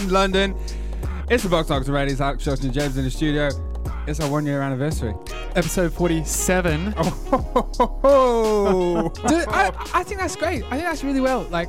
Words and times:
saying, 0.00 0.10
London? 0.10 0.56
It's 1.30 1.42
the 1.44 1.48
Box 1.48 1.68
Talks 1.68 1.88
Radio. 1.88 2.12
It's 2.12 2.20
Alex 2.20 2.44
Johnson 2.44 2.66
and 2.66 2.74
James 2.74 2.96
in 2.96 3.04
the 3.04 3.10
studio. 3.10 3.48
It's 4.06 4.20
our 4.20 4.28
one 4.28 4.44
year 4.44 4.60
anniversary. 4.60 5.14
Episode 5.54 5.92
47. 5.92 6.94
Oh, 8.06 9.08
Dude, 9.28 9.48
I, 9.48 9.72
I 9.92 10.02
think 10.02 10.20
that's 10.20 10.36
great. 10.36 10.64
I 10.64 10.70
think 10.70 10.82
that's 10.82 11.02
really 11.02 11.20
well. 11.20 11.42
Like, 11.50 11.68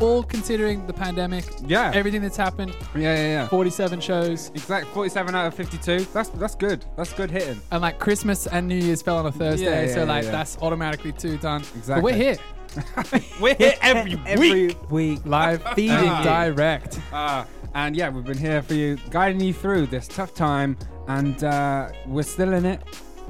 all 0.00 0.22
considering 0.22 0.86
the 0.86 0.92
pandemic, 0.92 1.44
yeah. 1.66 1.90
everything 1.94 2.22
that's 2.22 2.36
happened, 2.36 2.74
yeah, 2.94 3.14
yeah, 3.14 3.26
yeah. 3.26 3.48
47 3.48 4.00
shows, 4.00 4.50
exactly 4.54 4.90
47 4.92 5.34
out 5.34 5.46
of 5.46 5.54
52. 5.54 6.06
That's 6.12 6.30
that's 6.30 6.54
good. 6.54 6.84
That's 6.96 7.12
good 7.12 7.30
hitting. 7.30 7.60
and 7.70 7.82
like 7.82 7.98
Christmas 7.98 8.46
and 8.46 8.66
New 8.66 8.76
Year's 8.76 9.02
fell 9.02 9.18
on 9.18 9.26
a 9.26 9.32
Thursday, 9.32 9.86
Yeah, 9.86 9.92
so 9.92 10.00
yeah, 10.00 10.04
like 10.06 10.24
yeah. 10.24 10.30
that's 10.30 10.56
automatically 10.62 11.12
two 11.12 11.36
done. 11.38 11.60
But 11.60 11.76
Exactly. 11.78 12.02
we're 12.12 12.16
here, 12.18 12.36
We're 13.40 13.54
here 13.54 13.74
every 13.80 14.20
Every 14.26 14.76
week. 14.90 15.20
live, 15.24 15.62
feeding 15.74 15.96
Ah. 16.08 16.22
direct. 16.22 17.00
Uh, 17.12 17.44
and 17.74 17.96
yeah, 17.96 18.08
we've 18.08 18.24
been 18.24 18.38
here 18.38 18.62
for 18.62 18.74
you, 18.74 18.96
guiding 19.10 19.40
you 19.40 19.52
through 19.52 19.86
this 19.86 20.08
tough 20.08 20.34
time, 20.34 20.76
and 21.08 21.42
uh, 21.44 21.90
we're 22.06 22.22
still 22.22 22.52
in 22.52 22.64
it, 22.66 22.80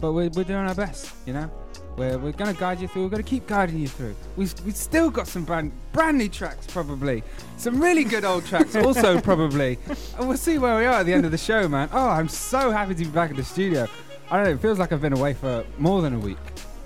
but 0.01 0.13
we're, 0.13 0.31
we're 0.31 0.45
doing 0.45 0.67
our 0.67 0.75
best, 0.75 1.13
you 1.27 1.33
know? 1.33 1.51
We're, 1.97 2.17
we're 2.19 2.33
going 2.33 2.55
to 2.55 2.59
guide 2.59 2.81
you 2.81 2.89
through, 2.89 3.03
we're 3.05 3.09
going 3.11 3.23
to 3.23 3.29
keep 3.29 3.47
guiding 3.47 3.79
you 3.79 3.89
through. 3.89 4.15
We've, 4.37 4.55
we've 4.65 4.77
still 4.77 5.11
got 5.11 5.27
some 5.27 5.45
brand, 5.45 5.73
brand 5.93 6.17
new 6.17 6.29
tracks, 6.29 6.67
probably. 6.67 7.23
Some 7.59 7.81
really 7.83 8.05
good 8.05 8.25
old 8.25 8.47
tracks, 8.47 8.75
also, 8.77 9.21
probably. 9.23 9.79
And 10.19 10.27
we'll 10.29 10.39
see 10.39 10.57
where 10.59 10.79
we 10.79 10.87
are 10.87 11.01
at 11.01 11.07
the 11.07 11.13
end 11.13 11.25
of 11.27 11.31
the 11.33 11.39
show, 11.39 11.69
man. 11.69 11.91
Oh, 11.93 12.09
I'm 12.09 12.29
so 12.29 12.71
happy 12.71 12.95
to 12.95 13.05
be 13.05 13.11
back 13.11 13.31
in 13.31 13.37
the 13.37 13.45
studio. 13.45 13.87
I 14.31 14.37
don't 14.37 14.45
know, 14.47 14.53
it 14.53 14.61
feels 14.61 14.79
like 14.79 14.93
I've 14.93 15.03
been 15.03 15.13
away 15.13 15.35
for 15.35 15.65
more 15.79 16.01
than 16.01 16.15
a 16.15 16.19
week. 16.19 16.39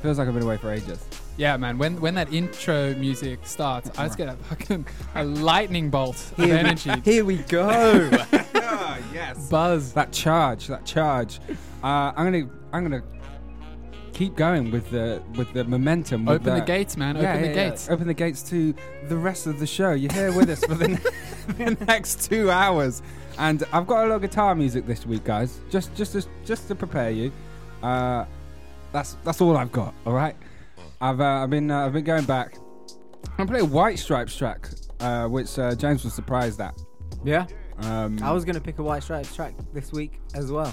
Feels 0.03 0.19
like 0.19 0.27
I've 0.27 0.35
been 0.35 0.43
away 0.43 0.57
for 0.57 0.73
ages. 0.73 1.05
Yeah, 1.37 1.57
man. 1.57 1.79
When 1.79 2.01
when 2.01 2.15
that 2.15 2.33
intro 2.33 2.95
music 2.95 3.41
starts, 3.45 3.91
I 3.99 4.07
just 4.07 4.17
get 4.19 4.29
a 4.29 4.35
fucking 4.35 4.87
a 5.17 5.25
lightning 5.25 5.91
bolt 5.91 6.17
of 6.17 6.37
Here 6.37 6.47
we- 6.47 6.53
energy, 6.53 6.91
Here 7.05 7.25
we 7.25 7.37
go. 7.39 8.11
Ah, 8.67 8.99
yes. 9.13 9.49
buzz. 9.49 9.93
that 9.93 10.11
charge, 10.13 10.69
that 10.69 10.85
charge. 10.87 11.39
Uh, 11.83 12.13
I'm 12.17 12.33
gonna, 12.33 12.51
I'm 12.73 12.83
gonna 12.83 13.03
keep 14.13 14.37
going 14.37 14.71
with 14.71 14.91
the 14.91 15.23
with 15.37 15.53
the 15.53 15.65
momentum. 15.65 16.25
With 16.25 16.43
Open 16.43 16.55
the 16.59 16.65
gates, 16.65 16.97
man. 16.97 17.17
Yeah, 17.17 17.31
Open 17.31 17.43
the 17.43 17.49
yeah, 17.49 17.55
yeah. 17.55 17.69
gates. 17.71 17.89
Open 17.91 18.07
the 18.07 18.15
gates 18.15 18.43
to 18.51 18.75
the 19.09 19.17
rest 19.17 19.47
of 19.47 19.59
the 19.59 19.67
show. 19.67 19.93
You're 19.93 20.13
here 20.13 20.33
with 20.33 20.49
us 20.49 20.65
for 20.65 20.75
the, 20.75 20.89
ne- 20.89 20.99
the 21.77 21.85
next 21.85 22.29
two 22.31 22.51
hours, 22.51 23.03
and 23.39 23.65
I've 23.73 23.87
got 23.87 24.05
a 24.05 24.09
lot 24.09 24.15
of 24.17 24.23
guitar 24.23 24.55
music 24.55 24.87
this 24.87 25.05
week, 25.07 25.25
guys. 25.25 25.61
Just, 25.71 25.95
just, 25.95 26.13
to, 26.13 26.25
just 26.45 26.69
to 26.69 26.75
prepare 26.75 27.11
you. 27.11 27.33
Uh, 27.83 28.25
that's 28.93 29.17
that's 29.25 29.41
all 29.41 29.57
I've 29.57 29.73
got. 29.73 29.93
All 30.07 30.13
right. 30.15 30.37
I've 31.05 31.21
uh, 31.21 31.43
I've 31.43 31.51
been 31.51 31.71
uh, 31.71 31.85
I've 31.85 31.93
been 31.93 32.05
going 32.05 32.25
back. 32.25 32.57
I'm 33.37 33.47
playing 33.47 33.71
White 33.71 33.99
Stripes 33.99 34.35
track, 34.35 34.71
uh, 35.01 35.27
which 35.27 35.59
uh, 35.59 35.75
James 35.75 36.03
was 36.03 36.15
surprised 36.15 36.61
at. 36.63 36.75
yeah. 37.23 37.47
Um, 37.81 38.23
I 38.23 38.33
was 38.33 38.45
going 38.47 38.55
to 38.55 38.61
pick 38.61 38.79
a 38.79 38.83
White 38.83 39.03
Stripes 39.03 39.35
track 39.35 39.55
this 39.75 39.93
week 39.93 40.21
as 40.35 40.51
well. 40.51 40.73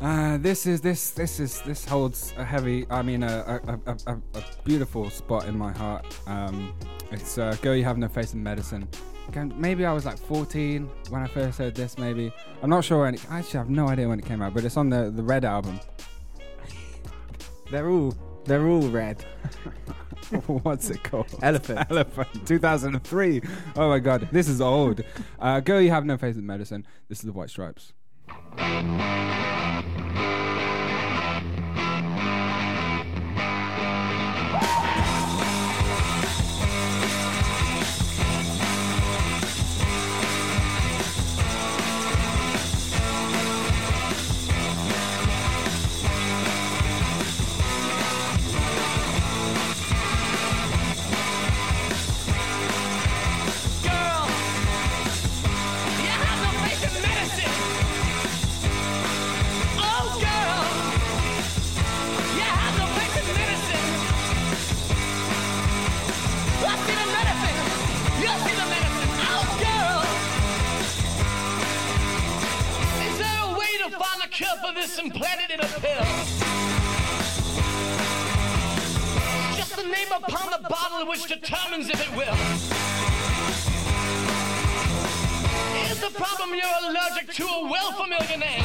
Uh, 0.00 0.38
this 0.38 0.64
is 0.64 0.80
this 0.80 1.10
this 1.10 1.40
is 1.40 1.60
this 1.62 1.84
holds 1.84 2.32
a 2.38 2.44
heavy. 2.44 2.86
I 2.88 3.02
mean, 3.02 3.22
a 3.22 3.60
a, 3.66 3.90
a, 3.90 3.96
a, 4.06 4.12
a 4.38 4.44
beautiful 4.64 5.10
spot 5.10 5.46
in 5.46 5.58
my 5.58 5.72
heart. 5.72 6.06
Um, 6.26 6.72
it's 7.10 7.36
uh, 7.36 7.54
"Girl, 7.60 7.76
You 7.76 7.84
Have 7.84 7.98
No 7.98 8.08
Faith 8.08 8.32
in 8.32 8.42
Medicine." 8.42 8.88
Again, 9.28 9.52
Maybe 9.56 9.84
I 9.84 9.92
was 9.92 10.06
like 10.06 10.18
14 10.18 10.88
when 11.10 11.22
I 11.22 11.26
first 11.26 11.58
heard 11.58 11.74
this. 11.74 11.98
Maybe 11.98 12.32
I'm 12.62 12.70
not 12.70 12.82
sure 12.82 13.02
when. 13.02 13.14
It, 13.16 13.26
I 13.30 13.40
actually 13.40 13.58
have 13.58 13.68
no 13.68 13.88
idea 13.88 14.08
when 14.08 14.18
it 14.18 14.24
came 14.24 14.40
out, 14.40 14.54
but 14.54 14.64
it's 14.64 14.78
on 14.78 14.88
the 14.88 15.10
the 15.10 15.22
Red 15.22 15.44
album. 15.44 15.78
They're 17.70 17.90
all 17.90 18.14
they're 18.44 18.66
all 18.66 18.88
red. 18.88 19.22
What's 20.46 20.90
it 20.90 21.02
called? 21.02 21.26
Elephant. 21.42 21.86
Elephant, 21.90 22.46
2003. 22.46 23.42
Oh 23.76 23.88
my 23.88 23.98
god, 23.98 24.28
this 24.32 24.48
is 24.48 24.60
old. 24.60 25.02
Uh, 25.38 25.60
"Girl, 25.60 25.80
You 25.80 25.90
Have 25.90 26.04
No 26.04 26.16
Faith 26.16 26.36
in 26.36 26.46
Medicine." 26.46 26.86
This 27.08 27.18
is 27.18 27.24
the 27.24 27.32
White 27.32 27.50
Stripes. 27.50 27.92
For 75.24 75.30
this 75.30 75.40
and 75.40 75.40
plant 75.40 75.40
it 75.40 75.50
in 75.50 75.60
a 75.60 75.68
pill? 75.80 76.04
Just 79.56 79.76
the 79.76 79.82
name 79.82 80.08
upon 80.12 80.50
the 80.50 80.68
bottle 80.68 81.06
which 81.08 81.26
determines 81.26 81.88
if 81.88 82.00
it 82.00 82.10
will. 82.16 82.34
Is 85.90 86.00
the 86.00 86.10
problem 86.18 86.50
you're 86.54 86.90
allergic 86.90 87.32
to 87.34 87.44
a 87.44 87.62
well 87.70 87.92
familiar 87.92 88.36
name? 88.36 88.64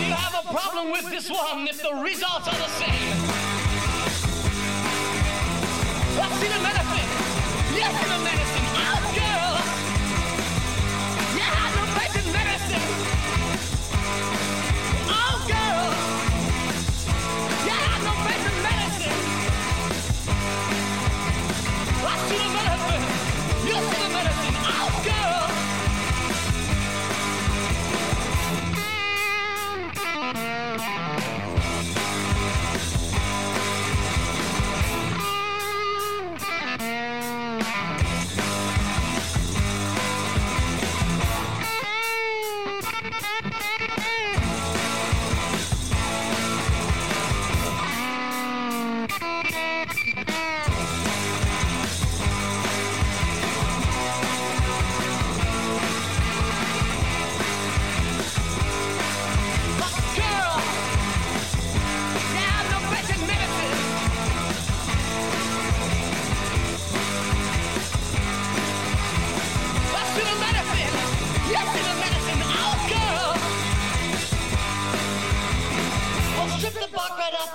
You 0.00 0.14
have 0.14 0.44
a 0.44 0.52
problem 0.52 0.92
with 0.92 1.10
this 1.10 1.30
one 1.30 1.68
if 1.68 1.82
the 1.82 1.94
results 1.94 2.48
are 2.48 2.58
the 2.58 2.68
same? 2.68 3.18
I 6.22 6.28
see 6.40 6.48
the 6.48 6.60
medicine. 6.62 6.89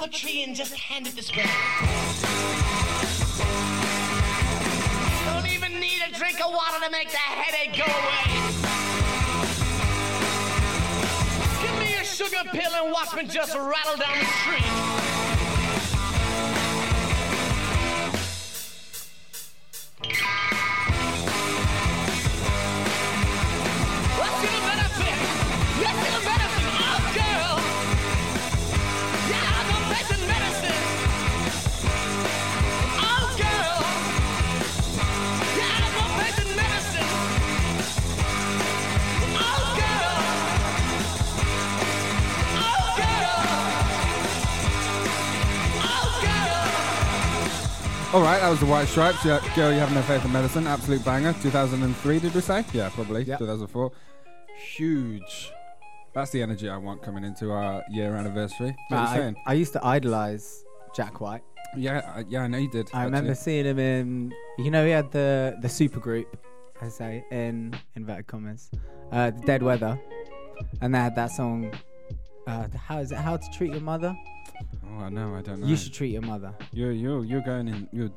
Tree 0.08 0.44
and 0.44 0.56
just 0.56 0.74
hand 0.74 1.08
it 1.08 1.16
this 1.16 1.32
way. 1.32 1.46
Don't 5.26 5.48
even 5.52 5.80
need 5.80 6.02
a 6.08 6.12
drink 6.18 6.40
of 6.46 6.52
water 6.52 6.86
to 6.86 6.92
make 6.92 7.10
the 7.10 7.18
headache 7.18 7.76
go 7.76 7.86
away. 7.86 8.46
Give 11.62 11.80
me 11.80 11.96
a 11.96 12.04
sugar 12.04 12.50
pill 12.52 12.72
and 12.84 12.92
watch 12.92 13.14
me 13.16 13.24
just 13.24 13.56
rattle 13.56 13.98
down 13.98 14.20
the 14.20 14.26
street. 14.26 14.85
All 48.16 48.22
right, 48.22 48.40
that 48.40 48.48
was 48.50 48.62
the 48.62 48.66
White 48.66 48.88
Stripes. 48.88 49.26
Yeah, 49.26 49.42
Girl, 49.58 49.74
You 49.74 49.80
Have 49.80 49.94
No 49.94 50.02
Faith 50.04 50.24
in 50.24 50.32
Medicine. 50.32 50.68
Absolute 50.68 51.04
banger. 51.04 51.34
2003, 51.42 52.20
did 52.20 52.34
we 52.34 52.40
say? 52.40 52.64
Yeah, 52.72 52.88
probably. 52.88 53.24
Yep. 53.24 53.40
2004. 53.40 53.92
Huge. 54.58 55.52
That's 56.14 56.32
the 56.32 56.42
energy 56.42 56.70
I 56.70 56.78
want 56.78 57.02
coming 57.04 57.26
into 57.26 57.52
our 57.52 57.84
year 57.90 58.16
anniversary. 58.16 58.74
What 58.88 58.98
are 58.98 59.04
you 59.04 59.10
I, 59.10 59.16
saying? 59.18 59.36
I 59.48 59.54
used 59.56 59.74
to 59.74 59.86
idolize 59.86 60.64
Jack 60.96 61.20
White. 61.20 61.42
Yeah, 61.76 62.10
I- 62.16 62.24
yeah, 62.30 62.44
I 62.44 62.48
know 62.48 62.58
you 62.58 62.70
did. 62.72 62.90
I 62.94 63.04
remember 63.04 63.32
actually. 63.32 63.44
seeing 63.44 63.66
him 63.66 63.80
in, 63.80 64.34
you 64.60 64.72
know, 64.72 64.86
he 64.86 64.92
had 64.92 65.12
the 65.12 65.58
the 65.62 65.68
super 65.68 66.00
group, 66.00 66.38
I 66.82 66.88
say 66.88 67.26
in 67.32 67.76
inverted 67.98 68.28
commas, 68.28 68.72
uh, 69.12 69.32
the 69.32 69.42
Dead 69.42 69.62
Weather, 69.62 70.00
and 70.80 70.96
they 70.96 71.00
had 71.00 71.16
that 71.18 71.32
song. 71.32 71.70
Uh, 72.48 72.68
how 72.78 73.00
is 73.00 73.12
it? 73.12 73.18
How 73.18 73.36
to 73.36 73.48
treat 73.52 73.74
your 73.74 73.82
mother? 73.82 74.16
Oh, 74.98 75.04
I 75.04 75.10
know. 75.10 75.36
I 75.36 75.42
don't 75.42 75.62
know. 75.62 75.68
You 75.68 75.76
should 75.76 75.94
treat 75.94 76.12
your 76.12 76.22
mother. 76.22 76.54
You're 76.72 76.92
you're 76.92 77.24
you're 77.26 77.42
going 77.42 77.68
in. 77.68 77.88
You're 77.92 78.12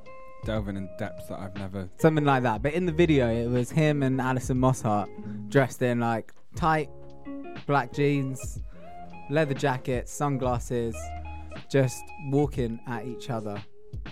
delving 0.44 0.76
in 0.76 0.88
depths 0.98 1.26
that 1.28 1.38
I've 1.40 1.54
never. 1.56 1.88
Something 1.98 2.24
like 2.24 2.42
that. 2.44 2.62
But 2.62 2.74
in 2.74 2.86
the 2.86 2.92
video, 2.92 3.28
it 3.30 3.48
was 3.48 3.70
him 3.70 4.02
and 4.02 4.20
Alison 4.20 4.58
Mosshart 4.58 5.08
dressed 5.50 5.82
in 5.82 6.00
like 6.00 6.32
tight 6.54 6.88
black 7.66 7.92
jeans, 7.92 8.62
leather 9.30 9.54
jackets, 9.54 10.12
sunglasses, 10.12 10.96
just 11.70 12.02
walking 12.30 12.78
at 12.86 13.06
each 13.06 13.30
other 13.30 13.62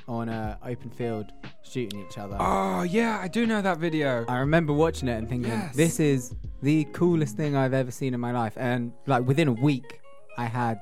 on 0.09 0.29
a 0.29 0.59
open 0.65 0.91
field, 0.91 1.27
shooting 1.63 2.05
each 2.09 2.19
other. 2.19 2.37
Oh 2.41 2.83
yeah, 2.83 3.19
I 3.21 3.29
do 3.29 3.47
know 3.47 3.63
that 3.63 3.79
video. 3.79 4.25
I 4.29 4.39
remember 4.39 4.73
watching 4.73 5.09
it 5.09 5.17
and 5.19 5.29
thinking, 5.29 5.51
Yes. 5.53 5.77
this 5.77 6.01
is 6.01 6.35
the 6.63 6.85
coolest 6.93 7.37
thing 7.37 7.55
I've 7.55 7.75
ever 7.75 7.91
seen 7.91 8.15
in 8.15 8.21
my 8.21 8.33
life. 8.33 8.55
And 8.57 8.93
like 9.07 9.25
within 9.27 9.49
a 9.49 9.53
week, 9.53 10.01
I 10.37 10.47
had 10.47 10.81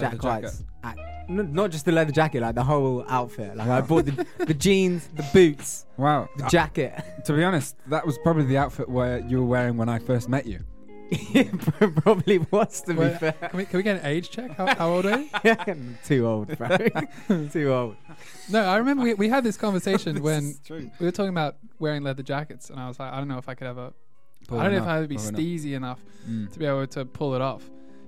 Jack. 0.00 0.22
White's. 0.22 0.64
ac- 0.84 0.98
n- 1.28 1.52
not 1.52 1.70
just 1.70 1.84
the 1.84 1.92
leather 1.92 2.12
jacket, 2.12 2.40
like 2.42 2.54
the 2.54 2.64
whole 2.64 3.04
outfit. 3.08 3.56
Like 3.56 3.68
I 3.68 3.80
bought 3.80 4.06
the, 4.06 4.26
the 4.46 4.54
jeans, 4.54 5.08
the 5.14 5.26
boots, 5.32 5.86
Wow. 5.96 6.28
the 6.36 6.46
jacket. 6.48 7.02
to 7.26 7.32
be 7.32 7.44
honest, 7.44 7.76
that 7.88 8.04
was 8.06 8.18
probably 8.18 8.44
the 8.44 8.58
outfit 8.58 8.88
where 8.88 9.18
you 9.20 9.38
were 9.38 9.46
wearing 9.46 9.76
when 9.76 9.88
I 9.88 9.98
first 9.98 10.28
met 10.28 10.46
you. 10.46 10.60
it 11.10 11.50
probably 12.02 12.38
was 12.50 12.80
to 12.80 12.94
be 12.94 13.08
fair. 13.10 13.32
Can 13.32 13.56
we, 13.58 13.64
can 13.66 13.76
we 13.76 13.82
get 13.82 13.96
an 14.00 14.06
age 14.06 14.30
check? 14.30 14.52
How, 14.56 14.74
how 14.74 14.88
old 14.90 15.04
are 15.06 15.20
you? 15.20 15.28
Too 16.04 16.26
old, 16.26 16.56
bro. 16.56 16.68
Too 17.52 17.72
old. 17.72 17.96
No, 18.50 18.64
I 18.64 18.78
remember 18.78 19.04
we, 19.04 19.14
we 19.14 19.28
had 19.28 19.44
this 19.44 19.56
conversation 19.58 20.22
when 20.22 20.54
true. 20.64 20.90
we 20.98 21.04
were 21.06 21.12
talking 21.12 21.28
about 21.28 21.56
wearing 21.78 22.02
leather 22.02 22.22
jackets, 22.22 22.70
and 22.70 22.80
I 22.80 22.88
was 22.88 22.98
like, 22.98 23.12
I 23.12 23.18
don't 23.18 23.28
know 23.28 23.36
if 23.38 23.48
I 23.50 23.54
could 23.54 23.66
ever. 23.66 23.92
I 24.50 24.62
don't 24.64 24.72
know 24.72 24.78
if 24.78 24.84
I 24.88 25.00
would 25.00 25.08
be 25.08 25.16
steezy 25.16 25.74
enough 25.74 26.00
Mm. 26.28 26.50
to 26.54 26.58
be 26.58 26.64
able 26.64 26.86
to 26.86 27.04
pull 27.04 27.34
it 27.34 27.42
off. 27.42 27.62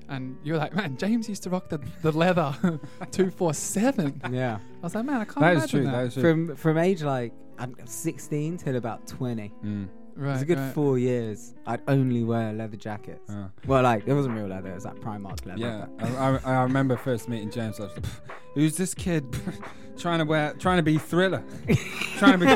And 0.09 0.37
you 0.45 0.53
were 0.53 0.59
like, 0.59 0.75
man, 0.75 0.97
James 0.97 1.29
used 1.29 1.43
to 1.45 1.51
rock 1.51 1.69
the, 1.69 1.79
the 2.03 2.13
leather 2.13 2.55
two 3.11 3.31
four 3.31 3.53
seven. 3.55 4.21
Yeah. 4.31 4.59
I 4.81 4.83
was 4.83 4.95
like, 4.95 5.05
man, 5.05 5.21
I 5.21 5.25
can't 5.25 5.41
That 5.41 5.53
imagine 5.55 5.63
is 5.65 5.71
true. 5.71 5.85
that. 5.85 5.93
That 5.93 6.07
is 6.07 6.15
true. 6.15 6.23
From 6.23 6.57
from 6.57 6.79
age 6.79 7.03
like 7.03 7.33
I'm 7.59 7.75
16 7.85 8.59
till 8.59 8.77
about 8.77 9.07
20. 9.07 9.53
Mm. 9.65 9.89
right, 10.15 10.29
it 10.29 10.33
was 10.33 10.43
a 10.43 10.45
good 10.45 10.59
right. 10.59 10.75
four 10.75 10.99
years. 10.99 11.55
I'd 11.67 11.81
only 11.89 12.23
wear 12.23 12.53
leather 12.53 12.77
jackets. 12.77 13.31
Ah. 13.31 13.49
Well, 13.67 13.83
like 13.83 14.07
it 14.07 14.13
wasn't 14.15 14.37
real 14.37 14.47
leather. 14.47 14.71
It 14.71 14.75
was 14.75 14.85
like 14.85 14.97
Primark 15.01 15.45
leather. 15.47 15.59
Yeah, 15.61 15.87
but- 15.99 16.11
I, 16.13 16.37
I, 16.53 16.59
I 16.59 16.63
remember 16.63 16.97
first 16.97 17.29
meeting 17.29 17.51
James. 17.51 17.81
I 17.81 17.85
was 17.85 17.95
like, 17.97 18.05
"Who's 18.55 18.77
this 18.77 18.95
kid 18.95 19.25
trying 19.97 20.19
to 20.21 20.25
wear, 20.25 20.53
trying 20.59 20.77
to 20.77 20.83
be 20.83 20.99
Thriller, 20.99 21.43
trying 22.19 22.39
to 22.39 22.47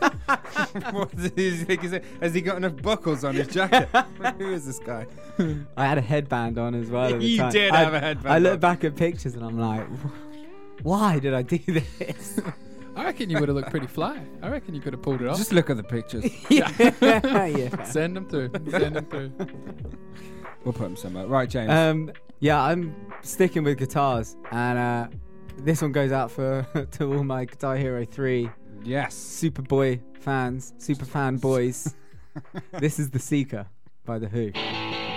be?" 0.00 0.07
what 0.92 1.14
does 1.16 1.32
he 1.36 1.50
think? 1.64 1.84
Is 1.84 2.00
has 2.20 2.34
he 2.34 2.40
got 2.40 2.56
enough 2.58 2.80
buckles 2.82 3.24
on 3.24 3.34
his 3.34 3.48
jacket? 3.48 3.88
Who 4.38 4.52
is 4.52 4.66
this 4.66 4.78
guy? 4.78 5.06
I 5.76 5.86
had 5.86 5.98
a 5.98 6.02
headband 6.02 6.58
on 6.58 6.74
as 6.74 6.90
well. 6.90 7.12
At 7.14 7.20
the 7.20 7.26
You 7.26 7.38
time. 7.38 7.52
did 7.52 7.70
I, 7.72 7.78
have 7.84 7.94
a 7.94 8.00
headband 8.00 8.32
I 8.34 8.38
look 8.38 8.54
on. 8.54 8.60
back 8.60 8.84
at 8.84 8.96
pictures 8.96 9.34
and 9.34 9.44
I'm 9.44 9.58
like, 9.58 9.86
why 10.82 11.18
did 11.18 11.34
I 11.34 11.42
do 11.42 11.58
this? 11.66 12.40
I 12.96 13.04
reckon 13.04 13.30
you 13.30 13.38
would 13.38 13.48
have 13.48 13.56
looked 13.56 13.70
pretty 13.70 13.86
fly. 13.86 14.20
I 14.42 14.48
reckon 14.48 14.74
you 14.74 14.80
could 14.80 14.92
have 14.92 15.02
pulled 15.02 15.22
it 15.22 15.28
off. 15.28 15.36
Just 15.36 15.52
look 15.52 15.70
at 15.70 15.76
the 15.76 15.84
pictures. 15.84 16.24
yeah. 16.50 16.68
yeah. 17.46 17.82
Send 17.84 18.16
them 18.16 18.28
through. 18.28 18.50
Send 18.70 18.96
them 18.96 19.04
through. 19.06 19.32
We'll 20.64 20.72
put 20.72 20.82
them 20.84 20.96
somewhere. 20.96 21.26
Right, 21.26 21.48
James. 21.48 21.70
Um, 21.70 22.12
yeah, 22.40 22.60
I'm 22.60 22.94
sticking 23.22 23.62
with 23.62 23.78
guitars, 23.78 24.36
and 24.50 24.78
uh, 24.78 25.08
this 25.58 25.80
one 25.80 25.92
goes 25.92 26.10
out 26.12 26.30
for 26.32 26.66
to 26.92 27.14
all 27.14 27.22
my 27.24 27.44
Guitar 27.44 27.76
Hero 27.76 28.04
3 28.04 28.50
yes. 28.88 29.14
Superboy 29.14 30.00
fans, 30.20 30.72
super 30.78 31.04
fan 31.04 31.36
boys. 31.36 31.94
this 32.72 32.98
is 32.98 33.10
The 33.10 33.18
Seeker 33.18 33.66
by 34.04 34.18
The 34.18 34.28
Who. 34.28 35.07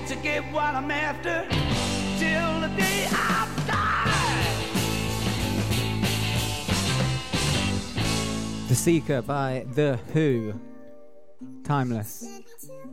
Get 0.00 0.08
to 0.08 0.16
get 0.16 0.42
what 0.52 0.74
I'm 0.74 0.90
after 0.90 1.46
till 2.18 2.60
the 2.60 2.68
day 2.76 3.06
I 3.10 3.48
die. 3.66 4.12
The 8.68 8.74
Seeker 8.74 9.22
by 9.22 9.64
The 9.72 9.98
Who. 10.12 10.60
Timeless. 11.64 12.42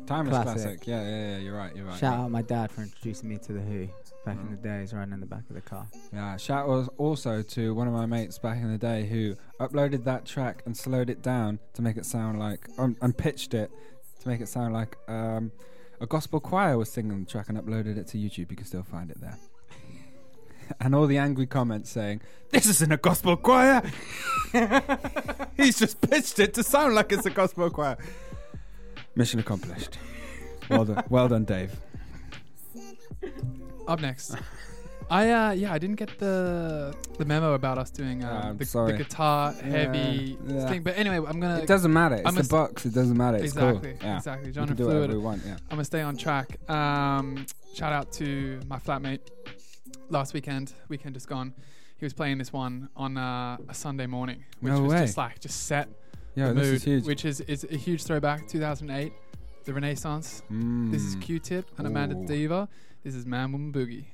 Timeless 0.06 0.44
Classic. 0.44 0.62
classic. 0.64 0.88
Yeah, 0.88 1.02
yeah, 1.02 1.10
yeah. 1.10 1.38
You're 1.40 1.58
right. 1.58 1.76
You're 1.76 1.86
right. 1.88 2.00
Shout 2.00 2.20
out 2.20 2.32
my 2.32 2.42
dad 2.42 2.72
for 2.72 2.84
introducing 2.84 3.28
me 3.28 3.38
to 3.38 3.52
The 3.52 3.60
Who 3.60 3.90
back 4.26 4.38
in 4.40 4.52
the 4.52 4.56
days, 4.56 4.94
running 4.94 5.14
in 5.14 5.20
the 5.20 5.26
back 5.26 5.44
of 5.50 5.56
the 5.56 5.62
car. 5.62 5.86
Yeah, 6.14 6.38
shout 6.38 6.70
out 6.70 6.94
also 6.98 7.42
to 7.42 7.76
one 7.76 7.88
of 7.88 7.94
my 7.94 8.06
mates 8.06 8.38
back 8.40 8.60
in 8.60 8.72
the 8.72 8.78
day 8.78 9.06
who 9.08 9.36
uploaded 9.60 10.06
that 10.06 10.26
track 10.26 10.64
and 10.66 10.78
slowed 10.78 11.10
it 11.10 11.22
down 11.22 11.60
to 11.74 11.82
make 11.82 11.98
it 11.98 12.06
sound 12.06 12.40
like, 12.40 12.70
um, 12.78 12.96
and 13.02 13.18
pitched 13.18 13.54
it 13.54 13.70
to 14.22 14.30
make 14.30 14.40
it 14.40 14.48
sound 14.48 14.74
like 14.74 14.96
um, 15.10 15.52
a 16.04 16.06
gospel 16.06 16.42
choir 16.42 16.78
was 16.78 16.92
singing 16.92 17.24
the 17.24 17.32
track 17.32 17.48
and 17.48 17.58
uploaded 17.58 17.98
it 17.98 18.08
to 18.08 18.18
YouTube. 18.18 18.52
You 18.52 18.58
can 18.58 18.66
still 18.66 18.84
find 18.84 19.10
it 19.10 19.22
there. 19.22 19.38
and 20.82 20.94
all 20.94 21.08
the 21.08 21.18
angry 21.18 21.48
comments 21.48 21.90
saying, 21.90 22.20
"This 22.50 22.66
isn't 22.68 22.92
a 22.92 22.98
gospel 22.98 23.38
choir." 23.38 23.82
He's 25.58 25.80
just 25.80 26.02
pitched 26.02 26.40
it 26.40 26.54
to 26.56 26.64
sound 26.64 26.94
like 26.94 27.14
it's 27.14 27.26
a 27.26 27.30
gospel 27.30 27.70
choir. 27.70 27.98
Mission 29.16 29.40
accomplished. 29.40 29.98
Well 30.70 30.84
done, 30.86 31.04
well 31.10 31.30
done, 31.30 31.46
Dave. 31.46 31.72
Up 33.88 34.02
next. 34.02 34.36
I 35.10 35.30
uh 35.32 35.52
yeah 35.52 35.74
I 35.74 35.78
didn't 35.78 35.98
get 35.98 36.18
the 36.20 36.96
the 37.18 37.26
memo 37.26 37.54
about 37.54 37.78
us 37.78 37.90
doing 37.92 38.24
Uh, 38.24 38.42
I'm 38.50 38.58
the, 38.58 38.66
sorry. 38.66 38.92
the 38.94 38.98
guitar 39.00 39.54
heavy 39.54 40.38
yeah. 40.48 40.68
thing 40.70 40.82
but 40.84 40.98
anyway 40.98 41.18
I'm 41.18 41.40
gonna 41.40 41.60
It 41.60 41.68
doesn't 41.68 41.94
matter. 41.94 42.16
It's 42.16 42.28
I'm 42.28 42.36
the 42.36 42.44
box. 42.44 42.86
It 42.86 42.94
doesn't 42.94 43.18
matter. 43.18 43.38
It's 43.38 43.54
exactly 43.54 43.92
cool. 43.94 44.00
Yeah. 44.08 44.18
exactly 44.18 44.52
can 44.52 44.76
do 44.76 44.86
whatever 44.86 45.06
Fluid 45.06 45.12
we 45.12 45.18
want. 45.18 45.42
Yeah. 45.46 45.54
I'm 45.70 45.78
gonna 45.78 45.86
stay 45.86 46.02
on 46.02 46.16
track. 46.18 46.58
Um, 46.70 47.46
shout 47.74 47.94
out 47.94 48.12
to 48.14 48.60
my 48.68 48.78
flatmate 48.80 49.20
last 50.10 50.34
weekend. 50.34 50.74
Weekend 50.90 51.14
just 51.16 51.28
gone. 51.28 51.54
He 51.98 52.06
was 52.06 52.14
playing 52.14 52.38
this 52.38 52.52
one 52.52 52.90
on 52.96 53.18
uh, 53.18 53.58
a 53.70 53.74
Sunday 53.74 54.08
morning, 54.08 54.44
which 54.60 54.74
No 54.74 54.82
was 54.82 54.92
way. 54.94 55.00
just 55.06 55.18
like 55.18 55.40
just 55.40 55.68
set 55.68 55.88
Yeah, 56.36 56.48
the 56.50 56.54
this 56.56 56.66
mood, 56.68 56.76
is 56.76 56.84
huge. 56.84 57.06
which 57.06 57.26
is 57.26 57.40
is 57.42 57.64
a 57.70 57.78
huge 57.78 58.04
throwback. 58.04 58.48
2008, 58.48 59.14
the 59.66 59.74
Renaissance. 59.74 60.42
This 60.50 61.02
is 61.02 61.16
Mm. 61.16 61.22
Q-Tip 61.22 61.66
and 61.78 61.88
Amanda 61.88 62.16
Ooh. 62.18 62.26
Diva. 62.28 62.68
This 63.04 63.16
is 63.16 63.26
Man 63.26 63.52
Woman 63.52 63.72
Boogie. 63.72 64.06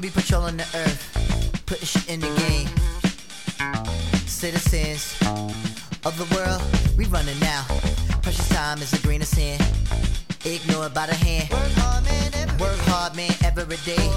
Be 0.00 0.10
patrolling 0.10 0.56
the 0.56 0.62
earth, 0.76 1.62
putting 1.66 1.84
shit 1.84 2.08
in 2.08 2.20
the 2.20 2.30
game. 2.46 2.68
Citizens 4.28 5.18
of 6.04 6.14
the 6.16 6.24
world, 6.36 6.62
we 6.96 7.04
running 7.06 7.38
now. 7.40 7.64
Precious 8.22 8.48
time 8.48 8.78
is 8.78 8.92
a 8.92 8.98
grain 9.04 9.22
of 9.22 9.26
sand. 9.26 9.60
Ignored 10.44 10.94
by 10.94 11.06
the 11.06 11.14
hand. 11.14 11.50
Work 11.50 11.72
hard, 11.82 12.04
man, 12.04 12.30
every, 12.34 12.64
Work 12.64 12.78
hard, 12.86 13.16
man, 13.16 13.32
every 13.42 13.76
day. 13.78 14.08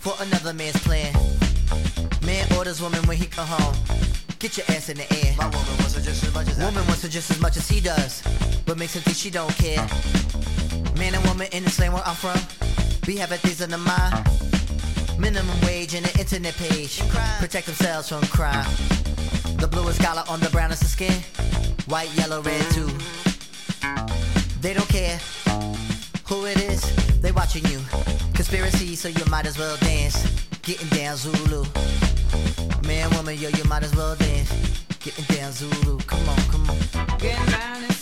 For 0.00 0.12
another 0.20 0.52
man's 0.52 0.76
plan. 0.84 1.14
Man 2.26 2.46
orders 2.58 2.82
woman 2.82 3.00
when 3.06 3.16
he 3.16 3.24
come 3.24 3.46
home. 3.46 3.74
Get 4.40 4.58
your 4.58 4.66
ass 4.76 4.90
in 4.90 4.98
the 4.98 5.10
air. 5.24 5.34
My 5.38 5.46
woman 5.46 5.76
wants 5.78 5.94
her 5.94 6.02
just 6.02 6.22
as 6.22 6.34
much 6.34 6.48
as 6.48 6.58
Woman 6.58 6.86
wants 6.86 7.02
her 7.02 7.08
just 7.08 7.30
as 7.30 7.40
much 7.40 7.56
as 7.56 7.66
he 7.66 7.80
does. 7.80 8.22
But 8.66 8.76
makes 8.76 8.94
him 8.94 9.02
think 9.02 9.16
she 9.16 9.30
don't 9.30 9.54
care. 9.56 9.86
Man 10.98 11.14
and 11.14 11.24
woman 11.24 11.48
in 11.52 11.64
the 11.64 11.70
slang 11.70 11.92
where 11.92 12.06
I'm 12.06 12.14
from. 12.14 12.36
We 13.06 13.16
have 13.16 13.32
a 13.32 13.38
things 13.38 13.62
on 13.62 13.70
the 13.70 13.78
mind. 13.78 14.43
Minimum 15.18 15.60
wage 15.62 15.94
and 15.94 16.04
an 16.06 16.18
internet 16.18 16.54
page. 16.54 17.00
Protect 17.38 17.66
themselves 17.66 18.08
from 18.08 18.22
crime. 18.22 18.66
The 19.58 19.68
bluest 19.68 20.02
collar 20.02 20.24
on 20.28 20.40
the 20.40 20.50
brownest 20.50 20.82
of 20.82 20.88
skin. 20.88 21.22
White, 21.86 22.10
yellow, 22.14 22.42
red 22.42 22.62
too. 22.72 22.90
They 24.60 24.74
don't 24.74 24.88
care 24.88 25.18
who 26.26 26.46
it 26.46 26.58
is. 26.58 26.82
They 27.20 27.32
watching 27.32 27.64
you. 27.66 27.80
Conspiracy, 28.34 28.96
so 28.96 29.08
you 29.08 29.24
might 29.30 29.46
as 29.46 29.58
well 29.58 29.76
dance. 29.78 30.16
Getting 30.62 30.88
down 30.88 31.16
Zulu. 31.16 31.64
Man, 32.86 33.10
woman, 33.14 33.38
yo, 33.38 33.48
you 33.50 33.64
might 33.64 33.82
as 33.82 33.94
well 33.94 34.16
dance. 34.16 34.50
Getting 35.00 35.24
down 35.36 35.52
Zulu. 35.52 35.98
Come 36.00 36.28
on, 36.28 36.36
come 36.50 36.70
on. 36.70 37.18
Getting 37.18 37.52
round 37.52 37.93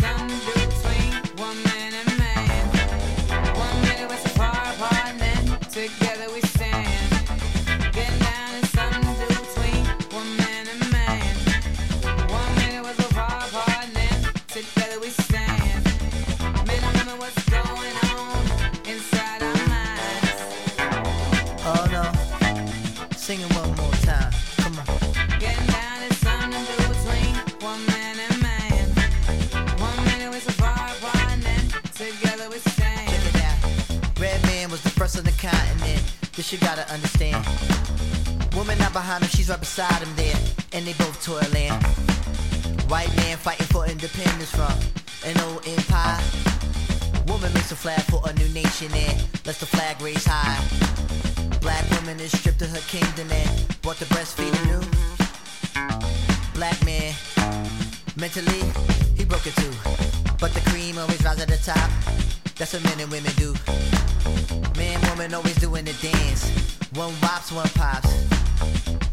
This 36.34 36.50
you 36.50 36.58
gotta 36.58 36.90
understand. 36.90 37.44
Woman 38.54 38.78
not 38.78 38.94
behind 38.94 39.22
him, 39.22 39.28
she's 39.30 39.50
right 39.50 39.60
beside 39.60 40.02
him 40.02 40.14
there. 40.16 40.36
And 40.72 40.86
they 40.86 40.94
both 40.94 41.22
toiling. 41.22 41.72
White 42.88 43.14
man 43.16 43.36
fighting 43.36 43.66
for 43.66 43.86
independence 43.86 44.50
from 44.50 44.72
an 45.28 45.38
old 45.40 45.66
empire. 45.68 46.18
Woman 47.28 47.52
makes 47.52 47.70
a 47.70 47.76
flag 47.76 48.00
for 48.08 48.22
a 48.24 48.32
new 48.32 48.48
nation 48.48 48.90
and 48.94 49.28
lets 49.44 49.60
the 49.60 49.66
flag 49.66 50.00
raise 50.00 50.24
high. 50.24 50.56
Black 51.60 51.84
woman 51.90 52.18
is 52.18 52.32
stripped 52.32 52.62
of 52.62 52.70
her 52.70 52.84
kingdom 52.88 53.30
and 53.30 53.82
brought 53.82 53.96
to 53.96 54.06
breastfeed 54.06 54.52
anew. 54.64 54.80
Black 56.54 56.82
man, 56.84 57.14
mentally, 58.16 58.62
he 59.16 59.24
broke 59.24 59.46
it 59.46 59.54
too. 59.56 59.72
But 60.40 60.54
the 60.54 60.62
cream 60.70 60.96
always 60.96 61.22
rises 61.22 61.42
at 61.42 61.48
the 61.48 61.58
top. 61.58 61.90
That's 62.56 62.72
what 62.72 62.84
men 62.84 63.00
and 63.00 63.10
women 63.10 63.32
do. 63.36 63.54
Man, 64.76 65.00
woman 65.08 65.34
always 65.34 65.56
doing 65.56 65.84
the 65.84 65.94
dance. 66.00 66.50
One 66.94 67.12
wops, 67.22 67.52
one 67.52 67.68
pops. 67.70 68.12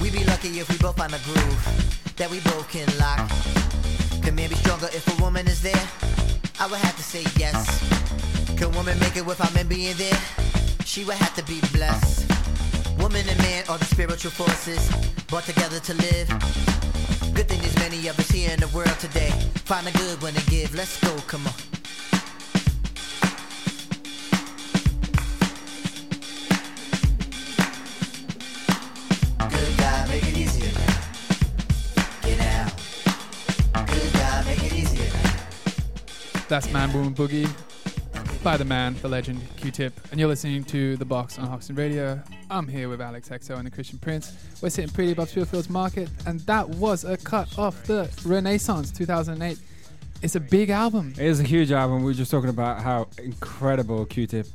We 0.01 0.09
be 0.09 0.23
lucky 0.25 0.59
if 0.59 0.69
we 0.69 0.77
both 0.77 0.97
find 0.97 1.13
a 1.13 1.19
groove 1.19 2.13
that 2.17 2.29
we 2.29 2.39
both 2.41 2.69
can 2.69 2.87
lock. 2.97 3.29
Can 4.23 4.35
man 4.35 4.49
be 4.49 4.55
stronger 4.55 4.87
if 4.87 5.07
a 5.07 5.23
woman 5.23 5.47
is 5.47 5.61
there? 5.61 5.87
I 6.59 6.67
would 6.67 6.79
have 6.79 6.95
to 6.97 7.03
say 7.03 7.23
yes. 7.37 7.79
Can 8.57 8.71
woman 8.73 8.99
make 8.99 9.15
it 9.15 9.25
without 9.25 9.53
men 9.53 9.67
being 9.67 9.95
there? 9.95 10.19
She 10.85 11.03
would 11.05 11.15
have 11.15 11.33
to 11.35 11.43
be 11.43 11.61
blessed. 11.71 12.29
Woman 12.99 13.23
and 13.27 13.37
man 13.39 13.63
are 13.69 13.77
the 13.77 13.85
spiritual 13.85 14.31
forces 14.31 14.89
brought 15.27 15.45
together 15.45 15.79
to 15.79 15.93
live. 15.93 16.27
Good 17.33 17.47
thing 17.47 17.61
there's 17.61 17.77
many 17.77 18.07
of 18.07 18.19
us 18.19 18.29
here 18.29 18.51
in 18.51 18.59
the 18.59 18.67
world 18.75 18.99
today. 18.99 19.29
Find 19.63 19.87
a 19.87 19.91
good 19.91 20.21
one 20.21 20.33
to 20.33 20.49
give. 20.49 20.75
Let's 20.75 20.99
go, 20.99 21.15
come 21.27 21.47
on. 21.47 21.68
That's 36.49 36.73
Man 36.73 36.91
Woman 36.93 37.13
Boogie 37.13 37.47
by 38.43 38.57
the 38.57 38.65
man, 38.65 38.95
the 39.03 39.07
legend, 39.07 39.39
Q-Tip. 39.57 39.93
And 40.09 40.19
you're 40.19 40.27
listening 40.27 40.63
to 40.63 40.97
The 40.97 41.05
Box 41.05 41.37
on 41.37 41.45
Hoxton 41.45 41.75
Radio. 41.75 42.19
I'm 42.49 42.67
here 42.67 42.89
with 42.89 43.01
Alex 43.01 43.29
Hexo 43.29 43.55
and 43.55 43.67
the 43.67 43.69
Christian 43.69 43.99
Prince. 43.99 44.35
We're 44.59 44.71
sitting 44.71 44.89
pretty 44.89 45.11
above 45.11 45.29
Spitalfields 45.29 45.69
Market, 45.69 46.09
and 46.25 46.39
that 46.41 46.67
was 46.67 47.05
a 47.05 47.17
cut 47.17 47.59
off 47.59 47.83
the 47.83 48.09
Renaissance 48.25 48.89
2008. 48.89 49.59
It's 50.23 50.35
a 50.35 50.39
big 50.39 50.71
album. 50.71 51.13
It 51.19 51.27
is 51.27 51.39
a 51.39 51.43
huge 51.43 51.71
album. 51.71 51.99
We 51.99 52.05
were 52.05 52.13
just 52.15 52.31
talking 52.31 52.49
about 52.49 52.81
how 52.81 53.09
incredible 53.19 54.07
Q-Tip 54.07 54.47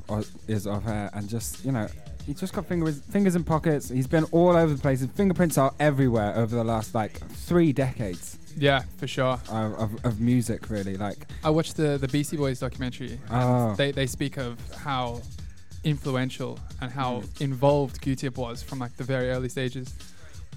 is 0.49 0.67
of 0.67 0.83
hair, 0.83 1.11
and 1.15 1.29
just 1.29 1.65
you 1.65 1.71
know, 1.71 1.87
he's 2.27 2.41
just 2.41 2.55
got 2.55 2.67
fingers 2.67 3.03
fingers 3.03 3.37
in 3.37 3.45
pockets. 3.45 3.89
He's 3.89 4.09
been 4.09 4.25
all 4.33 4.57
over 4.57 4.75
the 4.75 4.83
place. 4.83 4.99
His 4.99 5.11
fingerprints 5.11 5.59
are 5.59 5.73
everywhere 5.79 6.35
over 6.35 6.57
the 6.57 6.65
last 6.65 6.93
like 6.93 7.21
three 7.31 7.73
decades 7.73 8.37
Yeah, 8.57 8.83
for 8.99 9.07
sure. 9.07 9.39
of, 9.51 9.75
of, 9.75 10.05
of 10.05 10.21
music. 10.21 10.71
Really, 10.71 10.97
like 10.97 11.27
I 11.43 11.51
watched 11.51 11.77
the 11.77 11.99
the 11.99 12.09
Beastie 12.09 12.37
Boys 12.37 12.61
documentary. 12.61 13.19
Oh. 13.31 13.75
They 13.75 13.91
they 13.93 14.07
speak 14.07 14.37
of 14.37 14.59
how 14.77 15.21
influential 15.85 16.59
and 16.81 16.91
how 16.91 17.21
Mm. 17.21 17.41
involved 17.43 18.01
Q-Tip 18.01 18.37
was 18.39 18.63
from 18.63 18.79
like 18.79 18.97
the 18.97 19.05
very 19.05 19.31
early 19.31 19.49
stages 19.49 19.93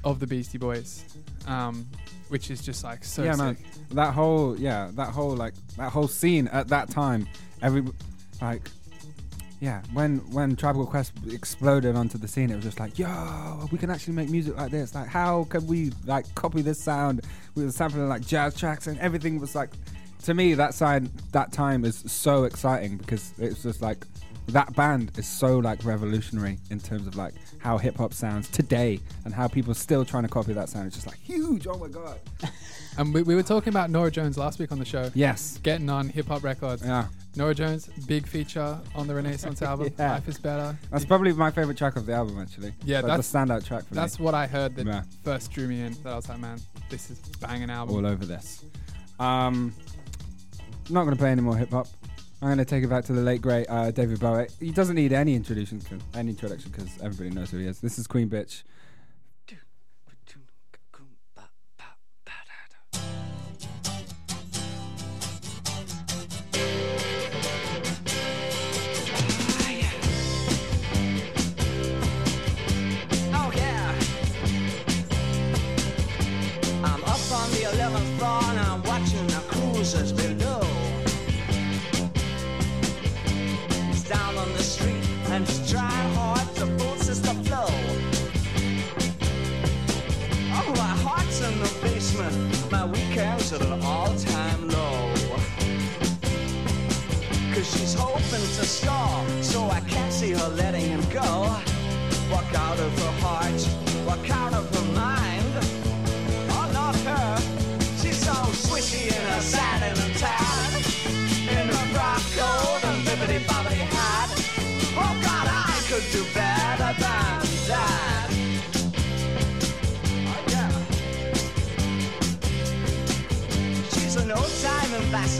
of 0.03 0.19
the 0.19 0.27
Beastie 0.27 0.57
Boys, 0.57 1.03
um, 1.47 1.85
which 2.29 2.49
is 2.51 2.61
just 2.61 2.83
like 2.83 3.03
so 3.03 3.23
yeah, 3.23 3.31
sick. 3.33 3.39
man. 3.39 3.57
That 3.91 4.13
whole 4.13 4.57
yeah, 4.57 4.89
that 4.93 5.09
whole 5.09 5.35
like 5.35 5.53
that 5.77 5.91
whole 5.91 6.07
scene 6.07 6.47
at 6.49 6.67
that 6.69 6.89
time, 6.89 7.27
every 7.61 7.83
like 8.41 8.69
yeah, 9.59 9.81
when 9.93 10.19
when 10.31 10.55
Tribal 10.55 10.85
Quest 10.85 11.13
exploded 11.31 11.95
onto 11.95 12.17
the 12.17 12.27
scene, 12.27 12.51
it 12.51 12.55
was 12.55 12.63
just 12.63 12.79
like, 12.79 12.99
yo, 12.99 13.67
we 13.71 13.77
can 13.77 13.89
actually 13.89 14.13
make 14.13 14.29
music 14.29 14.55
like 14.55 14.71
this. 14.71 14.93
Like, 14.93 15.07
how 15.07 15.45
can 15.45 15.65
we 15.65 15.91
like 16.05 16.33
copy 16.35 16.61
this 16.61 16.79
sound 16.79 17.21
We 17.55 17.63
were 17.63 17.71
sampling 17.71 18.07
like 18.07 18.21
jazz 18.21 18.55
tracks 18.55 18.87
and 18.87 18.99
everything 18.99 19.39
was 19.39 19.55
like. 19.55 19.69
To 20.23 20.33
me, 20.33 20.55
that 20.55 20.73
side, 20.73 21.05
that 21.31 21.53
time 21.53 21.85
is 21.85 22.03
so 22.05 22.43
exciting 22.43 22.97
because 22.97 23.33
it's 23.37 23.63
just 23.63 23.81
like 23.81 24.05
that 24.47 24.73
band 24.75 25.11
is 25.17 25.27
so 25.27 25.59
like 25.59 25.85
revolutionary 25.85 26.57
in 26.69 26.79
terms 26.79 27.07
of 27.07 27.15
like 27.15 27.33
how 27.59 27.77
hip 27.77 27.97
hop 27.97 28.13
sounds 28.13 28.49
today 28.49 28.99
and 29.25 29.33
how 29.33 29.47
people 29.47 29.73
still 29.73 30.03
trying 30.03 30.23
to 30.23 30.29
copy 30.29 30.53
that 30.53 30.69
sound. 30.69 30.87
It's 30.87 30.95
just 30.95 31.07
like 31.07 31.19
huge. 31.19 31.67
Oh 31.67 31.77
my 31.77 31.87
god. 31.87 32.19
And 32.97 33.13
we, 33.13 33.21
we 33.21 33.35
were 33.35 33.43
talking 33.43 33.69
about 33.69 33.89
Norah 33.91 34.09
Jones 34.09 34.37
last 34.37 34.57
week 34.59 34.71
on 34.71 34.79
the 34.79 34.85
show, 34.85 35.11
Yes. 35.13 35.59
getting 35.61 35.89
on 35.89 36.09
hip 36.09 36.27
hop 36.27 36.43
records. 36.43 36.83
Yeah. 36.83 37.05
Norah 37.35 37.53
Jones, 37.53 37.85
big 38.07 38.25
feature 38.25 38.79
on 38.95 39.05
the 39.07 39.13
Renaissance 39.13 39.61
album. 39.61 39.93
Yeah. 39.99 40.13
Life 40.13 40.27
is 40.27 40.39
better. 40.39 40.75
That's 40.91 41.05
probably 41.05 41.31
my 41.33 41.51
favorite 41.51 41.77
track 41.77 41.95
of 41.95 42.07
the 42.07 42.13
album, 42.13 42.39
actually. 42.41 42.73
Yeah, 42.83 43.01
that's, 43.01 43.29
that's- 43.29 43.31
the 43.31 43.37
standout 43.37 43.65
track 43.67 43.85
for 43.85 43.93
That's 43.93 43.95
me. 43.95 44.01
That's 44.01 44.19
what 44.19 44.33
I 44.33 44.47
heard 44.47 44.75
that 44.77 44.87
Yeah. 44.87 45.03
first 45.23 45.51
drew 45.51 45.67
me 45.67 45.81
in. 45.81 45.93
That 46.03 46.13
I 46.13 46.15
was 46.15 46.27
like, 46.27 46.39
man, 46.39 46.59
this 46.89 47.11
is 47.11 47.19
banging 47.39 47.69
album. 47.69 47.95
All 47.95 48.05
over 48.07 48.25
this. 48.25 48.65
Um, 49.19 49.73
not 50.89 51.03
going 51.03 51.15
to 51.15 51.19
play 51.19 51.29
any 51.31 51.41
more 51.41 51.55
hip 51.55 51.69
hop. 51.69 51.87
I'm 52.41 52.47
going 52.47 52.57
to 52.59 52.65
take 52.65 52.83
it 52.83 52.87
back 52.89 53.03
to 53.05 53.13
the 53.13 53.21
late 53.21 53.41
great 53.41 53.67
uh, 53.69 53.91
David 53.91 54.19
Bowie. 54.19 54.47
He 54.59 54.71
doesn't 54.71 54.95
need 54.95 55.11
any 55.13 55.35
introduction, 55.35 55.81
any 56.15 56.29
introduction, 56.31 56.71
because 56.71 56.89
everybody 57.01 57.29
knows 57.35 57.49
who 57.51 57.57
he 57.57 57.65
is. 57.65 57.79
This 57.79 57.97
is 57.99 58.05
Queen 58.07 58.29
Bitch. 58.29 58.61
Weekends 93.47 93.53
at 93.53 93.61
an 93.61 93.81
all-time 93.83 94.67
low. 94.69 95.13
Cause 97.53 97.71
she's 97.71 97.93
hoping 97.93 98.23
to 98.23 98.65
score, 98.65 99.43
so 99.43 99.69
I 99.69 99.79
can't 99.81 100.13
see 100.13 100.31
her 100.31 100.49
letting 100.49 100.87
him 100.87 101.01
go. 101.09 101.55
Walk 102.31 102.53
out 102.55 102.79
of 102.79 102.99
her 102.99 103.11
heart, 103.21 103.76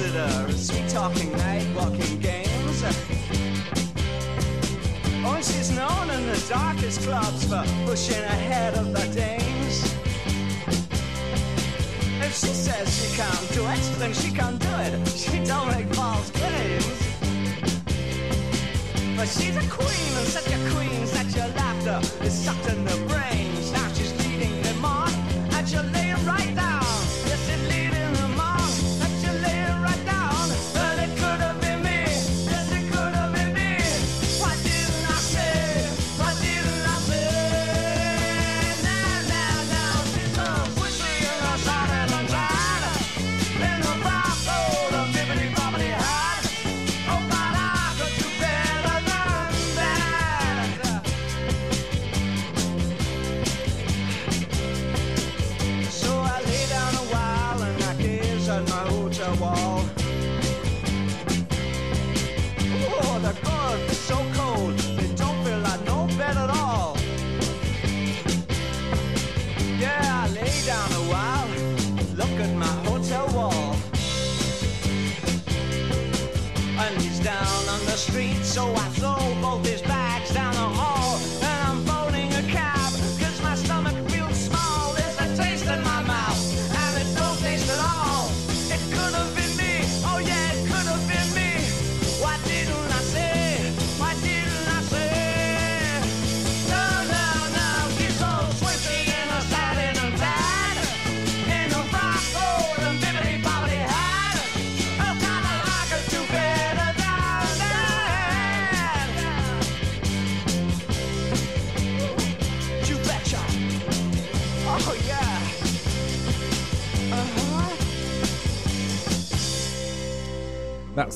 ambassador, 0.08 0.58
sweet 0.58 0.89
talking 0.89 1.32
night 1.34 1.67
walking 1.76 2.20
games. 2.20 2.84
Oh, 5.26 5.38
she's 5.41 5.72
known 5.72 6.10
in 6.10 6.26
the 6.28 6.46
darkest 6.50 7.02
clubs 7.02 7.46
for 7.46 7.63
pushing 7.86 8.24
ahead 8.24 8.76
of 8.76 8.93
the 8.93 9.06
dames. 9.13 9.84
If 12.22 12.34
she 12.34 12.54
says 12.54 12.88
she 12.96 13.17
can't 13.17 13.54
do 13.54 13.65
it, 13.65 14.00
then 14.00 14.13
she 14.13 14.32
can't 14.32 14.60
do 14.60 14.70
it. 14.70 15.08
She 15.10 15.43
don't 15.43 15.67
make 15.67 15.93
false 15.93 16.32
claims. 16.32 16.86
But 19.15 19.28
she's 19.28 19.58
a 19.58 19.67
queen, 19.70 20.12
and 20.17 20.28
such 20.28 20.48
a 20.48 20.60
queen 20.72 21.06
that 21.15 21.36
your 21.36 21.48
laughter 21.56 22.00
is 22.26 22.34
sucked 22.34 22.70
in 22.70 22.84
the 22.86 22.98
brains. 23.08 23.72
Now 23.72 23.88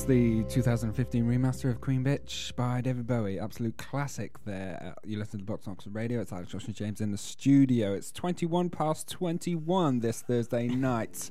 That's 0.02 0.10
the 0.10 0.42
2015 0.48 1.24
remaster 1.24 1.70
of 1.70 1.80
Queen 1.80 2.02
Bitch 2.02 2.56
by 2.56 2.80
David 2.80 3.06
Bowie. 3.06 3.38
Absolute 3.38 3.76
classic 3.76 4.32
there. 4.44 4.82
Uh, 4.84 5.00
you 5.04 5.16
listen 5.16 5.38
to 5.38 5.44
the 5.46 5.52
Box 5.52 5.66
Hoxton 5.66 5.92
Radio. 5.92 6.20
It's 6.20 6.32
Alex 6.32 6.50
Joshua 6.50 6.74
James 6.74 7.00
in 7.00 7.12
the 7.12 7.16
studio. 7.16 7.94
It's 7.94 8.10
21 8.10 8.68
past 8.68 9.08
21 9.08 10.00
this 10.00 10.20
Thursday 10.22 10.66
night. 10.66 11.30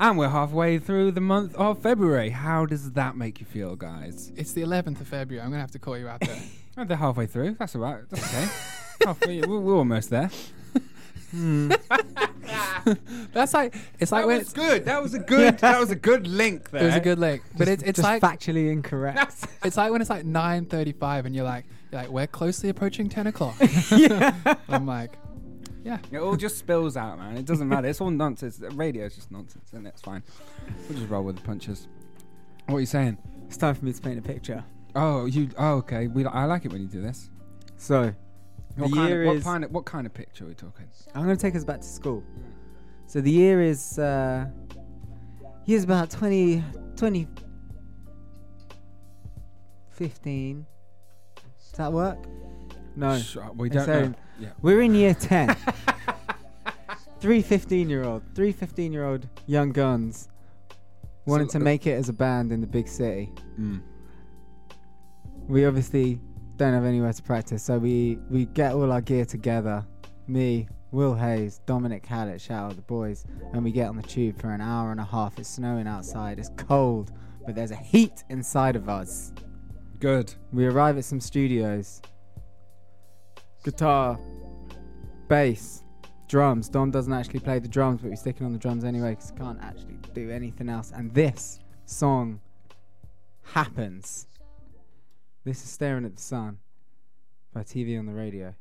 And 0.00 0.16
we're 0.16 0.30
halfway 0.30 0.78
through 0.78 1.10
the 1.10 1.20
month 1.20 1.54
of 1.56 1.82
February. 1.82 2.30
How 2.30 2.64
does 2.64 2.92
that 2.92 3.18
make 3.18 3.38
you 3.38 3.44
feel, 3.44 3.76
guys? 3.76 4.32
It's 4.34 4.54
the 4.54 4.62
11th 4.62 5.02
of 5.02 5.08
February. 5.08 5.44
I'm 5.44 5.50
gonna 5.50 5.60
have 5.60 5.72
to 5.72 5.78
call 5.78 5.98
you 5.98 6.08
out 6.08 6.20
there. 6.20 6.40
Oh, 6.78 6.84
they're 6.84 6.96
halfway 6.96 7.26
through. 7.26 7.56
That's 7.58 7.76
all 7.76 7.82
right. 7.82 8.02
That's 8.08 8.34
okay. 8.34 8.48
halfway, 9.04 9.40
we're, 9.42 9.60
we're 9.60 9.76
almost 9.76 10.08
there. 10.08 10.30
That's 13.32 13.54
like 13.54 13.74
it's 13.98 14.12
like 14.12 14.22
that 14.22 14.26
when 14.26 14.38
was 14.38 14.46
it's, 14.46 14.52
good. 14.52 14.84
That 14.84 15.02
was 15.02 15.14
a 15.14 15.18
good. 15.18 15.58
that 15.60 15.80
was 15.80 15.90
a 15.90 15.96
good 15.96 16.26
link 16.26 16.70
there. 16.70 16.82
it 16.82 16.86
was 16.86 16.94
a 16.96 17.00
good 17.00 17.18
link, 17.18 17.42
but 17.56 17.66
it's 17.66 17.82
it's 17.82 17.98
just 17.98 18.08
like 18.08 18.22
factually 18.22 18.70
incorrect. 18.70 19.46
it's 19.64 19.76
like 19.76 19.90
when 19.90 20.00
it's 20.00 20.10
like 20.10 20.24
9:35 20.24 21.24
and 21.24 21.34
you're 21.34 21.44
like 21.44 21.64
you're 21.90 22.02
like 22.02 22.10
we're 22.10 22.26
closely 22.26 22.68
approaching 22.68 23.08
10 23.08 23.26
o'clock. 23.26 23.56
I'm 24.68 24.86
like, 24.86 25.18
yeah, 25.82 25.98
It 26.12 26.18
all 26.18 26.36
just 26.36 26.58
spills 26.58 26.96
out, 26.96 27.18
man. 27.18 27.36
It 27.36 27.46
doesn't 27.46 27.68
matter. 27.68 27.88
It's 27.88 28.00
all 28.00 28.10
nonsense. 28.10 28.60
Radio 28.72 29.04
is 29.04 29.14
just 29.14 29.30
nonsense, 29.30 29.72
and 29.72 29.86
it's 29.86 30.00
fine. 30.00 30.22
We'll 30.88 30.98
just 30.98 31.10
roll 31.10 31.24
with 31.24 31.36
the 31.36 31.42
punches. 31.42 31.88
What 32.66 32.76
are 32.76 32.80
you 32.80 32.86
saying? 32.86 33.18
it's 33.46 33.56
time 33.58 33.74
for 33.74 33.84
me 33.84 33.92
to 33.92 34.00
paint 34.00 34.18
a 34.18 34.22
picture. 34.22 34.64
Oh, 34.96 35.26
you. 35.26 35.50
Oh, 35.58 35.74
okay. 35.76 36.06
We. 36.06 36.24
I 36.24 36.44
like 36.44 36.64
it 36.64 36.72
when 36.72 36.80
you 36.82 36.88
do 36.88 37.02
this. 37.02 37.30
So, 37.76 38.14
What 38.76 38.90
the 38.90 38.96
kind 38.96 39.08
year 39.08 39.22
of, 39.22 39.26
what 39.28 39.36
is. 39.36 39.44
kind 39.44 39.64
of 39.64 39.70
what 39.70 39.84
kind 39.84 40.06
of 40.06 40.14
picture 40.14 40.44
are 40.44 40.48
we 40.48 40.54
talking? 40.54 40.86
I'm 41.14 41.24
going 41.24 41.36
to 41.36 41.40
take 41.40 41.54
us 41.54 41.64
back 41.64 41.80
to 41.80 41.86
school. 41.86 42.22
So 43.06 43.20
the 43.20 43.30
year 43.30 43.62
is. 43.62 43.98
Uh, 43.98 44.46
year's 45.66 45.84
about 45.84 46.10
20. 46.10 46.62
20 46.96 47.26
15. 49.90 50.66
Does 51.36 51.72
that 51.78 51.92
work? 51.92 52.18
No. 52.96 53.18
Sh- 53.18 53.36
we 53.56 53.68
don't. 53.68 53.84
So 53.86 54.00
know. 54.06 54.14
Yeah. 54.40 54.48
We're 54.62 54.82
in 54.82 54.94
year 54.94 55.14
10. 55.14 55.56
three 57.20 57.42
15 57.42 57.88
year 57.88 58.04
old, 58.04 58.22
three 58.34 58.52
15 58.52 58.92
year 58.92 59.04
old 59.04 59.26
young 59.46 59.70
guns 59.72 60.28
wanted 61.26 61.50
So- 61.50 61.58
to 61.58 61.64
make 61.64 61.86
it 61.86 61.92
as 61.92 62.08
a 62.08 62.12
band 62.12 62.52
in 62.52 62.60
the 62.60 62.66
big 62.66 62.88
city. 62.88 63.32
Mm. 63.58 63.80
We 65.48 65.64
obviously 65.64 66.20
don't 66.56 66.72
have 66.72 66.84
anywhere 66.84 67.12
to 67.12 67.22
practice, 67.22 67.62
so 67.62 67.78
we, 67.78 68.18
we 68.30 68.46
get 68.46 68.74
all 68.74 68.92
our 68.92 69.00
gear 69.00 69.24
together. 69.24 69.84
Me, 70.26 70.68
Will 70.92 71.14
Hayes, 71.14 71.60
Dominic 71.66 72.06
Hallett, 72.06 72.40
shout 72.40 72.70
out 72.70 72.76
the 72.76 72.82
boys, 72.82 73.24
and 73.52 73.64
we 73.64 73.72
get 73.72 73.88
on 73.88 73.96
the 73.96 74.02
tube 74.02 74.40
for 74.40 74.50
an 74.50 74.60
hour 74.60 74.92
and 74.92 75.00
a 75.00 75.04
half. 75.04 75.38
It's 75.38 75.48
snowing 75.48 75.86
outside, 75.86 76.38
it's 76.38 76.50
cold, 76.56 77.12
but 77.44 77.54
there's 77.54 77.72
a 77.72 77.76
heat 77.76 78.22
inside 78.30 78.76
of 78.76 78.88
us. 78.88 79.32
Good. 79.98 80.34
We 80.52 80.66
arrive 80.66 80.98
at 80.98 81.04
some 81.04 81.20
studios. 81.20 82.00
Guitar, 83.64 84.18
bass, 85.28 85.82
drums. 86.28 86.68
Dom 86.68 86.90
doesn't 86.90 87.12
actually 87.12 87.40
play 87.40 87.58
the 87.58 87.68
drums, 87.68 88.00
but 88.02 88.10
we're 88.10 88.16
sticking 88.16 88.46
on 88.46 88.52
the 88.52 88.58
drums 88.58 88.84
anyway 88.84 89.10
because 89.10 89.30
he 89.30 89.36
can't 89.36 89.60
actually 89.62 89.98
do 90.12 90.30
anything 90.30 90.68
else. 90.68 90.92
And 90.94 91.12
this 91.14 91.58
song 91.86 92.40
happens. 93.42 94.26
This 95.44 95.62
is 95.62 95.68
Staring 95.68 96.06
at 96.06 96.16
the 96.16 96.22
Sun 96.22 96.56
by 97.52 97.64
TV 97.64 97.98
on 97.98 98.06
the 98.06 98.14
radio. 98.14 98.54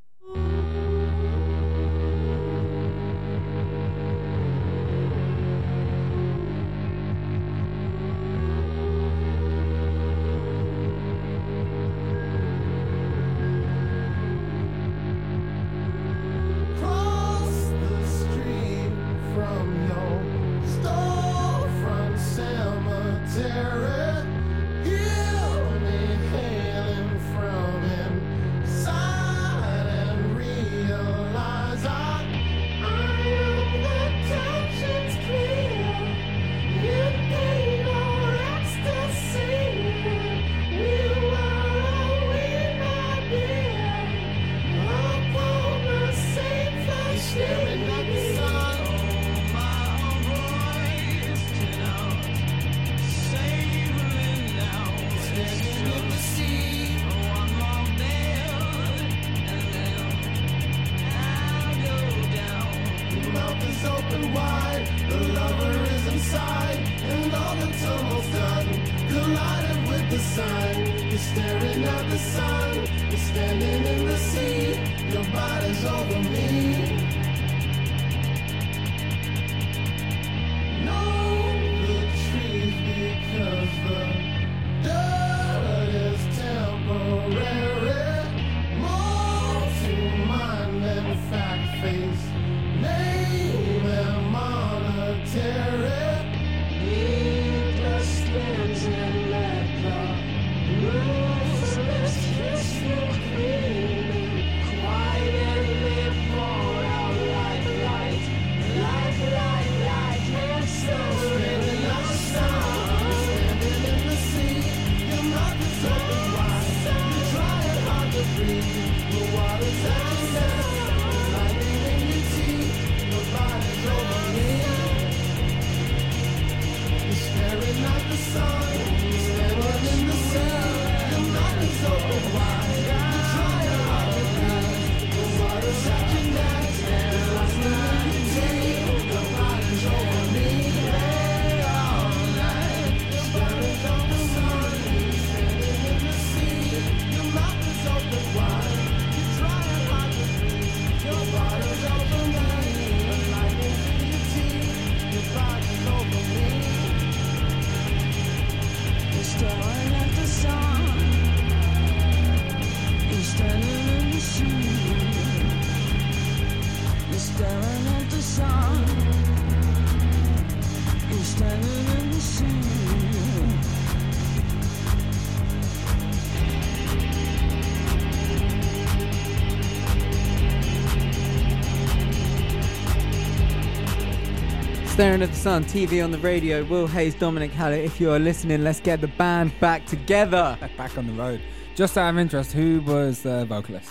Staring 185.04 185.22
at 185.22 185.32
the 185.32 185.36
Sun, 185.36 185.66
TV 185.66 186.02
on 186.02 186.12
the 186.12 186.18
radio. 186.20 186.64
Will 186.64 186.88
Hayes, 186.88 187.14
Dominic 187.14 187.52
Hallett. 187.52 187.84
If 187.84 188.00
you 188.00 188.10
are 188.12 188.20
listening, 188.20 188.64
let's 188.64 188.80
get 188.80 189.02
the 189.02 189.10
band 189.10 189.52
back 189.60 189.86
together. 189.86 190.58
Back 190.78 190.98
on 190.98 191.08
the 191.08 191.12
road. 191.12 191.42
Just 191.76 191.98
out 191.98 192.12
of 192.12 192.18
interest, 192.18 192.54
who 192.54 192.80
was 192.88 193.22
the 193.22 193.44
vocalist? 193.44 193.90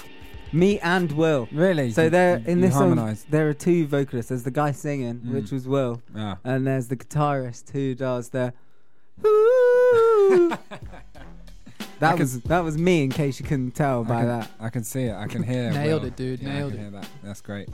Me 0.55 0.79
and 0.81 1.13
Will. 1.13 1.51
Really? 1.53 1.91
So 1.91 2.05
You- 2.05 2.09
there 2.11 2.39
you- 2.39 2.45
in 2.47 2.59
you 2.61 2.63
this 2.65 2.73
song, 2.73 2.97
harmonised? 2.97 3.31
there 3.31 3.47
are 3.47 3.53
two 3.53 3.87
vocalists. 3.87 4.31
There's 4.31 4.45
the 4.45 4.51
guy 4.51 4.73
singing, 4.73 5.17
Mm. 5.17 5.35
which 5.35 5.53
was 5.53 5.69
Will, 5.69 6.01
Ah. 6.17 6.39
and 6.45 6.67
there's 6.67 6.87
the 6.89 6.97
guitarist 6.97 7.69
who 7.73 7.95
does 7.95 8.31
the. 8.31 8.55
That 12.01 12.13
can- 12.13 12.21
was 12.21 12.41
that 12.41 12.61
was 12.65 12.79
me. 12.79 13.03
In 13.05 13.11
case 13.11 13.39
you 13.39 13.45
couldn't 13.45 13.73
tell 13.73 14.01
I 14.01 14.09
by 14.09 14.19
can, 14.21 14.29
that. 14.29 14.51
I 14.59 14.71
can 14.71 14.83
see 14.83 15.03
it. 15.03 15.15
I 15.15 15.27
can 15.27 15.43
hear. 15.43 15.71
Nailed 15.75 16.03
Will. 16.03 16.09
it, 16.09 16.17
dude. 16.17 16.41
Yeah, 16.41 16.55
Nailed 16.55 16.73
I 16.73 16.77
can 16.77 16.85
it. 16.87 16.91
hear 16.91 17.01
that. 17.03 17.09
That's 17.23 17.43
great. 17.43 17.69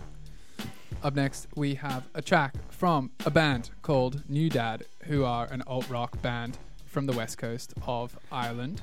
Up 1.03 1.15
next, 1.15 1.47
we 1.55 1.77
have 1.77 2.05
a 2.15 2.21
track 2.23 2.55
from 2.71 3.11
a 3.25 3.31
band 3.31 3.71
called 3.83 4.23
New 4.29 4.51
Dad, 4.51 4.85
who 5.05 5.25
are 5.25 5.47
an 5.47 5.63
alt 5.67 5.89
rock 5.89 6.21
band 6.23 6.59
from 6.87 7.07
the 7.07 7.13
west 7.13 7.39
coast 7.39 7.73
of 7.87 8.19
Ireland. 8.33 8.83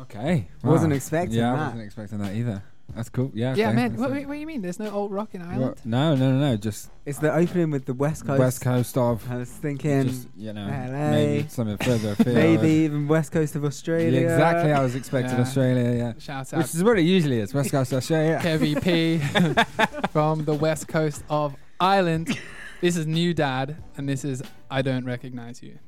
Okay. 0.00 0.48
Wasn't 0.62 0.90
Wow. 0.92 0.96
expecting 0.96 1.38
yeah, 1.38 1.52
I 1.52 1.56
that. 1.56 1.64
wasn't 1.66 1.82
expecting 1.82 2.18
that 2.18 2.34
either. 2.34 2.62
That's 2.94 3.10
cool. 3.10 3.30
Yeah. 3.34 3.54
Yeah, 3.54 3.72
man. 3.72 3.96
What, 3.96 4.10
what, 4.10 4.26
what, 4.26 4.34
do 4.34 4.40
you 4.40 4.46
mean? 4.46 4.62
There's 4.62 4.78
no 4.78 4.90
old 4.90 5.12
rock 5.12 5.34
in 5.34 5.42
Ireland? 5.42 5.62
What? 5.62 5.86
No, 5.86 6.14
no, 6.14 6.32
no, 6.32 6.38
no. 6.38 6.56
Just 6.56 6.90
it's 7.04 7.18
the 7.18 7.32
opening 7.32 7.70
with 7.70 7.84
the 7.84 7.94
West 7.94 8.26
Coast. 8.26 8.38
West 8.38 8.60
Coast 8.60 8.96
of. 8.96 9.30
I 9.30 9.36
was 9.36 9.50
thinking, 9.50 10.08
just, 10.08 10.28
you 10.36 10.52
know, 10.52 10.66
LA. 10.66 11.10
maybe 11.10 11.48
something 11.48 11.76
further 11.78 12.12
afield. 12.18 12.34
maybe 12.34 12.68
even 12.68 13.06
West 13.06 13.30
Coast 13.30 13.54
of 13.56 13.64
Australia. 13.64 14.20
Yeah, 14.20 14.32
exactly. 14.32 14.72
I 14.72 14.82
was 14.82 14.94
expecting 14.94 15.36
yeah. 15.36 15.42
Australia. 15.42 15.96
Yeah. 15.96 16.12
Shout 16.18 16.52
out. 16.52 16.58
Which 16.58 16.74
is 16.74 16.82
what 16.82 16.98
it 16.98 17.02
usually 17.02 17.40
is. 17.40 17.54
West 17.54 17.70
Coast 17.70 17.92
of 17.92 17.98
Australia. 17.98 18.38
KVP 18.42 18.82
P 18.82 20.06
from 20.12 20.44
the 20.44 20.54
West 20.54 20.88
Coast 20.88 21.22
of 21.28 21.54
Ireland. 21.80 22.38
This 22.80 22.96
is 22.96 23.06
New 23.06 23.34
Dad, 23.34 23.76
and 23.96 24.08
this 24.08 24.24
is 24.24 24.42
I 24.70 24.82
Don't 24.82 25.04
Recognize 25.04 25.62
You. 25.62 25.78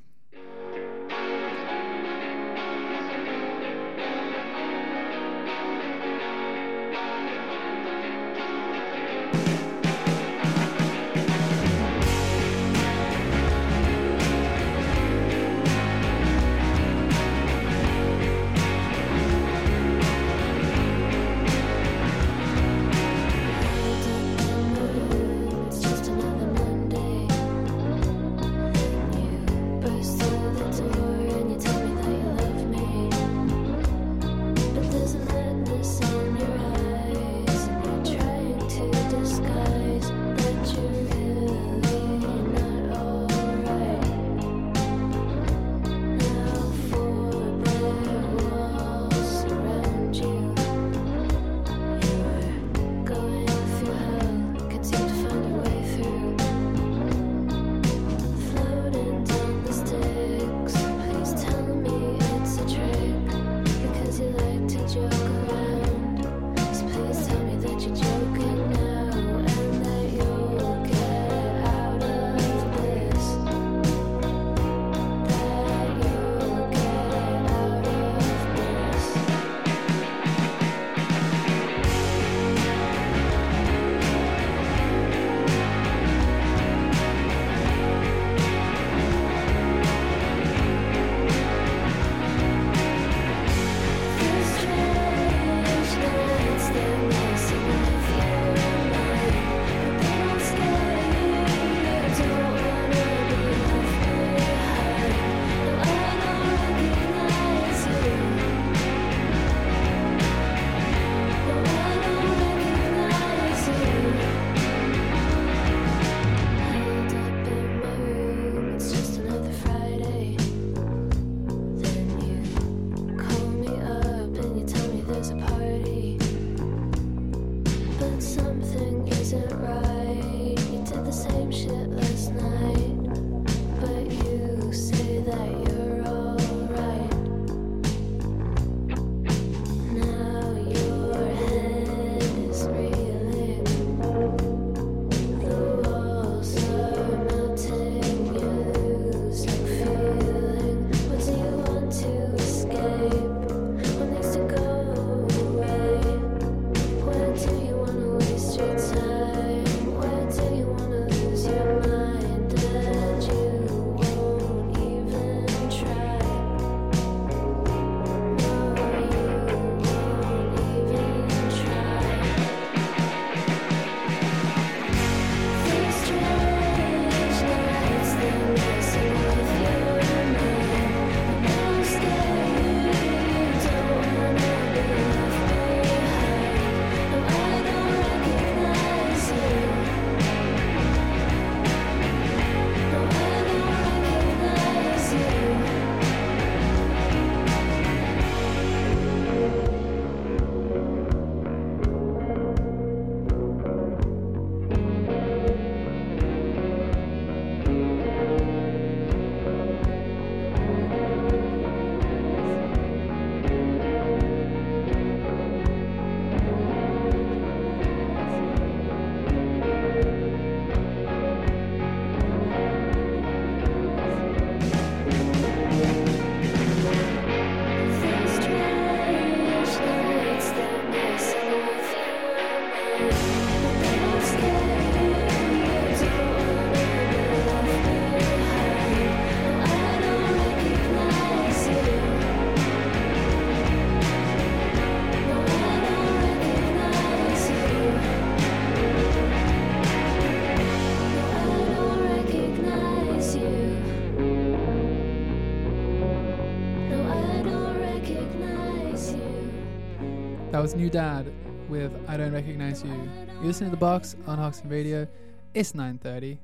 was 260.71 260.77
New 260.77 260.91
Dad 260.91 261.33
with 261.69 261.93
I 262.07 262.17
Don't 262.17 262.33
Recognize 262.33 262.85
You. 262.85 262.91
You're 263.39 263.47
listening 263.47 263.71
to 263.71 263.77
The 263.77 263.81
Box 263.81 264.15
on 264.29 264.39
Hoxton 264.39 264.71
Radio. 264.71 265.09
It's 265.53 265.73
9.30 265.73 266.39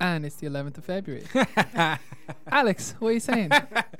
and 0.00 0.26
it's 0.26 0.34
the 0.36 0.48
11th 0.48 0.78
of 0.78 0.84
February. 0.84 1.24
Alex, 2.50 2.96
what 2.98 3.10
are 3.10 3.12
you 3.12 3.20
saying? 3.20 3.50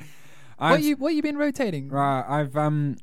what 0.59 0.83
you 0.83 0.97
what 0.97 1.15
you 1.15 1.23
been 1.23 1.37
rotating? 1.37 1.89
Right, 1.89 2.25
I've 2.27 2.57
um 2.57 2.97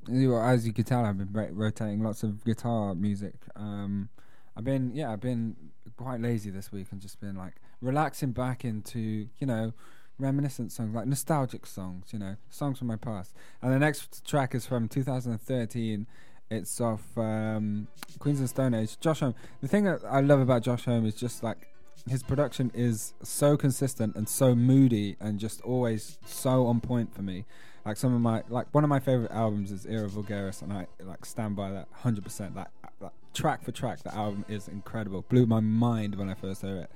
as 0.44 0.68
you 0.68 0.74
could 0.74 0.88
tell, 0.88 1.06
I've 1.06 1.18
been 1.18 1.56
rotating 1.56 2.04
lots 2.04 2.22
of 2.22 2.44
guitar 2.44 2.94
music. 2.94 3.36
Um, 3.56 4.10
I've 4.58 4.66
been 4.66 4.92
yeah, 4.94 5.14
I've 5.14 5.22
been 5.22 5.56
quite 5.96 6.20
lazy 6.20 6.50
this 6.50 6.70
week 6.70 6.88
and 6.92 7.00
just 7.00 7.22
been 7.22 7.38
like 7.38 7.62
relaxing 7.80 8.34
back 8.34 8.66
into 8.66 9.30
you 9.40 9.48
know 9.48 9.72
reminiscent 10.20 10.72
songs, 10.72 10.96
like 10.96 11.08
nostalgic 11.08 11.66
songs, 11.66 12.08
you 12.12 12.20
know, 12.20 12.36
songs 12.50 12.80
from 12.80 12.88
my 12.88 12.96
past. 12.96 13.34
And 13.62 13.74
the 13.74 13.80
next 13.80 14.26
track 14.26 14.56
is 14.56 14.66
from 14.66 14.88
2013. 14.88 16.08
It's 16.50 16.80
off 16.80 17.18
um, 17.18 17.88
Queens 18.20 18.40
the 18.40 18.48
Stone 18.48 18.74
Age. 18.74 19.00
Josh 19.00 19.20
Homme. 19.20 19.36
The 19.62 19.68
thing 19.68 19.84
that 19.84 20.00
I 20.10 20.22
love 20.22 20.40
about 20.40 20.64
Josh 20.64 20.86
Homme 20.86 21.06
is 21.06 21.16
just 21.16 21.44
like 21.44 21.68
his 22.10 22.24
production 22.24 22.72
is 22.74 23.14
so 23.22 23.58
consistent 23.58 24.16
and 24.16 24.30
so 24.30 24.56
moody 24.56 25.18
and 25.20 25.40
just 25.40 25.62
always 25.62 26.18
so 26.26 26.68
on 26.68 26.80
point 26.80 27.14
for 27.14 27.22
me. 27.22 27.46
Like 27.86 27.98
some 27.98 28.14
of 28.14 28.22
my 28.22 28.44
like 28.50 28.68
one 28.74 28.84
of 28.84 28.90
my 28.90 29.00
favorite 29.00 29.32
albums 29.32 29.72
is 29.72 29.86
Era 29.86 30.10
Vulgaris, 30.10 30.62
and 30.62 30.74
I 30.74 30.88
like 31.00 31.26
stand 31.26 31.56
by 31.56 31.72
that 31.72 31.88
hundred 31.92 32.24
percent. 32.24 32.56
That, 32.56 32.70
that 33.00 33.14
track 33.34 33.64
for 33.64 33.72
track, 33.72 34.04
the 34.04 34.14
album 34.14 34.44
is 34.50 34.68
incredible. 34.68 35.24
Blew 35.30 35.46
my 35.46 35.62
mind 35.62 36.16
when 36.16 36.30
I 36.30 36.34
first 36.34 36.64
heard 36.64 36.80
it. 36.80 36.92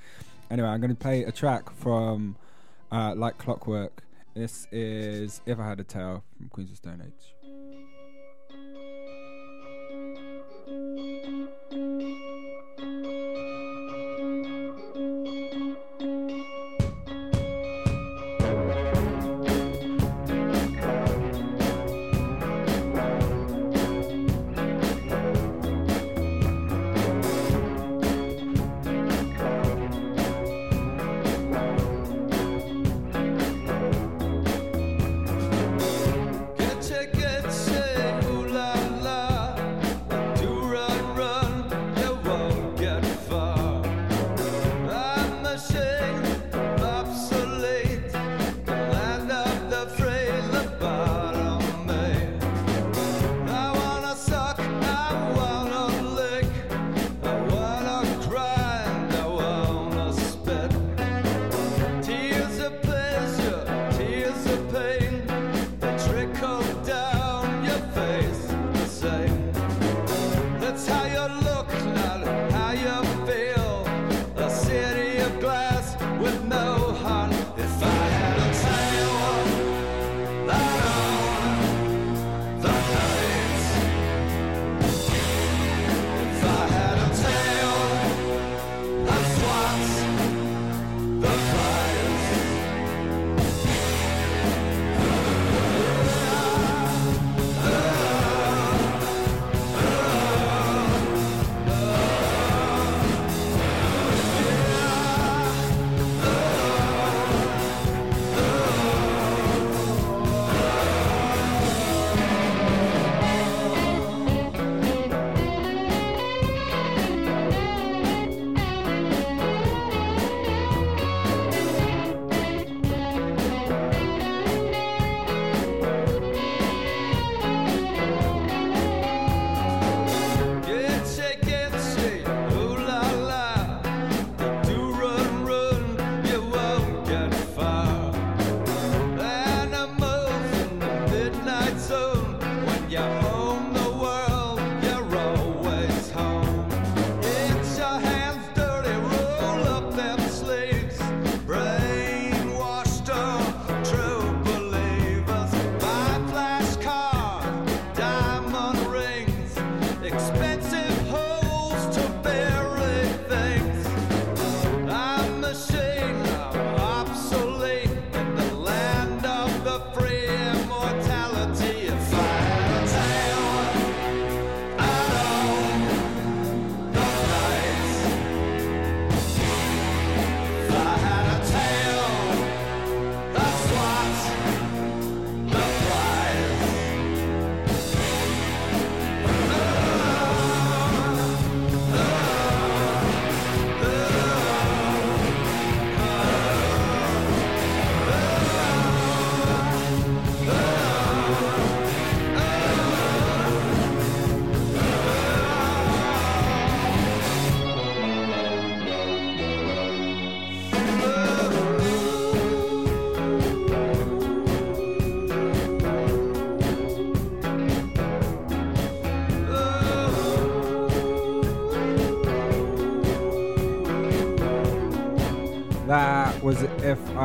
Anyway, 0.50 0.68
I'm 0.68 0.82
going 0.82 0.94
to 0.94 1.02
play 1.02 1.24
a 1.24 1.32
track 1.32 1.74
from 1.74 2.36
uh, 2.92 3.14
Like 3.16 3.38
Clockwork. 3.38 4.04
This 4.34 4.68
is 4.72 5.42
If 5.46 5.60
I 5.60 5.68
Had 5.68 5.80
a 5.80 5.84
Tail 5.84 6.24
from 6.38 6.50
Queens 6.50 6.72
of 6.72 6.78
Stone 6.78 7.02
Age. 7.06 7.36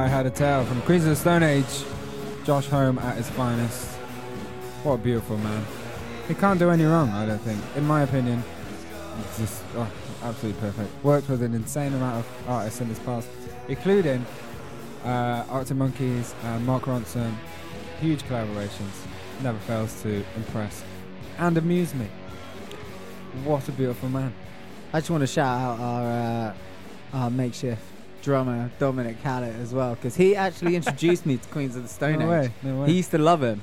I 0.06 0.08
Had 0.08 0.24
a 0.24 0.30
Tail 0.30 0.64
from 0.64 0.80
Queens 0.82 1.02
of 1.02 1.10
the 1.10 1.16
Stone 1.16 1.42
Age. 1.42 1.64
Josh 2.44 2.68
Homme 2.68 2.96
at 3.00 3.16
his 3.16 3.28
finest. 3.30 3.88
What 4.84 4.92
a 4.92 4.98
beautiful 4.98 5.36
man. 5.36 5.66
He 6.28 6.34
can't 6.34 6.60
do 6.60 6.70
any 6.70 6.84
wrong, 6.84 7.10
I 7.10 7.26
don't 7.26 7.40
think. 7.40 7.60
In 7.74 7.84
my 7.84 8.02
opinion, 8.02 8.44
it's 9.18 9.38
just 9.38 9.64
oh, 9.74 9.90
absolutely 10.22 10.60
perfect. 10.60 11.04
Worked 11.04 11.28
with 11.28 11.42
an 11.42 11.54
insane 11.54 11.92
amount 11.92 12.24
of 12.24 12.48
artists 12.48 12.80
in 12.80 12.86
his 12.86 13.00
past, 13.00 13.28
including 13.66 14.24
uh, 15.04 15.44
Arctic 15.48 15.76
Monkeys 15.76 16.36
and 16.44 16.64
Mark 16.64 16.84
Ronson. 16.84 17.34
Huge 18.00 18.22
collaborations. 18.22 18.94
Never 19.42 19.58
fails 19.58 20.00
to 20.02 20.24
impress 20.36 20.84
and 21.38 21.58
amuse 21.58 21.92
me. 21.94 22.06
What 23.42 23.68
a 23.68 23.72
beautiful 23.72 24.08
man. 24.08 24.32
I 24.92 25.00
just 25.00 25.10
want 25.10 25.22
to 25.22 25.26
shout 25.26 25.60
out 25.60 25.80
our 25.80 26.52
uh, 26.52 26.54
our 27.12 27.28
makeshift 27.28 27.82
drummer 28.26 28.68
Dominic 28.80 29.16
Hallett 29.18 29.54
as 29.54 29.72
well 29.72 29.94
because 29.94 30.16
he 30.16 30.34
actually 30.34 30.74
introduced 30.80 31.24
me 31.26 31.36
to 31.36 31.48
Queens 31.50 31.76
of 31.76 31.84
the 31.84 31.88
Stone 31.88 32.18
no 32.18 32.24
Age. 32.34 32.48
way. 32.48 32.52
No 32.64 32.80
way. 32.80 32.88
He 32.88 32.96
used 32.96 33.12
to 33.12 33.18
love 33.18 33.40
him, 33.40 33.62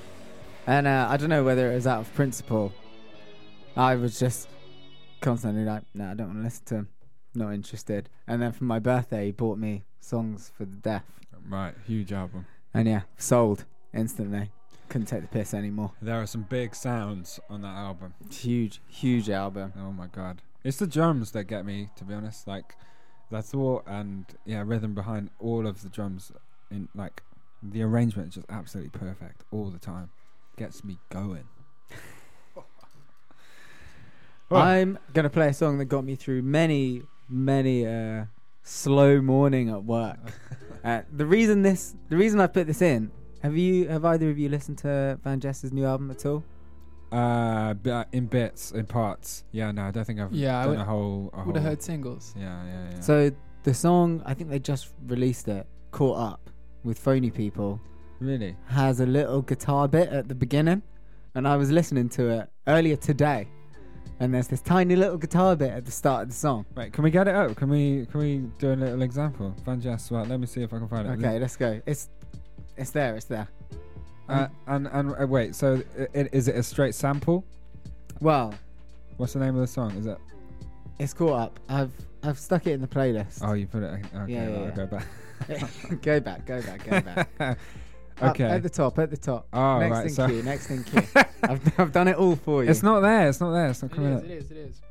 and 0.66 0.88
uh, 0.88 1.08
I 1.10 1.18
don't 1.18 1.28
know 1.30 1.44
whether 1.44 1.70
it 1.70 1.76
was 1.76 1.86
out 1.86 2.00
of 2.00 2.14
principle. 2.16 2.72
I 3.76 3.96
was 3.96 4.18
just 4.18 4.48
constantly 5.20 5.66
like, 5.66 5.84
"No, 5.94 6.06
I 6.12 6.14
don't 6.14 6.28
want 6.28 6.40
to 6.40 6.44
listen 6.46 6.66
to 6.68 6.76
him. 6.76 6.88
Not 7.36 7.54
interested." 7.54 8.10
And 8.26 8.42
then 8.42 8.54
for 8.54 8.64
my 8.64 8.80
birthday, 8.80 9.26
he 9.26 9.32
bought 9.34 9.58
me 9.58 9.84
songs 10.00 10.50
for 10.58 10.64
the 10.64 10.78
deaf, 10.78 11.04
right. 11.50 11.76
Huge 11.86 12.14
album. 12.14 12.46
and 12.74 12.88
yeah, 12.88 13.02
sold 13.18 13.66
instantly. 13.94 14.50
Couldn't 14.88 15.08
take 15.08 15.24
the 15.24 15.28
piss 15.28 15.54
anymore. 15.54 15.92
There 16.02 16.22
are 16.22 16.26
some 16.28 16.44
big 16.44 16.74
sounds 16.74 17.38
on 17.50 17.64
that 17.64 17.76
album. 17.76 18.14
Huge, 18.32 18.80
huge 18.88 19.30
album. 19.30 19.74
Oh 19.78 19.92
my 19.92 20.08
god. 20.08 20.42
It's 20.64 20.78
the 20.78 20.88
drums 20.88 21.32
that 21.32 21.46
get 21.46 21.66
me, 21.66 21.90
to 21.98 22.06
be 22.06 22.14
honest. 22.14 22.48
Like, 22.48 22.76
the 23.30 23.42
thought 23.42 23.84
and 23.88 24.26
yeah, 24.46 24.64
rhythm 24.66 24.94
behind 24.94 25.30
all 25.40 25.68
of 25.68 25.82
the 25.82 25.90
drums. 25.90 26.32
In 26.72 26.90
like, 26.96 27.22
the 27.62 27.82
arrangement 27.82 28.30
is 28.30 28.36
just 28.36 28.48
absolutely 28.50 28.90
perfect 28.98 29.44
all 29.52 29.70
the 29.70 29.80
time. 29.80 30.10
Gets 30.58 30.84
me 30.84 30.98
going. 31.10 31.46
Well- 34.50 34.62
I'm 34.62 35.00
gonna 35.14 35.30
play 35.32 35.48
a 35.48 35.54
song 35.54 35.80
that 35.80 35.86
got 35.86 36.04
me 36.04 36.16
through 36.16 36.44
many, 36.44 37.02
many 37.28 37.88
uh, 37.88 38.26
slow 38.62 39.20
morning 39.20 39.70
at 39.70 39.84
work. 39.84 40.20
uh, 40.84 41.02
the 41.12 41.26
reason 41.26 41.64
this, 41.64 41.96
the 42.10 42.18
reason 42.18 42.40
I 42.40 42.48
put 42.48 42.68
this 42.68 42.82
in, 42.82 43.10
have 43.42 43.58
you, 43.58 43.88
have 43.88 44.06
either 44.06 44.30
of 44.30 44.38
you 44.38 44.50
listened 44.50 44.78
to 44.80 45.18
Van 45.24 45.40
Jess's 45.40 45.72
new 45.72 45.86
album 45.86 46.12
at 46.12 46.26
all? 46.26 46.44
Uh, 47.14 48.04
in 48.12 48.26
bits, 48.26 48.72
in 48.72 48.86
parts. 48.86 49.44
Yeah, 49.52 49.72
no, 49.72 49.84
I 49.84 49.92
don't 49.92 50.04
think 50.06 50.20
I've 50.20 50.32
Yeah, 50.34 50.60
I 50.60 50.64
done 50.64 50.70
would- 50.72 50.80
a 50.80 50.84
whole. 50.86 51.30
A 51.34 51.44
Would 51.46 51.56
have 51.58 51.66
heard 51.66 51.82
singles. 51.82 52.34
Yeah, 52.38 52.66
yeah, 52.66 52.90
yeah. 52.92 53.00
So 53.02 53.32
the 53.64 53.74
song, 53.74 54.22
I 54.26 54.34
think 54.34 54.50
they 54.50 54.60
just 54.60 54.94
released 55.08 55.48
it, 55.48 55.68
"Caught 55.92 56.18
Up" 56.18 56.50
with 56.84 56.98
Phony 56.98 57.30
People, 57.30 57.80
really, 58.20 58.56
has 58.66 59.00
a 59.00 59.06
little 59.06 59.42
guitar 59.42 59.88
bit 59.88 60.10
at 60.10 60.28
the 60.28 60.36
beginning, 60.36 60.82
and 61.36 61.48
I 61.48 61.56
was 61.56 61.70
listening 61.72 62.10
to 62.10 62.30
it 62.30 62.50
earlier 62.68 62.96
today, 62.96 63.48
and 64.20 64.34
there's 64.34 64.48
this 64.48 64.62
tiny 64.62 64.96
little 64.96 65.18
guitar 65.18 65.56
bit 65.56 65.72
at 65.72 65.86
the 65.86 65.92
start 65.92 66.24
of 66.24 66.30
the 66.30 66.36
song. 66.36 66.66
right? 66.76 66.92
Can 66.92 67.04
we 67.04 67.12
get 67.12 67.28
it 67.28 67.36
up? 67.36 67.56
Can 67.56 67.70
we? 67.70 68.08
Can 68.08 68.20
we 68.22 68.38
do 68.58 68.74
a 68.74 68.76
little 68.76 69.04
example? 69.04 69.54
Van 69.66 69.80
Jess, 69.80 70.12
right? 70.12 70.28
Let 70.28 70.40
me 70.40 70.48
see 70.48 70.64
if 70.64 70.74
I 70.74 70.80
can 70.80 70.88
find 70.88 71.08
it. 71.08 71.12
Okay, 71.24 71.38
let's 71.40 71.56
go. 71.58 71.80
It's, 71.86 72.10
it's 72.76 72.90
there. 72.90 73.16
It's 73.16 73.26
there. 73.26 73.48
Uh, 74.30 74.48
and 74.68 74.88
and 74.88 75.14
uh, 75.22 75.28
wait. 75.28 75.54
So, 75.56 75.82
i 76.00 76.04
i- 76.20 76.30
is 76.32 76.48
it 76.48 76.56
a 76.56 76.64
straight 76.64 76.96
sample? 76.96 77.44
Well, 78.22 78.54
What's 79.18 79.34
the 79.34 79.40
name 79.40 79.54
of 79.56 79.62
the 79.62 79.68
song? 79.68 79.92
Is 79.98 80.06
it? 80.08 80.18
It's 81.00 81.14
caught 81.14 81.40
up. 81.40 81.60
I've 81.70 81.92
I've 82.24 82.40
stuck 82.40 82.66
it 82.68 82.72
in 82.72 82.82
the 82.82 82.88
playlist. 82.88 83.40
Oh, 83.44 83.54
you 83.54 83.68
put 83.68 83.84
it. 83.84 83.88
Okay, 84.16 84.34
Yeah, 84.34 84.48
yeah, 84.48 84.48
right, 84.48 84.58
I'll 84.58 84.64
yeah. 84.66 84.72
go 84.76 84.86
back. 84.88 86.02
go 86.02 86.20
back, 86.20 86.46
go 86.46 86.62
back, 86.62 86.84
go 86.86 87.02
back. 87.38 87.58
Up 88.22 88.30
okay. 88.32 88.44
at 88.46 88.64
the 88.64 88.70
top, 88.70 88.98
at 89.00 89.10
the 89.10 89.18
top. 89.18 89.48
Oh, 89.54 89.80
next 89.80 89.92
right, 89.92 90.06
in 90.06 90.14
so- 90.14 90.28
queue, 90.28 90.44
next 90.44 90.70
in 90.70 90.84
queue. 90.84 91.02
I've, 91.44 91.80
I've 91.80 91.92
done 91.92 92.08
it 92.08 92.16
all 92.16 92.36
for 92.38 92.64
you. 92.64 92.70
It's 92.70 92.84
not 92.84 93.02
there. 93.02 93.28
It's 93.28 93.42
not 93.42 93.52
there. 93.52 93.68
It's 93.70 93.82
not 93.82 93.92
It 93.92 93.96
coming 93.96 94.14
is, 94.14 94.20
up. 94.20 94.26
it 94.26 94.32
is, 94.32 94.52
it 94.52 94.58
is. 94.58 94.82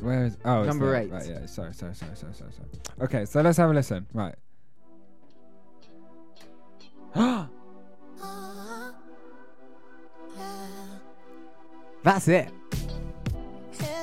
Where 0.00 0.24
is? 0.26 0.36
Oh, 0.44 0.60
it's 0.62 0.66
Number 0.68 0.90
there. 0.92 1.02
eight. 1.02 1.10
Right. 1.12 1.26
Yeah. 1.28 1.46
Sorry. 1.46 1.72
Sorry. 1.74 1.94
Sorry. 1.94 2.16
Sorry. 2.16 2.34
Sorry. 2.34 2.50
Sorry. 2.52 2.68
Okay. 3.02 3.24
So 3.26 3.40
let's 3.42 3.58
have 3.58 3.70
a 3.70 3.74
listen. 3.74 4.06
Right. 4.12 4.34
That's 12.12 12.28
it. 12.28 12.50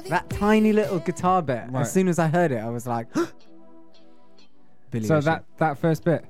That 0.10 0.28
tiny 0.32 0.74
little 0.74 0.98
guitar 0.98 1.44
bit. 1.44 1.66
Right. 1.70 1.82
As 1.82 1.94
soon 1.94 2.08
as 2.08 2.18
I 2.18 2.28
heard 2.28 2.52
it, 2.52 2.58
I 2.58 2.70
was 2.70 2.88
like, 2.88 3.06
Billy. 4.90 5.06
so 5.06 5.18
Ocean. 5.18 5.26
that 5.26 5.44
that 5.58 5.78
first 5.78 6.04
bit. 6.04 6.26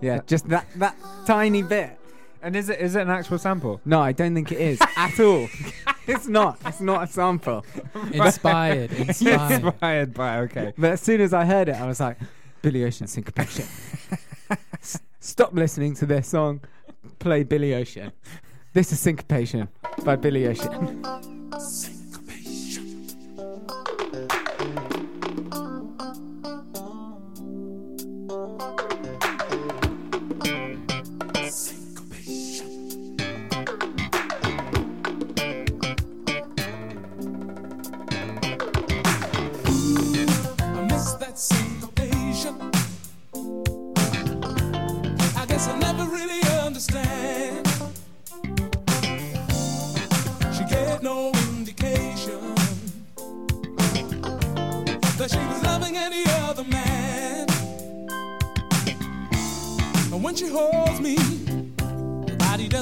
yeah, 0.00 0.20
just 0.26 0.48
that 0.48 0.66
that 0.76 0.96
tiny 1.24 1.62
bit. 1.62 1.96
And 2.42 2.56
is 2.56 2.68
it 2.68 2.80
is 2.80 2.96
it 2.96 3.02
an 3.02 3.10
actual 3.10 3.38
sample? 3.38 3.80
No, 3.84 4.00
I 4.00 4.10
don't 4.10 4.34
think 4.34 4.50
it 4.50 4.60
is 4.60 4.80
at 4.96 5.20
all. 5.20 5.48
it's 6.08 6.26
not. 6.26 6.58
It's 6.66 6.80
not 6.80 7.04
a 7.04 7.06
sample. 7.06 7.64
Inspired, 8.12 8.90
inspired. 8.92 9.62
Inspired 9.62 10.14
by. 10.14 10.38
Okay. 10.40 10.72
But 10.76 10.92
as 10.94 11.00
soon 11.00 11.20
as 11.20 11.32
I 11.32 11.44
heard 11.44 11.68
it, 11.68 11.76
I 11.76 11.86
was 11.86 12.00
like, 12.00 12.16
Billy 12.60 12.82
Ocean 12.84 13.06
syncopation. 13.06 13.66
S- 14.82 14.98
Stop 15.20 15.52
listening 15.54 15.94
to 15.94 16.06
this 16.06 16.26
song. 16.26 16.60
Play 17.20 17.44
Billy 17.44 17.72
Ocean. 17.74 18.10
This 18.78 18.92
is 18.92 19.00
Syncopation 19.00 19.66
by 20.04 20.14
Billy 20.14 20.46
Ocean. 20.46 21.02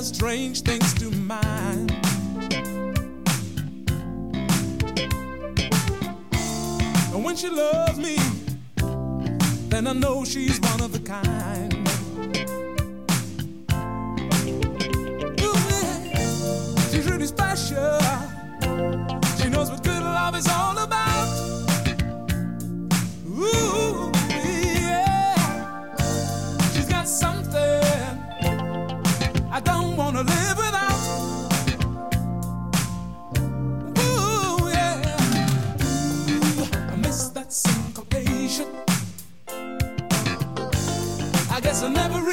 Strange 0.06 0.62
things 0.62 0.94
to 0.94 1.10
mind. 1.10 1.90
And 7.12 7.24
when 7.24 7.34
she 7.34 7.48
loves 7.48 7.98
me, 7.98 8.16
then 9.68 9.88
I 9.88 9.92
know 9.92 10.24
she's 10.24 10.60
one 10.60 10.80
of 10.80 10.94
a 10.94 11.00
kind. 11.00 11.72
Ooh. 15.40 15.56
She's 16.92 17.10
really 17.10 17.26
special. 17.26 17.98
She 19.38 19.48
knows 19.48 19.70
what 19.70 19.82
good 19.82 20.02
love 20.02 20.36
is 20.36 20.46
all 20.48 20.78
about. 20.78 21.05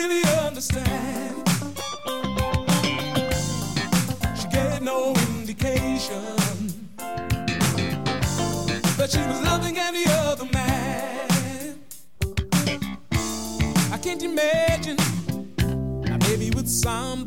Really 0.08 0.24
understand. 0.46 1.36
She 4.40 4.48
gave 4.50 4.82
no 4.82 5.14
indication 5.30 6.90
that 8.98 9.10
she 9.12 9.20
was 9.20 9.42
loving 9.44 9.78
any 9.78 10.06
other 10.08 10.46
man. 10.46 11.80
I 13.92 13.98
can't 13.98 14.24
imagine 14.24 14.98
may 16.20 16.36
be 16.38 16.50
with 16.52 16.68
somebody 16.68 17.23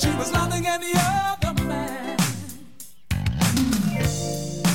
she 0.00 0.08
was 0.16 0.32
loving 0.32 0.66
any 0.66 0.92
other 0.96 1.52
man. 1.64 2.16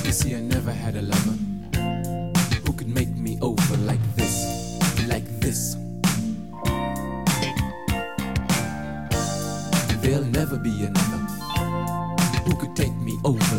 You 0.05 0.11
see, 0.11 0.35
I 0.35 0.41
never 0.41 0.71
had 0.71 0.95
a 0.95 1.01
lover 1.01 1.37
who 2.65 2.73
could 2.73 2.89
make 2.89 3.09
me 3.09 3.39
over 3.41 3.77
like 3.77 4.03
this, 4.15 4.35
like 5.07 5.27
this. 5.39 5.75
There'll 10.01 10.31
never 10.41 10.57
be 10.57 10.85
another 10.85 11.21
who 12.45 12.55
could 12.57 12.75
take 12.75 12.95
me 12.97 13.17
over 13.23 13.54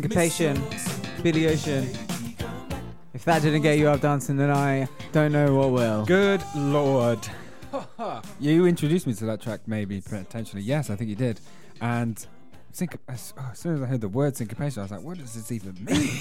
Syncopation, 0.00 0.62
Billy 1.22 1.46
Ocean. 1.46 1.86
If 3.12 3.22
that 3.26 3.42
didn't 3.42 3.60
get 3.60 3.76
you 3.78 3.88
up 3.88 4.00
dancing, 4.00 4.38
then 4.38 4.50
I 4.50 4.88
don't 5.12 5.30
know 5.30 5.54
what 5.54 5.72
will. 5.72 6.06
Good 6.06 6.42
lord. 6.56 7.18
you 8.40 8.64
introduced 8.64 9.06
me 9.06 9.12
to 9.12 9.26
that 9.26 9.42
track, 9.42 9.60
maybe 9.66 10.00
potentially. 10.00 10.62
Yes, 10.62 10.88
I 10.88 10.96
think 10.96 11.10
you 11.10 11.16
did. 11.16 11.38
And 11.82 12.26
sync- 12.72 12.96
as, 13.08 13.34
oh, 13.36 13.50
as 13.52 13.58
soon 13.58 13.74
as 13.74 13.82
I 13.82 13.86
heard 13.86 14.00
the 14.00 14.08
word 14.08 14.38
syncopation, 14.38 14.80
I 14.80 14.84
was 14.84 14.90
like, 14.90 15.02
"What 15.02 15.18
does 15.18 15.34
this 15.34 15.52
even 15.52 15.76
mean?" 15.84 16.18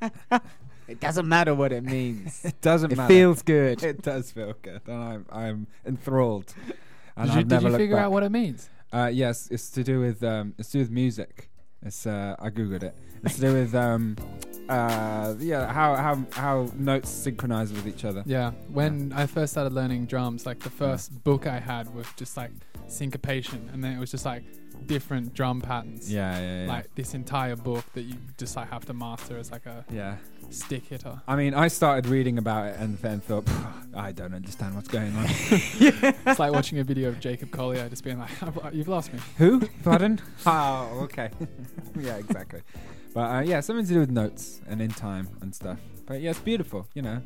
It 0.88 0.98
doesn't 0.98 1.28
matter 1.28 1.54
what 1.54 1.70
it 1.72 1.84
means. 1.84 2.40
it 2.44 2.60
doesn't 2.62 2.90
It 2.90 2.96
matter. 2.96 3.12
It 3.12 3.16
feels 3.16 3.42
good. 3.42 3.82
It 3.84 4.00
does 4.02 4.32
feel 4.32 4.54
good, 4.62 4.80
and 4.86 4.96
I'm 4.96 5.26
I'm 5.30 5.66
enthralled. 5.86 6.54
And 7.16 7.26
Did 7.26 7.34
you, 7.34 7.40
I've 7.40 7.48
did 7.48 7.54
never 7.54 7.68
you 7.70 7.76
figure 7.76 7.96
back. 7.96 8.06
out 8.06 8.12
what 8.12 8.22
it 8.22 8.32
means? 8.32 8.70
Uh, 8.92 9.10
yes, 9.12 9.46
it's 9.52 9.70
to 9.72 9.84
do 9.84 10.00
with 10.00 10.24
um, 10.24 10.54
it's 10.58 10.70
to 10.70 10.78
do 10.78 10.82
with 10.84 10.90
music. 10.90 11.49
It's 11.82 12.06
uh, 12.06 12.36
I 12.38 12.50
googled 12.50 12.82
it. 12.82 12.94
It's 13.22 13.34
to 13.34 13.40
do 13.42 13.52
with 13.52 13.74
um, 13.74 14.16
uh, 14.70 15.34
yeah, 15.38 15.70
how 15.70 15.94
how 15.94 16.24
how 16.32 16.70
notes 16.74 17.10
synchronize 17.10 17.70
with 17.70 17.86
each 17.86 18.04
other. 18.06 18.22
Yeah, 18.24 18.52
when 18.72 19.12
I 19.14 19.26
first 19.26 19.52
started 19.52 19.74
learning 19.74 20.06
drums, 20.06 20.46
like 20.46 20.60
the 20.60 20.70
first 20.70 21.22
book 21.22 21.46
I 21.46 21.58
had 21.58 21.94
was 21.94 22.06
just 22.16 22.36
like 22.38 22.50
syncopation, 22.86 23.68
and 23.74 23.84
then 23.84 23.92
it 23.94 23.98
was 23.98 24.10
just 24.10 24.24
like 24.24 24.42
different 24.86 25.34
drum 25.34 25.60
patterns. 25.60 26.10
Yeah, 26.10 26.38
yeah, 26.38 26.62
yeah. 26.62 26.68
Like 26.68 26.94
this 26.94 27.12
entire 27.12 27.56
book 27.56 27.84
that 27.92 28.02
you 28.02 28.14
just 28.38 28.56
like 28.56 28.70
have 28.70 28.86
to 28.86 28.94
master 28.94 29.36
as 29.36 29.50
like 29.50 29.66
a 29.66 29.84
yeah. 29.90 30.16
Stick 30.50 30.86
hitter. 30.86 31.20
I 31.28 31.36
mean, 31.36 31.54
I 31.54 31.68
started 31.68 32.10
reading 32.10 32.36
about 32.36 32.66
it 32.66 32.76
and 32.80 32.98
then 32.98 33.20
thought, 33.20 33.48
I 33.94 34.12
don't 34.12 34.34
understand 34.34 34.74
what's 34.74 34.88
going 34.88 35.14
on. 35.16 35.26
It's 35.30 36.38
like 36.38 36.52
watching 36.52 36.78
a 36.78 36.84
video 36.84 37.08
of 37.08 37.20
Jacob 37.20 37.50
Collier 37.50 37.88
just 37.88 38.04
being 38.04 38.18
like, 38.18 38.30
"You've 38.72 38.88
lost 38.88 39.12
me." 39.12 39.20
Who? 39.38 39.60
Pardon? 39.84 40.20
oh, 40.46 41.00
okay. 41.04 41.30
yeah, 42.00 42.16
exactly. 42.16 42.62
But 43.14 43.20
uh, 43.20 43.40
yeah, 43.40 43.60
something 43.60 43.86
to 43.86 43.92
do 43.92 44.00
with 44.00 44.10
notes 44.10 44.60
and 44.68 44.82
in 44.82 44.90
time 44.90 45.28
and 45.40 45.54
stuff. 45.54 45.78
But 46.06 46.20
yeah, 46.20 46.30
it's 46.30 46.40
beautiful. 46.40 46.88
You 46.94 47.02
know, 47.02 47.22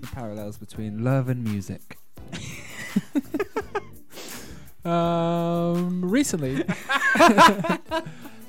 the 0.00 0.06
parallels 0.08 0.56
between 0.58 1.04
love 1.04 1.28
and 1.28 1.44
music. 1.44 1.98
Um, 4.84 6.02
recently, 6.02 6.64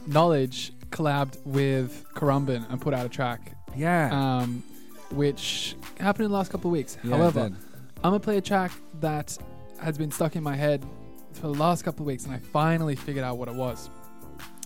Knxwledge 0.07 0.71
collabed 0.89 1.37
with 1.45 2.05
Karambin 2.13 2.65
and 2.71 2.79
put 2.79 2.93
out 2.93 3.05
a 3.05 3.09
track, 3.09 3.55
Yeah. 3.75 4.09
um, 4.39 4.63
which 5.11 5.75
happened 5.99 6.25
in 6.25 6.31
the 6.31 6.37
last 6.37 6.51
couple 6.51 6.69
of 6.69 6.73
weeks. 6.73 6.97
yeah, 7.03 7.15
However, 7.17 7.49
did. 7.49 7.57
I'm 7.97 8.11
gonna 8.11 8.19
play 8.19 8.37
a 8.37 8.41
track 8.41 8.71
that 9.01 9.37
has 9.81 9.97
been 9.97 10.11
stuck 10.11 10.35
in 10.35 10.43
my 10.43 10.55
head 10.55 10.85
for 11.33 11.41
the 11.43 11.53
last 11.53 11.83
couple 11.83 12.03
of 12.03 12.07
weeks, 12.07 12.25
and 12.25 12.33
I 12.33 12.37
finally 12.39 12.95
figured 12.95 13.23
out 13.23 13.37
what 13.37 13.47
it 13.47 13.55
was. 13.55 13.89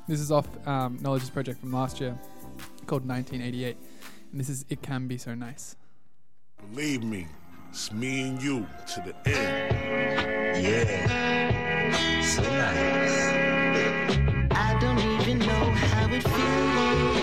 This 0.08 0.20
is 0.20 0.32
off 0.32 0.48
um, 0.68 0.98
Knxwledge's 1.00 1.30
project 1.30 1.60
from 1.62 1.72
last 1.72 2.00
year 2.02 2.18
called 2.88 3.08
1988, 3.08 3.78
and 4.32 4.40
this 4.40 4.50
is 4.50 4.66
"It 4.70 4.82
Can 4.82 5.08
Be 5.08 5.18
So 5.18 5.34
Nice." 5.36 5.76
Believe 6.74 7.04
me, 7.04 7.28
it's 7.70 7.92
me 7.92 8.28
and 8.30 8.42
you 8.42 8.66
to 8.94 9.02
the 9.02 9.30
end. 9.30 10.66
Yeah. 10.66 12.22
So 12.24 12.42
nice. 12.42 13.34
I 14.52 14.78
don't 14.80 15.00
even 15.00 15.40
know 15.40 15.72
how 15.72 16.08
it 16.14 16.24
feels 16.24 17.23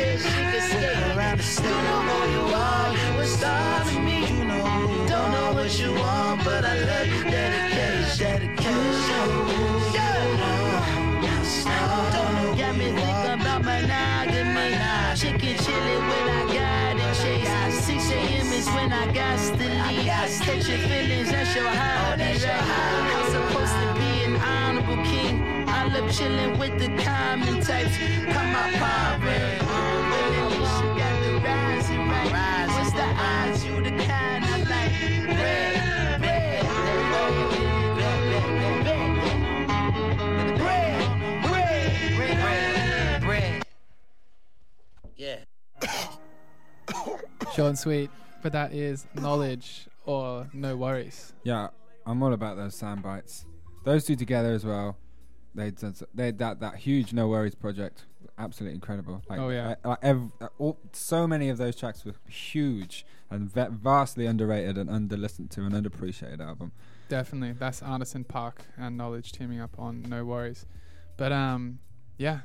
protect 20.51 20.69
your 20.69 20.79
feelings 20.89 21.31
that's 21.31 21.55
your 21.55 21.67
heart. 21.67 22.19
I'm 22.19 22.37
supposed 23.31 23.73
to 23.73 23.93
be 23.99 24.23
an 24.25 24.35
honorable 24.35 25.03
king. 25.03 25.65
I 25.67 25.87
love 25.87 26.11
chilling 26.11 26.57
with 26.59 26.77
the 26.79 26.89
common 27.03 27.61
types. 27.61 27.97
Come 27.97 28.55
on, 28.55 28.73
pirate. 28.73 29.61
When 29.61 30.31
the 30.33 30.45
issue 30.55 30.91
got 30.97 31.23
the 31.23 31.31
rising 31.43 32.07
right. 32.09 32.67
What's 32.67 32.91
the 32.91 33.03
odds? 33.03 33.65
You 33.65 33.75
the 33.81 33.91
kind 34.03 34.45
I 34.45 34.57
like. 34.57 34.91
Red, 35.37 35.79
red, 41.51 41.69
red, 42.19 42.37
red, 42.43 43.23
red. 43.23 43.63
Yeah. 45.15 45.39
Short 47.55 47.69
and 47.69 47.79
sweet, 47.79 48.09
but 48.41 48.51
that 48.51 48.73
is 48.73 49.05
Knxwledge 49.15 49.87
or 50.11 50.49
no 50.53 50.75
worries. 50.75 51.33
Yeah, 51.43 51.69
I'm 52.05 52.21
all 52.23 52.33
about 52.33 52.57
those 52.57 52.75
sound 52.75 53.03
bites. 53.03 53.45
Those 53.83 54.05
two 54.05 54.15
together 54.15 54.51
as 54.53 54.65
well. 54.65 54.97
They 55.55 55.71
did 55.71 55.95
they 56.13 56.31
that 56.31 56.59
that 56.61 56.75
huge 56.75 57.11
NxWorries 57.11 57.59
project, 57.59 58.05
absolutely 58.37 58.75
incredible. 58.75 59.21
Like, 59.29 59.39
Oh, 59.39 59.49
yeah. 59.49 59.75
uh, 59.83 59.95
ev- 60.01 60.31
uh, 60.39 60.47
all, 60.59 60.77
so 60.93 61.27
many 61.27 61.49
of 61.49 61.57
those 61.57 61.75
tracks 61.75 62.05
were 62.05 62.13
huge 62.29 63.05
and 63.29 63.51
va- 63.51 63.69
vastly 63.71 64.25
underrated 64.27 64.77
and 64.77 64.89
under 64.89 65.17
listened 65.17 65.51
to 65.51 65.61
and 65.65 65.73
underappreciated 65.73 66.39
album. 66.39 66.71
Definitely, 67.09 67.53
that's 67.53 67.81
Anderson 67.81 68.23
.Paak 68.23 68.53
and 68.77 68.97
Knxwledge 68.99 69.31
teaming 69.31 69.59
up 69.59 69.77
on 69.77 70.03
NxWorries. 70.03 70.65
But 71.17 71.31
um, 71.33 71.79
yeah, 72.17 72.39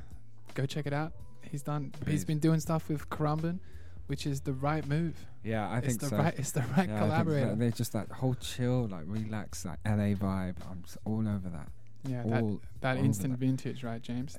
go 0.53 0.65
check 0.65 0.85
it 0.85 0.93
out. 0.93 1.13
He's 1.49 1.61
done. 1.63 1.91
Please. 2.01 2.11
He's 2.11 2.25
been 2.25 2.39
doing 2.39 2.59
stuff 2.59 2.89
with 2.89 3.09
Karambin, 3.09 3.59
which 4.07 4.27
is 4.27 4.41
the 4.41 4.51
right 4.53 4.85
move. 4.85 5.25
Yeah, 5.47 5.69
I 5.69 5.77
it's 5.77 5.87
think 5.87 5.99
the 6.01 6.07
so. 6.09 6.17
right. 6.17 6.33
It's 6.37 6.51
the 6.51 6.61
right 6.61 6.67
Yeah, 6.69 6.75
I 6.75 6.85
think 6.85 6.89
that 6.89 6.99
collaborator. 6.99 7.55
They're 7.55 7.71
just 7.71 7.93
that 7.93 8.11
whole 8.11 8.35
chill, 8.35 8.87
like 8.87 9.03
relaxed, 9.07 9.65
like 9.65 9.79
LA 9.85 10.13
vibe. 10.15 10.55
I'm 10.69 10.83
s- 10.85 10.97
all 11.05 11.27
over 11.27 11.49
that. 11.49 11.69
Yeah, 12.07 12.23
all 12.23 12.29
that 12.31 12.81
that 12.81 12.97
over 12.97 13.05
instant 13.05 13.33
that. 13.33 13.39
vintage, 13.39 13.83
right, 13.83 14.01
James? 14.01 14.37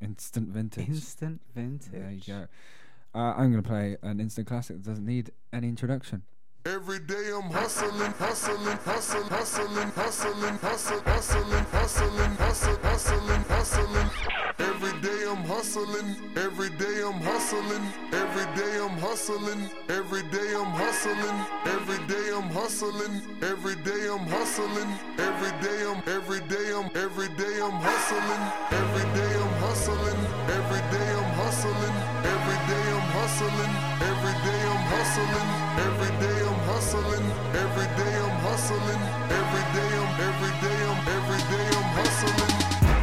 instant 0.00 0.48
vintage. 0.48 0.88
Instant 0.88 1.40
vintage. 1.54 1.90
There 1.92 2.10
you 2.10 2.20
go. 2.26 2.46
Uh, 3.14 3.34
I'm 3.36 3.50
gonna 3.50 3.62
play 3.62 3.96
an 4.02 4.20
instant 4.20 4.46
classic 4.46 4.76
that 4.76 4.84
doesn't 4.88 5.06
need 5.06 5.30
any 5.52 5.68
introduction. 5.68 6.22
Every 6.66 6.98
day 6.98 7.30
I'm 7.32 7.48
hustling, 7.48 7.92
hustling, 8.18 8.58
hustling, 8.82 9.22
hustling, 9.30 9.92
hustling, 9.94 10.58
hustling, 10.58 10.58
hustling, 11.06 11.64
hustling, 11.70 12.34
hustling, 12.42 12.76
hustling, 12.82 13.44
hustling. 13.46 14.10
Every 14.58 15.00
day 15.00 15.30
I'm 15.30 15.44
hustling, 15.44 16.16
every 16.34 16.70
day 16.70 17.02
I'm 17.06 17.20
hustling, 17.22 17.86
every 18.12 18.46
day 18.58 18.82
I'm 18.82 18.98
hustling, 18.98 19.70
every 19.88 20.22
day 20.34 20.54
I'm 20.58 20.72
hustling, 20.74 21.38
every 21.70 21.98
day 22.10 22.34
I'm 22.34 22.50
hustling, 22.50 23.14
every 23.42 23.76
day 23.86 24.08
I'm 24.10 24.26
hustling, 24.26 24.90
every 25.22 25.52
day 25.62 25.86
I'm 25.86 26.02
every 26.10 26.40
day 26.50 26.66
I'm 26.74 26.90
every 26.98 27.28
day 27.38 27.60
I'm 27.62 27.78
hustling, 27.78 28.42
every 28.74 29.06
day 29.14 29.32
I'm 29.38 29.54
hustling, 29.62 30.18
every 30.50 30.82
day 30.90 31.10
I'm 31.14 31.30
hustling, 31.38 31.94
every 32.26 32.58
day 32.66 32.84
I'm 32.90 33.06
hustling, 33.14 33.72
every 34.02 34.34
day 34.42 34.62
I'm 34.66 34.82
hustling, 34.90 35.48
every 35.86 36.10
day 36.26 36.45
hustling, 36.76 37.24
every 37.54 37.88
day 37.96 38.14
I'm 38.20 38.36
hustling, 38.44 39.00
every 39.40 39.64
day 39.76 39.90
I'm 39.96 40.12
every 40.28 40.54
day 40.60 40.78
I'm 40.90 41.08
every 41.16 41.42
day 41.52 41.66
I'm 41.78 41.88
hustling. 41.96 42.54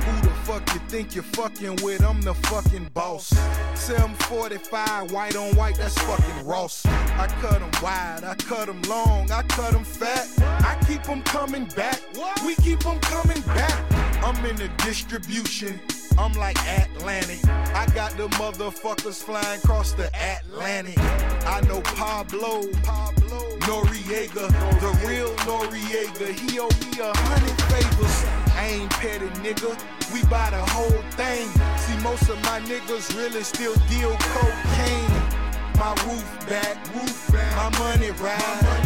Who 0.06 0.16
the 0.28 0.34
fuck 0.46 0.74
you 0.74 0.80
think 0.90 1.16
you're 1.16 1.24
fucking 1.24 1.78
with? 1.82 2.04
I'm 2.04 2.22
the 2.22 2.36
fucking 2.36 2.90
boss. 2.94 3.30
745, 3.74 5.12
white 5.12 5.36
on 5.36 5.56
white, 5.56 5.78
that's 5.78 5.98
fucking 5.98 6.46
Ross. 6.46 6.86
I 6.86 7.26
cut 7.42 7.62
'em 7.64 7.72
wide, 7.82 8.24
I 8.24 8.36
cut 8.36 8.70
'em 8.70 8.82
long, 8.84 9.32
I 9.32 9.42
cut 9.58 9.74
'em 9.74 9.84
fat. 9.84 10.28
I 10.70 10.78
keep 10.86 11.10
'em 11.10 11.24
coming 11.24 11.66
back, 11.76 12.00
we 12.46 12.54
keep 12.56 12.86
'em 12.86 13.00
coming 13.00 13.42
back. 13.58 13.80
I'm 14.24 14.46
in 14.46 14.56
the 14.56 14.70
distribution, 14.86 15.80
I'm 16.18 16.34
like 16.34 16.58
Atlantic. 16.68 17.40
I 17.48 17.86
got 17.94 18.16
the 18.18 18.28
motherfuckers 18.40 19.24
flying 19.24 19.60
across 19.60 19.94
the 19.94 20.10
Atlantic. 20.16 20.98
I 21.46 21.62
know 21.68 21.82
Pablo, 21.82 22.68
Pablo, 22.84 23.58
Noriega, 23.60 24.48
the 24.80 25.08
real 25.08 25.34
Noriega. 25.48 26.34
He 26.34 26.60
owe 26.60 26.70
me 26.82 27.00
a 27.00 27.12
hundred 27.18 27.62
favors. 27.70 28.26
I 28.56 28.68
ain't 28.68 28.92
petty 28.92 29.28
nigga, 29.42 29.76
we 30.14 30.24
buy 30.30 30.52
the 30.52 30.64
whole 30.72 31.02
thing. 31.18 31.48
See, 31.78 31.98
most 32.04 32.30
of 32.30 32.42
my 32.44 32.60
niggas 32.62 33.18
really 33.18 33.44
still 33.44 33.76
deal 33.90 34.16
cocaine. 34.18 35.44
My 35.78 35.92
roof 36.06 36.48
back, 36.48 36.78
roof 36.94 37.32
back, 37.32 37.56
my 37.58 37.80
money 37.80 38.12
ride. 38.12 38.84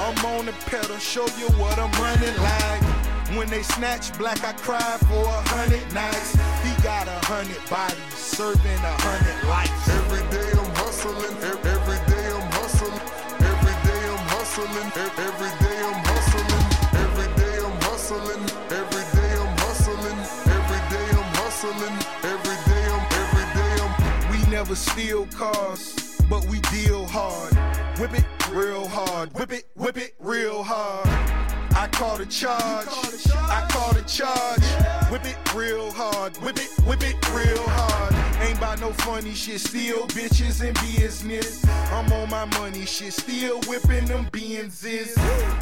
I'm 0.00 0.24
on 0.24 0.46
the 0.46 0.52
pedal, 0.66 0.96
show 0.96 1.26
you 1.38 1.46
what 1.60 1.78
I'm 1.78 1.92
running 2.00 2.36
like. 2.42 2.99
When 3.36 3.48
they 3.48 3.62
snatch 3.62 4.12
black, 4.18 4.42
I 4.42 4.52
cry 4.54 4.98
for 5.06 5.22
a 5.22 5.40
hundred 5.54 5.86
nights. 5.94 6.34
He 6.66 6.82
got 6.82 7.06
a 7.06 7.14
hundred 7.30 7.62
bodies, 7.70 8.02
serving 8.14 8.82
a 8.82 8.96
hundred 9.06 9.38
lives. 9.46 9.70
Every 9.86 10.24
day 10.34 10.50
I'm 10.50 10.70
hustling, 10.74 11.38
every 11.38 12.00
day 12.10 12.26
I'm 12.26 12.50
hustling, 12.58 12.98
every 13.38 13.76
day 13.86 14.02
I'm 14.10 14.24
hustling, 14.34 14.90
every 15.22 15.50
day 15.62 15.78
I'm 15.78 15.94
hustling, 16.02 16.74
every 16.98 17.22
day 17.38 17.54
I'm 17.62 17.76
hustling, 17.86 18.42
every 18.74 19.06
day 19.14 19.32
I'm 19.38 19.54
hustling, 19.62 20.18
every 20.50 20.82
day 20.90 21.06
I'm 21.14 21.30
hustling, 21.38 21.96
every 22.26 22.58
day 22.66 22.82
I'm 22.90 23.04
every 23.14 23.46
day 23.54 23.74
I'm 23.78 23.92
We 24.34 24.38
never 24.50 24.74
steal 24.74 25.26
cars, 25.26 26.18
but 26.28 26.44
we 26.46 26.58
deal 26.74 27.06
hard. 27.06 27.54
Whip 27.98 28.12
it 28.12 28.26
real 28.50 28.88
hard, 28.88 29.32
whip 29.38 29.52
it, 29.52 29.70
whip 29.76 29.96
it 29.96 30.14
real 30.18 30.64
hard. 30.64 31.09
I 32.00 32.02
call 32.02 32.16
the 32.16 32.24
charge, 32.24 32.86
I 33.36 33.68
call 33.68 33.92
the 33.92 34.00
charge. 34.08 34.64
Whip 35.12 35.22
it 35.26 35.36
real 35.54 35.92
hard, 35.92 36.34
whip 36.38 36.56
it, 36.56 36.70
whip 36.86 37.02
it 37.02 37.14
real 37.28 37.62
hard. 37.68 38.14
Ain't 38.40 38.56
about 38.56 38.80
no 38.80 38.90
funny 39.04 39.34
shit, 39.34 39.60
still 39.60 40.06
bitches 40.06 40.64
in 40.64 40.72
business. 40.96 41.62
I'm 41.92 42.10
on 42.10 42.30
my 42.30 42.46
money 42.58 42.86
shit, 42.86 43.12
still 43.12 43.60
whipping 43.68 44.06
them 44.06 44.24
Benzes. 44.32 45.14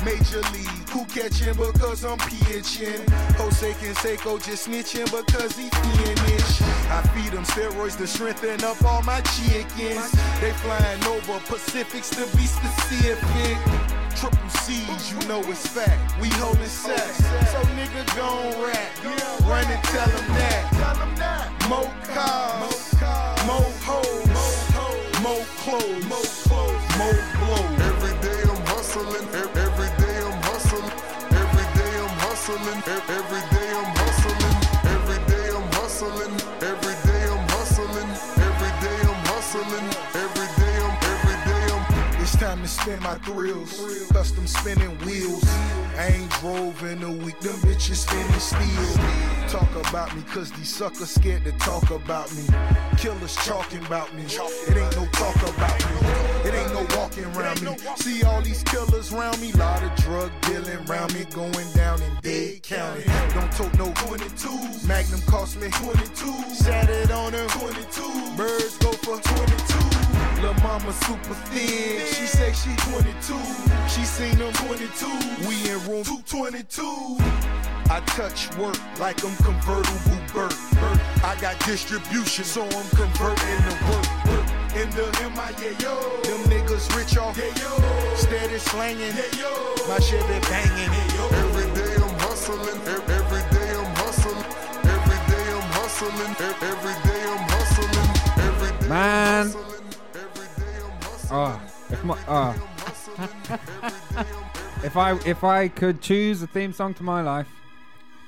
Major 0.04 0.40
league, 0.54 0.88
who 0.90 1.04
catching 1.06 1.54
because 1.54 2.04
I'm 2.04 2.18
pitching? 2.18 3.02
Jose 3.34 3.72
Canseco 3.72 4.40
just 4.40 4.68
snitching 4.68 5.10
because 5.10 5.56
he 5.56 5.68
finished. 5.68 6.62
I 6.62 7.02
feed 7.16 7.32
them 7.32 7.46
steroids 7.46 7.96
to 7.96 8.06
strengthen 8.06 8.62
up 8.62 8.80
all 8.84 9.02
my 9.02 9.20
chickens. 9.22 10.12
They 10.40 10.52
flying 10.52 11.02
over 11.02 11.40
Pacifics 11.48 12.10
to 12.10 12.24
be 12.36 12.46
specific. 12.46 13.97
Triple 14.16 14.48
C's, 14.62 15.12
you 15.12 15.18
know 15.28 15.40
it's 15.50 15.66
fact. 15.66 16.20
We 16.20 16.28
holding 16.40 16.64
sex. 16.66 17.16
So 17.52 17.60
nigga 17.76 18.04
gon' 18.16 18.60
rap. 18.62 18.90
Run 19.44 19.64
and 19.64 19.82
tell 19.84 20.08
them 20.08 20.26
that. 20.36 20.64
More 21.68 21.92
cars, 22.14 22.60
more 23.46 23.72
hoes, 23.84 24.26
more 25.22 25.44
clothes, 25.60 26.04
more 26.98 27.20
blows. 27.38 27.80
Every 27.88 28.14
day 28.24 28.40
I'm 28.48 28.60
hustling, 28.72 29.28
every 29.36 29.90
day 30.00 30.16
I'm 30.24 30.40
hustling, 30.48 30.90
every 31.32 31.66
day 31.76 31.92
I'm 32.00 32.14
hustling, 32.24 32.80
every 32.88 33.42
day 33.52 33.68
I'm 33.76 33.90
hustling, 34.00 34.54
every 34.94 35.20
day 35.28 35.44
I'm 35.52 35.68
hustling, 35.76 36.34
every 36.62 36.96
day 37.04 37.22
I'm 37.28 37.44
hustling, 37.52 38.10
every 38.48 38.72
day 38.80 38.98
I'm 39.04 39.20
hustling, 39.28 39.88
time 42.48 42.62
to 42.62 42.68
spin 42.68 43.02
my 43.02 43.14
thrills. 43.26 44.08
Custom 44.10 44.46
spinning 44.46 44.96
wheels. 45.04 45.44
I 45.98 46.06
ain't 46.14 46.30
drove 46.40 46.82
in 46.84 47.02
a 47.02 47.12
week. 47.12 47.38
Them 47.40 47.56
bitches 47.56 48.06
spinning 48.06 48.40
steel. 48.40 48.88
Talk 49.48 49.70
about 49.88 50.14
me, 50.16 50.22
cause 50.22 50.50
these 50.52 50.74
suckers 50.74 51.10
scared 51.10 51.44
to 51.44 51.52
talk 51.58 51.90
about 51.90 52.34
me. 52.34 52.44
Killers 52.96 53.36
talking 53.36 53.84
about 53.84 54.14
me. 54.14 54.22
It 54.22 54.76
ain't 54.76 54.96
no 54.96 55.04
talk 55.12 55.36
about 55.36 55.78
me. 55.90 56.48
It 56.48 56.54
ain't 56.54 56.72
no 56.72 56.86
walking 56.96 57.26
around 57.36 57.60
me. 57.60 57.76
See 57.96 58.22
all 58.22 58.40
these 58.40 58.62
killers 58.62 59.12
around 59.12 59.38
me. 59.42 59.52
Lot 59.52 59.82
of 59.82 59.94
drug 59.96 60.30
dealing 60.42 60.78
around 60.88 61.12
me. 61.12 61.24
Going 61.26 61.70
down 61.72 62.00
in 62.00 62.12
Dade 62.22 62.62
County. 62.62 63.04
Don't 63.34 63.52
talk 63.52 63.74
no 63.76 63.90
22s. 64.08 64.86
Magnum 64.88 65.20
cost 65.26 65.60
me 65.60 65.68
22. 65.68 66.54
Sat 66.54 66.88
it 66.88 67.10
on 67.10 67.34
her 67.34 67.46
22. 67.48 68.36
Birds 68.38 68.78
go 68.78 68.92
for 68.92 69.20
22. 69.20 70.07
Lil' 70.42 70.54
mama 70.62 70.92
super 70.92 71.34
thin. 71.50 72.06
She 72.06 72.26
say 72.26 72.52
she 72.52 72.74
22. 72.90 73.34
She 73.88 74.04
seen 74.04 74.38
them 74.38 74.52
22. 74.52 75.06
We 75.48 75.54
in 75.70 75.78
room 75.88 76.04
222. 76.04 77.16
I 77.90 78.00
touch 78.14 78.54
work 78.58 78.76
like 79.00 79.24
I'm 79.24 79.34
convertible 79.36 80.18
Burt. 80.32 80.54
I 81.24 81.36
got 81.40 81.58
distribution, 81.64 82.44
so 82.44 82.62
I'm 82.62 82.88
converting 82.94 83.58
to 83.66 83.74
work. 83.88 84.06
work. 84.28 84.46
In 84.76 84.88
the 84.90 85.08
MIA, 85.34 85.72
yo. 85.80 85.94
Them 86.22 86.40
niggas 86.52 86.86
rich 86.94 87.16
off, 87.16 87.36
yeah, 87.36 87.46
yo. 87.58 88.14
Steady 88.14 88.58
slanging, 88.58 89.16
yeah, 89.16 89.40
yo. 89.40 89.50
My 89.88 89.98
shit 89.98 90.20
be 90.28 90.38
banging, 90.46 90.92
yeah, 90.92 91.16
yo. 91.16 91.24
Every 91.42 91.66
day 91.74 91.94
I'm 91.96 92.14
hustling, 92.20 92.78
ev- 92.86 93.10
every 93.10 93.42
day 93.56 93.70
I'm 93.74 93.94
hustling, 93.96 94.44
every 94.84 95.20
day 95.32 95.46
I'm 95.50 95.68
hustling, 95.72 96.36
every 96.38 96.96
day 97.08 97.22
I'm 97.24 97.44
hustling, 97.48 98.08
every 98.46 98.78
day 98.80 98.88
Man. 98.88 99.54
Oh, 101.30 101.60
if 101.90 102.04
my 102.04 102.18
uh, 102.26 102.54
if 104.84 104.96
I 104.96 105.12
if 105.26 105.44
I 105.44 105.68
could 105.68 106.00
choose 106.00 106.42
a 106.42 106.46
theme 106.46 106.72
song 106.72 106.94
to 106.94 107.02
my 107.02 107.20
life, 107.22 107.48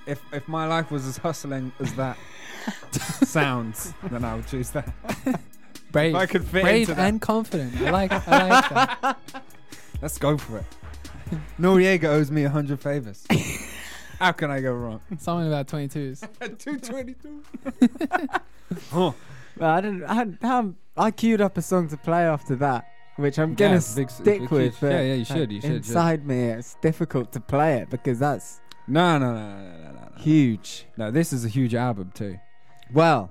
if 0.07 0.21
if 0.33 0.47
my 0.49 0.67
life 0.67 0.91
was 0.91 1.07
as 1.07 1.17
hustling 1.17 1.73
as 1.81 1.95
that 1.95 2.19
sounds, 3.25 3.95
then 4.11 4.25
I 4.25 4.35
would 4.35 4.47
choose 4.47 4.71
that. 4.71 4.93
Brave, 5.93 6.15
If 6.15 6.21
I 6.21 6.27
could 6.27 6.45
fit 6.45 6.63
brave 6.63 6.83
into 6.89 6.95
that. 6.95 7.09
and 7.09 7.21
confident. 7.21 7.81
I 7.81 7.91
like. 7.91 8.13
I 8.13 8.49
like 8.49 8.69
that. 9.01 9.19
Let's 10.01 10.19
go 10.19 10.37
for 10.39 10.59
it. 10.59 10.65
Noriega 11.59 12.05
owes 12.05 12.31
me 12.31 12.45
a 12.45 12.51
hundred 12.51 12.81
favors. 12.81 13.27
How 14.21 14.33
can 14.33 14.51
I 14.51 14.61
go 14.61 14.73
wrong? 14.73 15.01
Something 15.19 15.49
about 15.49 15.67
22s. 15.67 16.59
Two 16.59 16.79
twenty-two. 16.79 17.43
Well, 19.61 19.71
I 19.71 19.81
didn't. 19.81 20.05
I, 20.05 20.15
had, 20.15 20.75
I 20.97 21.11
queued 21.11 21.41
up 21.41 21.57
a 21.59 21.63
song 21.63 21.89
to 21.89 21.97
play 21.97 22.23
after 22.23 22.57
that. 22.57 22.87
which 23.17 23.39
I'm 23.39 23.55
gonna 23.55 23.77
it's 23.77 23.95
big- 23.95 24.11
stick 24.11 24.25
big 24.41 24.51
with. 24.51 24.63
huge- 24.73 24.81
But 24.81 24.93
yeah, 24.93 25.01
yeah, 25.03 25.15
you 25.15 25.25
should, 25.25 25.53
you 25.53 25.61
should, 25.61 25.69
should. 25.69 25.77
Inside 25.77 26.27
me, 26.27 26.45
it's 26.45 26.77
difficult 26.81 27.33
to 27.33 27.41
play 27.41 27.77
it 27.79 27.91
because 27.91 28.19
that's 28.19 28.61
No, 28.89 29.19
no, 29.19 29.35
no, 29.35 29.41
no, 29.41 29.63
no, 29.63 29.79
no, 29.85 29.93
no. 29.93 30.09
huge. 30.23 30.87
No, 30.97 31.11
this 31.11 31.33
is 31.33 31.45
a 31.45 31.49
huge 31.49 31.75
album 31.75 32.11
too. 32.15 32.39
Well, 32.93 33.31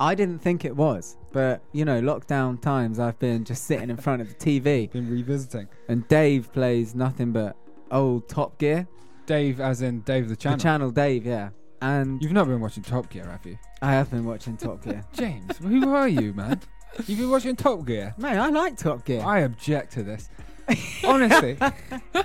I 0.00 0.14
didn't 0.14 0.40
think 0.40 0.64
it 0.64 0.74
was, 0.74 1.16
but 1.32 1.62
you 1.72 1.84
know, 1.84 2.00
lockdown 2.00 2.60
times, 2.60 2.98
I've 2.98 3.18
been 3.18 3.44
just 3.44 3.64
sitting 3.64 3.90
in 3.90 3.96
front 3.96 4.22
of 4.22 4.28
the 4.28 4.34
TV, 4.34 4.90
Been 4.92 5.10
revisiting. 5.10 5.68
and 5.88 6.06
Dave 6.08 6.52
plays 6.52 6.94
nothing 6.94 7.32
but 7.32 7.56
old 7.90 8.28
Top 8.28 8.58
Gear. 8.58 8.88
Dave, 9.26 9.60
as 9.60 9.82
in 9.82 10.00
Dave 10.00 10.28
the 10.28 10.36
channel. 10.36 10.56
The 10.58 10.62
channel 10.62 10.90
Dave, 10.90 11.24
yeah. 11.26 11.50
And 11.84 12.22
You've 12.22 12.32
not 12.32 12.46
been 12.46 12.60
watching 12.60 12.82
Top 12.82 13.10
Gear, 13.10 13.26
have 13.26 13.44
you? 13.44 13.58
I 13.82 13.92
have 13.92 14.10
been 14.10 14.24
watching 14.24 14.56
Top 14.56 14.82
Gear. 14.82 15.04
James, 15.12 15.58
who 15.58 15.92
are 15.94 16.08
you, 16.08 16.32
man? 16.32 16.58
You've 17.06 17.18
been 17.18 17.30
watching 17.30 17.56
Top 17.56 17.84
Gear. 17.84 18.14
Man, 18.16 18.40
I 18.40 18.48
like 18.48 18.78
Top 18.78 19.04
Gear. 19.04 19.22
I 19.22 19.40
object 19.40 19.92
to 19.92 20.02
this. 20.02 20.30
Honestly, 21.04 21.58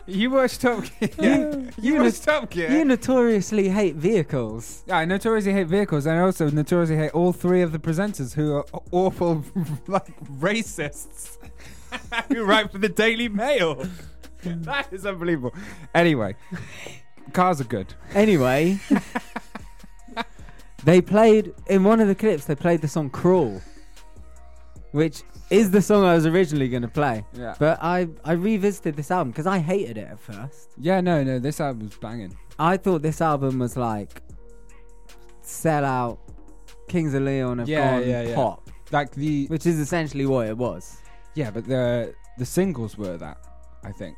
you 0.08 0.30
watch 0.32 0.60
Top 0.60 0.86
Gear. 1.02 1.10
You- 1.22 1.70
you 1.78 2.02
watch 2.02 2.22
Top 2.22 2.50
Gear. 2.50 2.72
You 2.72 2.86
notoriously 2.86 3.68
hate 3.68 3.96
vehicles. 3.96 4.84
Yeah, 4.88 5.00
I 5.00 5.04
notoriously 5.06 5.52
hate 5.52 5.68
vehicles, 5.68 6.06
and 6.06 6.18
I 6.18 6.22
also 6.22 6.50
notoriously 6.50 6.96
hate 6.96 7.12
all 7.14 7.34
three 7.34 7.62
of 7.62 7.74
the 7.74 7.80
presenters 7.80 8.34
who 8.36 8.54
are 8.56 8.66
awful, 8.94 9.44
like 9.88 10.18
racists, 10.40 11.38
who 12.30 12.46
write 12.46 12.72
for 12.72 12.78
the 12.78 12.88
Daily 12.88 13.28
Mail. 13.28 13.86
that 14.44 14.88
is 14.94 15.06
unbelievable. 15.06 15.54
Anyway, 15.94 16.36
cars 17.34 17.60
are 17.60 17.66
good. 17.66 17.94
Anyway, 18.16 18.80
they 20.84 21.02
played 21.02 21.54
in 21.68 21.84
one 21.84 22.00
of 22.00 22.08
the 22.08 22.16
clips. 22.16 22.46
They 22.46 22.56
played 22.56 22.82
the 22.82 22.88
song 22.88 23.10
"Crawl," 23.10 23.62
which 24.92 25.24
is 25.50 25.72
the 25.72 25.82
song 25.82 26.04
I 26.06 26.14
was 26.14 26.26
originally 26.26 26.70
going 26.70 26.82
to 26.84 26.88
play. 26.88 27.26
Yeah. 27.34 27.56
But 27.60 27.80
I 27.82 28.08
I 28.24 28.34
revisited 28.34 28.96
this 28.96 29.12
album 29.12 29.32
because 29.32 29.48
I 29.48 29.60
hated 29.60 29.98
it 29.98 30.08
at 30.10 30.20
first. 30.20 30.72
Yeah, 30.80 31.02
no, 31.02 31.24
no, 31.24 31.40
this 31.40 31.60
album's 31.60 31.98
banging. 31.98 32.36
I 32.58 32.78
thought 32.78 33.02
this 33.02 33.22
album 33.22 33.60
was 33.60 33.76
like 33.78 34.22
sell 35.42 35.86
out 35.86 36.20
Kings 36.88 37.14
of 37.14 37.24
Leon 37.24 37.60
have 37.60 37.70
Yeah, 37.70 38.00
gone 38.00 38.10
yeah, 38.10 38.22
yeah. 38.24 38.36
pop, 38.36 38.70
Like 38.92 39.12
the 39.12 39.48
which 39.48 39.66
is 39.66 39.80
essentially 39.80 40.26
what 40.26 40.48
it 40.48 40.58
was. 40.58 40.98
yeah, 41.36 41.52
but 41.52 41.66
the 41.66 42.14
the 42.38 42.46
singles 42.46 42.98
were 42.98 43.18
that, 43.18 43.38
I 43.84 43.92
think. 43.92 44.18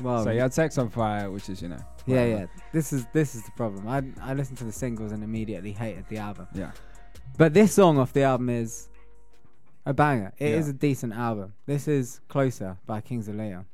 Well, 0.00 0.24
so 0.24 0.30
your 0.30 0.50
sex 0.50 0.76
on 0.78 0.90
fire, 0.90 1.30
which 1.30 1.48
is 1.48 1.62
you 1.62 1.68
know. 1.68 1.78
Yeah, 2.06 2.22
whatever. 2.22 2.40
yeah. 2.40 2.62
This 2.72 2.92
is 2.92 3.06
this 3.12 3.34
is 3.34 3.44
the 3.44 3.50
problem. 3.52 3.88
I 3.88 4.02
I 4.20 4.34
listened 4.34 4.58
to 4.58 4.64
the 4.64 4.72
singles 4.72 5.12
and 5.12 5.24
immediately 5.24 5.72
hated 5.72 6.04
the 6.08 6.18
album. 6.18 6.46
Yeah. 6.54 6.72
But 7.38 7.54
this 7.54 7.74
song 7.74 7.98
off 7.98 8.12
the 8.12 8.22
album 8.22 8.48
is 8.48 8.88
a 9.84 9.94
banger. 9.94 10.32
It 10.38 10.50
yeah. 10.50 10.56
is 10.56 10.68
a 10.68 10.72
decent 10.72 11.12
album. 11.12 11.54
This 11.66 11.88
is 11.88 12.20
Closer 12.28 12.78
by 12.86 13.00
Kings 13.00 13.28
of 13.28 13.36
Leon. 13.36 13.66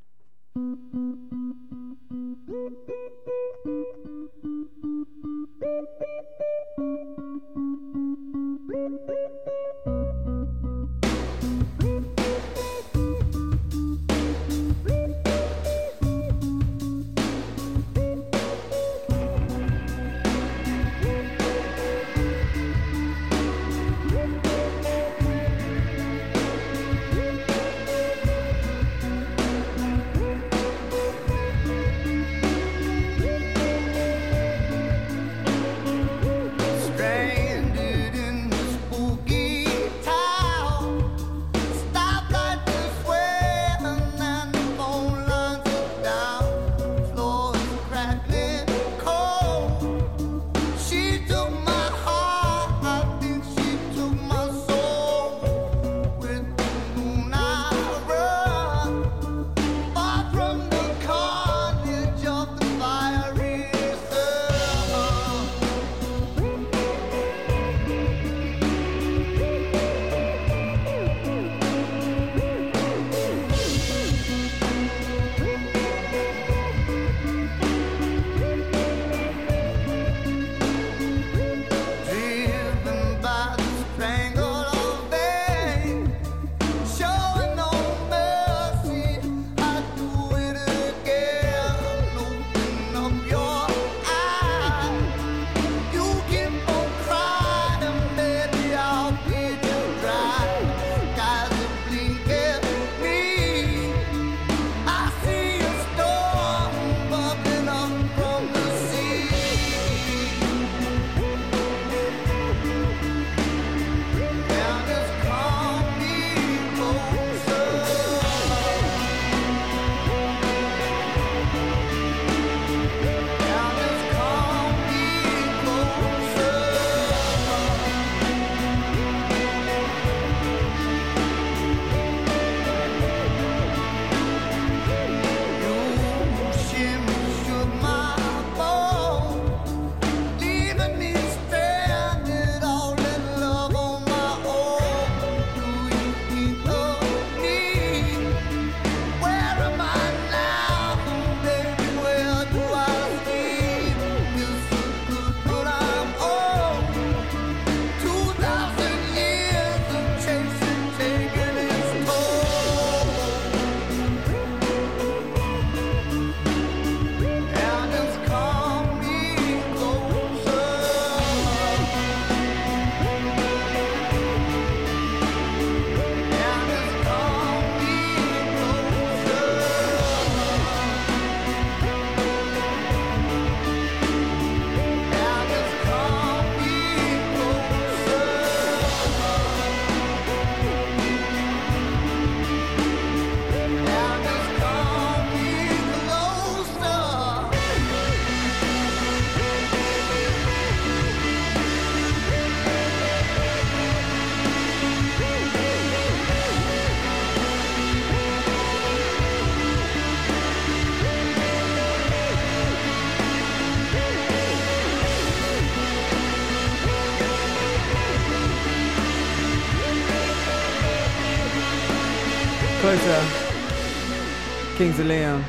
Closer. 222.93 224.77
Kings 224.77 224.99
of 224.99 225.07
Leon. 225.07 225.43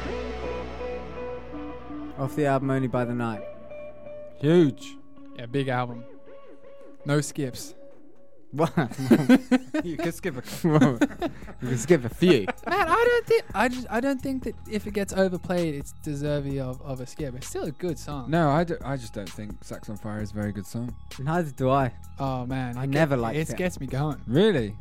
Off 2.18 2.34
the 2.36 2.46
album 2.46 2.70
Only 2.70 2.88
by 2.88 3.04
the 3.04 3.12
Night. 3.12 3.42
Huge. 4.38 4.96
Yeah, 5.36 5.44
big 5.44 5.68
album. 5.68 6.06
No 7.04 7.20
skips. 7.20 7.74
What? 8.54 8.72
you 9.84 9.96
could 9.96 10.14
skip 10.14 10.36
a 10.36 10.42
you 11.60 11.68
can 11.68 11.76
skip 11.76 12.04
a 12.04 12.08
few. 12.08 12.46
Man, 12.68 12.88
I 12.88 13.04
don't 13.10 13.26
think 13.26 13.42
I 13.52 13.68
just 13.68 13.86
I 13.90 13.98
don't 14.00 14.22
think 14.22 14.44
that 14.44 14.54
if 14.70 14.86
it 14.86 14.94
gets 14.94 15.12
overplayed, 15.12 15.74
it's 15.74 15.92
deserving 16.04 16.60
of, 16.60 16.80
of 16.80 17.00
a 17.00 17.06
skip. 17.06 17.34
It's 17.34 17.48
still 17.48 17.64
a 17.64 17.72
good 17.72 17.98
song. 17.98 18.30
No, 18.30 18.50
I, 18.50 18.62
do, 18.62 18.78
I 18.84 18.96
just 18.96 19.12
don't 19.12 19.28
think 19.28 19.62
"Sex 19.64 19.90
on 19.90 19.96
Fire 19.96 20.20
is 20.22 20.30
a 20.30 20.34
very 20.34 20.52
good 20.52 20.66
song. 20.66 20.94
Neither 21.18 21.50
do 21.50 21.68
I. 21.68 21.92
Oh 22.20 22.46
man, 22.46 22.78
I 22.78 22.84
it 22.84 22.90
never 22.90 23.16
get- 23.16 23.22
liked 23.22 23.38
it. 23.38 23.50
it. 23.50 23.56
gets 23.56 23.80
me 23.80 23.88
going. 23.88 24.20
Really? 24.28 24.76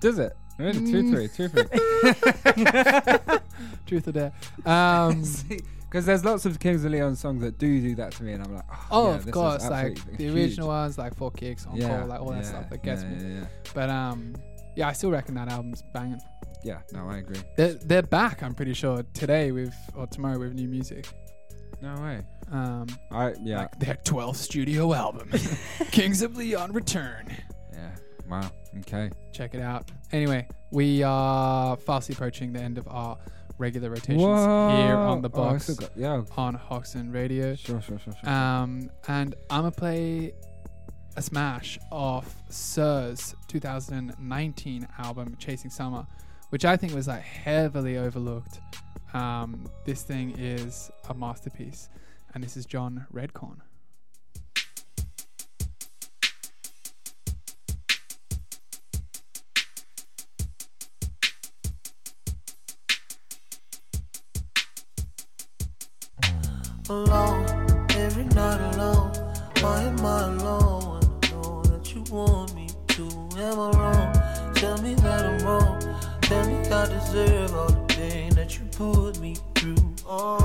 Does 0.00 0.20
it? 0.20 0.36
Two, 0.58 1.10
three, 1.12 1.28
two, 1.28 1.48
three. 1.48 1.64
Truth 3.86 4.08
or 4.08 4.12
dare. 4.12 4.32
Um, 4.64 5.24
Because 5.92 6.06
there's 6.06 6.24
lots 6.24 6.46
of 6.46 6.58
Kings 6.58 6.86
of 6.86 6.90
Leon 6.92 7.16
songs 7.16 7.42
that 7.42 7.58
do 7.58 7.78
do 7.82 7.94
that 7.96 8.12
to 8.12 8.22
me, 8.22 8.32
and 8.32 8.42
I'm 8.42 8.54
like, 8.54 8.64
oh, 8.70 8.86
oh, 8.92 9.08
yeah, 9.10 9.14
of 9.16 9.18
this 9.18 9.26
is 9.26 9.32
course, 9.34 9.68
like 9.68 9.90
absolutely 9.90 10.16
the 10.16 10.24
huge. 10.24 10.34
original 10.36 10.68
ones, 10.68 10.96
like 10.96 11.14
Four 11.14 11.30
Kicks, 11.32 11.66
Encore, 11.66 11.80
Yeah, 11.80 12.04
like 12.04 12.18
all 12.18 12.30
that 12.30 12.36
yeah, 12.36 12.42
stuff 12.48 12.70
that 12.70 12.82
gets 12.82 13.02
yeah, 13.02 13.08
me. 13.10 13.16
yeah, 13.22 13.40
yeah. 13.40 13.46
But 13.74 13.90
um, 13.90 14.34
yeah, 14.74 14.88
I 14.88 14.92
still 14.94 15.10
reckon 15.10 15.34
that 15.34 15.48
album's 15.48 15.82
banging. 15.92 16.18
Yeah, 16.64 16.78
no, 16.94 17.10
I 17.10 17.18
agree. 17.18 17.36
They're, 17.58 17.74
they're 17.74 18.00
back. 18.02 18.42
I'm 18.42 18.54
pretty 18.54 18.72
sure 18.72 19.02
today 19.12 19.52
with 19.52 19.74
or 19.94 20.06
tomorrow 20.06 20.38
with 20.38 20.54
new 20.54 20.66
music. 20.66 21.08
No 21.82 21.94
way. 22.00 22.22
Um, 22.50 22.86
I 23.10 23.34
yeah. 23.42 23.58
like 23.58 23.78
their 23.78 23.96
12th 23.96 24.36
studio 24.36 24.94
album, 24.94 25.30
Kings 25.90 26.22
of 26.22 26.38
Leon 26.38 26.72
Return. 26.72 27.36
Yeah. 27.70 27.90
Wow. 28.30 28.50
Okay. 28.80 29.10
Check 29.32 29.54
it 29.54 29.60
out. 29.60 29.90
Anyway, 30.12 30.46
we 30.70 31.02
are 31.02 31.76
fastly 31.76 32.14
approaching 32.14 32.52
the 32.52 32.60
end 32.60 32.78
of 32.78 32.88
our 32.88 33.18
regular 33.58 33.90
rotations 33.90 34.22
Whoa. 34.22 34.76
here 34.84 34.96
on 34.96 35.20
the 35.22 35.28
Oh, 35.28 35.36
box 35.36 35.64
still 35.64 35.76
got- 35.76 35.96
yeah. 35.96 36.22
on 36.36 36.54
Hoxton 36.54 37.12
Radio. 37.12 37.54
Sure, 37.54 37.80
sure, 37.82 37.98
sure, 37.98 38.14
sure. 38.22 38.30
Um, 38.30 38.90
and 39.08 39.34
I'm 39.50 39.60
gonna 39.62 39.70
play 39.72 40.32
a 41.16 41.22
smash 41.22 41.78
off 41.90 42.34
Sir's 42.48 43.34
2019 43.48 44.88
album 44.98 45.36
Chasing 45.38 45.70
Summer, 45.70 46.06
which 46.48 46.64
I 46.64 46.76
think 46.76 46.94
was 46.94 47.08
like 47.08 47.22
heavily 47.22 47.98
overlooked. 47.98 48.60
Um, 49.12 49.66
this 49.84 50.02
thing 50.02 50.34
is 50.38 50.90
a 51.10 51.14
masterpiece, 51.14 51.90
and 52.34 52.42
this 52.42 52.56
is 52.56 52.64
John 52.64 53.06
Redcorn. 53.12 53.58
Alone, 66.90 67.46
every 67.96 68.24
night 68.24 68.74
alone. 68.74 69.12
Why 69.60 69.82
am 69.82 70.04
I 70.04 70.22
alone? 70.24 71.00
I 71.22 71.30
know 71.30 71.62
that 71.62 71.94
you 71.94 72.02
want 72.10 72.54
me 72.54 72.68
to. 72.88 73.02
Am 73.38 73.60
I 73.60 73.70
wrong? 73.70 74.54
Tell 74.54 74.78
me 74.82 74.94
that 74.94 75.24
I'm 75.24 75.46
wrong. 75.46 75.80
Tell 76.22 76.46
me 76.46 76.56
I 76.70 76.86
deserve 76.86 77.54
all 77.54 77.68
the 77.68 77.84
pain 77.94 78.34
that 78.34 78.58
you 78.58 78.64
put 78.66 79.20
me 79.20 79.36
through. 79.54 79.76
Oh. 80.06 80.38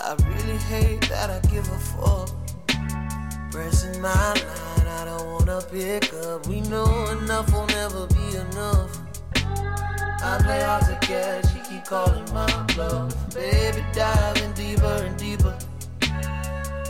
I 0.00 0.14
really 0.14 0.56
hate 0.56 1.02
that 1.10 1.28
I 1.28 1.40
give 1.48 1.68
a 1.68 1.78
fuck. 1.78 2.27
My 4.00 4.32
line, 4.32 4.86
I 4.86 5.04
don't 5.06 5.26
wanna 5.32 5.60
pick 5.60 6.14
up. 6.14 6.46
We 6.46 6.60
know 6.60 6.84
enough 7.10 7.52
will 7.52 7.66
never 7.66 8.06
be 8.06 8.36
enough. 8.36 8.96
I 10.22 10.38
play 10.40 10.62
hard 10.62 10.84
to 10.84 10.98
catch, 11.00 11.52
she 11.52 11.58
keep 11.68 11.84
calling 11.84 12.24
my 12.32 12.46
bluff. 12.74 13.34
Baby, 13.34 13.84
diving 13.92 14.52
deeper 14.52 15.02
and 15.04 15.16
deeper. 15.16 15.58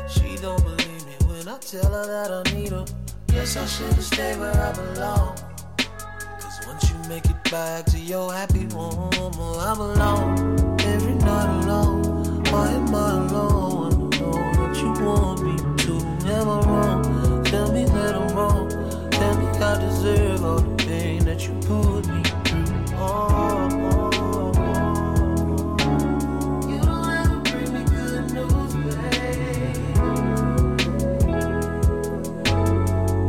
She 0.07 0.37
don't 0.37 0.63
believe 0.63 1.07
me 1.07 1.17
when 1.29 1.49
I 1.49 1.57
tell 1.59 1.91
her 1.91 2.07
that 2.07 2.31
I 2.31 2.55
need 2.55 2.73
her. 2.73 2.85
Guess 3.29 3.57
I 3.57 3.65
should've 3.65 4.05
stayed 4.05 4.39
where 4.39 4.55
I 4.55 4.73
belong. 4.73 5.35
Cause 6.41 6.67
once 6.67 6.91
you 6.91 7.09
make 7.09 7.25
it 7.25 7.51
back 7.51 7.87
to 7.87 7.99
your 7.99 8.35
happy 8.35 8.69
home, 8.71 9.11
oh, 9.15 9.31
well, 9.39 9.61
I'm 9.61 9.81
alone. 9.81 10.81
Every 10.81 11.15
night 11.15 11.65
alone. 11.65 12.45
Why 12.51 12.69
am 12.73 12.95
I 12.95 13.11
alone? 13.13 14.13
I 14.13 14.19
know 14.19 14.33
that 14.33 14.77
you 14.77 15.05
want 15.07 15.43
me. 15.43 15.78
Am 16.39 16.49
I 16.49 16.61
wrong? 16.61 17.45
Tell 17.47 17.73
me 17.73 17.85
that 17.85 18.15
I'm 18.15 18.37
wrong. 18.37 18.71
Tell 19.11 19.37
me 19.39 19.47
I 19.61 19.79
deserve 19.81 20.45
all 20.45 20.61
the 20.61 20.85
pain 20.85 21.25
that 21.25 21.43
you 21.49 21.55
put 21.67 22.07
me 22.07 22.23
through. 22.47 22.97
Oh. 22.97 23.69
You 26.69 26.79
don't 26.81 27.11
ever 27.11 27.41
bring 27.41 27.75
me 27.75 27.83
good 27.91 28.33
news, 28.35 28.75
babe. 28.75 29.99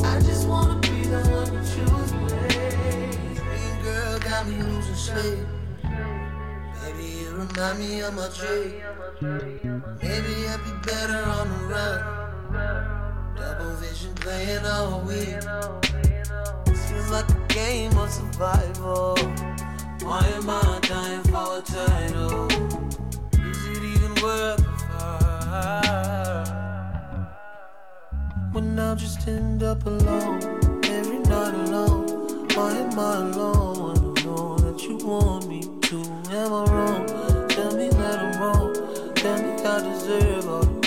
I 0.05 0.20
just 0.22 0.47
wanna 0.47 0.80
be 0.82 1.01
the 1.03 1.22
one 1.34 1.53
you 1.55 1.62
choose, 1.74 2.12
babe. 2.14 3.84
Girl 3.84 4.20
got 4.20 4.47
me 4.47 4.62
losing 4.62 4.95
sleep. 4.95 5.47
Baby, 6.84 7.05
you 7.22 7.30
remind 7.32 7.80
me 7.80 8.01
of 8.01 8.14
my 8.14 8.30
dream. 8.38 8.84
Maybe 10.01 10.47
I'd 10.47 10.62
be 10.64 10.74
better 10.88 11.24
on 11.24 11.49
the 11.49 11.66
run. 11.74 12.29
Double 13.60 13.76
vision 13.76 14.16
playing 14.16 14.66
all 14.66 15.01
week. 15.01 15.28
Feels 16.88 17.12
like 17.12 17.30
a 17.30 17.45
game 17.49 17.97
of 17.97 18.10
survival. 18.10 19.18
Why 20.01 20.26
am 20.34 20.49
I 20.49 20.80
dying 20.82 21.24
for 21.24 21.57
a 21.57 21.62
title? 21.62 22.47
Is 23.34 23.68
it 23.68 23.84
even 23.84 24.16
worth 24.24 24.64
the 24.64 24.72
fight? 24.88 26.47
When 28.53 28.80
I 28.80 28.95
just 28.95 29.28
end 29.28 29.62
up 29.62 29.86
alone, 29.86 30.41
every 30.86 31.20
night 31.20 31.53
alone. 31.68 32.47
Why 32.55 32.72
am 32.78 32.97
I 32.97 33.16
alone? 33.18 33.91
I 33.91 33.93
don't 33.99 34.26
know 34.26 34.57
that 34.57 34.82
you 34.84 34.95
want 35.05 35.47
me 35.49 35.64
to. 35.64 36.01
Am 36.32 36.53
I 36.53 36.64
wrong? 36.72 37.05
Tell 37.49 37.76
me 37.76 37.89
that 37.89 38.20
I'm 38.20 38.41
wrong. 38.41 38.74
Tell 39.16 39.38
me 39.43 39.51
I 39.66 39.82
deserve 39.82 40.47
all 40.47 40.79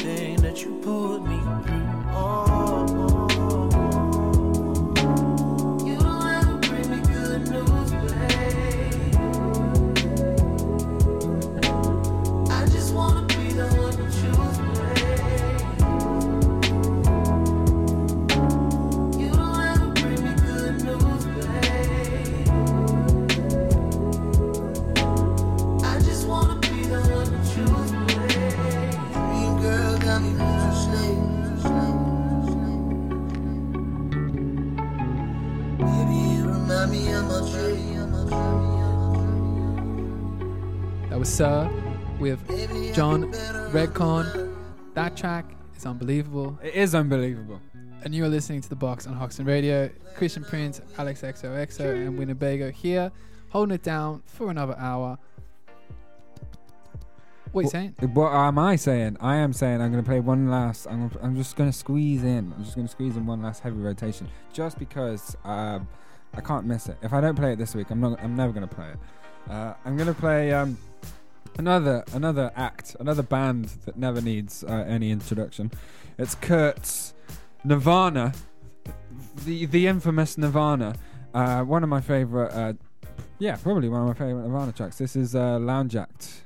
unbelievable. 46.02 46.58
It 46.60 46.74
is 46.74 46.94
unbelievable. 46.96 47.60
And 48.02 48.12
you 48.12 48.24
are 48.24 48.28
listening 48.28 48.60
to 48.62 48.68
The 48.68 48.74
Box 48.74 49.06
on 49.06 49.14
Hoxton 49.14 49.46
Radio. 49.46 49.88
Christian 50.16 50.42
Prince, 50.42 50.80
Alex 50.98 51.22
XOXO, 51.22 52.06
and 52.06 52.18
Winnebago 52.18 52.72
here, 52.72 53.12
holding 53.50 53.76
it 53.76 53.84
down 53.84 54.20
for 54.26 54.50
another 54.50 54.74
hour. 54.78 55.16
What 57.52 57.60
are 57.60 57.62
you 57.62 57.70
saying? 57.70 57.94
What 58.00 58.32
am 58.32 58.58
I 58.58 58.74
saying? 58.74 59.18
I 59.20 59.36
am 59.36 59.52
saying 59.52 59.80
I'm 59.80 59.92
going 59.92 60.02
to 60.02 60.08
play 60.08 60.18
one 60.18 60.50
last. 60.50 60.86
I'm, 60.86 61.06
gonna, 61.08 61.24
I'm 61.24 61.36
just 61.36 61.54
going 61.54 61.70
to 61.70 61.76
squeeze 61.76 62.24
in. 62.24 62.52
I'm 62.56 62.64
just 62.64 62.74
going 62.74 62.88
to 62.88 62.92
squeeze 62.92 63.16
in 63.16 63.24
one 63.24 63.40
last 63.40 63.62
heavy 63.62 63.78
rotation, 63.78 64.26
just 64.52 64.80
because 64.80 65.36
um, 65.44 65.86
I 66.34 66.40
can't 66.40 66.66
miss 66.66 66.88
it. 66.88 66.96
If 67.02 67.12
I 67.12 67.20
don't 67.20 67.36
play 67.36 67.52
it 67.52 67.56
this 67.56 67.76
week, 67.76 67.90
I'm 67.90 68.00
not. 68.00 68.18
I'm 68.20 68.34
never 68.34 68.52
going 68.52 68.66
to 68.66 68.74
play 68.74 68.88
it. 68.88 68.98
Uh, 69.48 69.74
I'm 69.84 69.96
going 69.96 70.08
to 70.08 70.14
play 70.14 70.52
um, 70.52 70.76
another 71.58 72.04
another 72.12 72.52
act, 72.56 72.96
another 73.00 73.22
band 73.22 73.66
that 73.84 73.96
never 73.96 74.20
needs 74.20 74.64
uh, 74.64 74.84
any 74.88 75.10
introduction. 75.10 75.70
It's 76.18 76.34
Kurt's 76.34 77.14
Nirvana, 77.64 78.32
the 79.44 79.66
the 79.66 79.86
infamous 79.86 80.38
Nirvana. 80.38 80.94
Uh, 81.34 81.62
one 81.62 81.82
of 81.82 81.88
my 81.88 82.00
favorite. 82.00 82.52
Uh, 82.52 82.74
yeah, 83.38 83.56
probably 83.56 83.88
one 83.88 84.02
of 84.02 84.08
my 84.08 84.14
favorite 84.14 84.46
Nirvana 84.46 84.72
tracks. 84.72 84.98
This 84.98 85.16
is 85.16 85.34
uh, 85.34 85.58
Lounge 85.58 85.96
Act. 85.96 86.44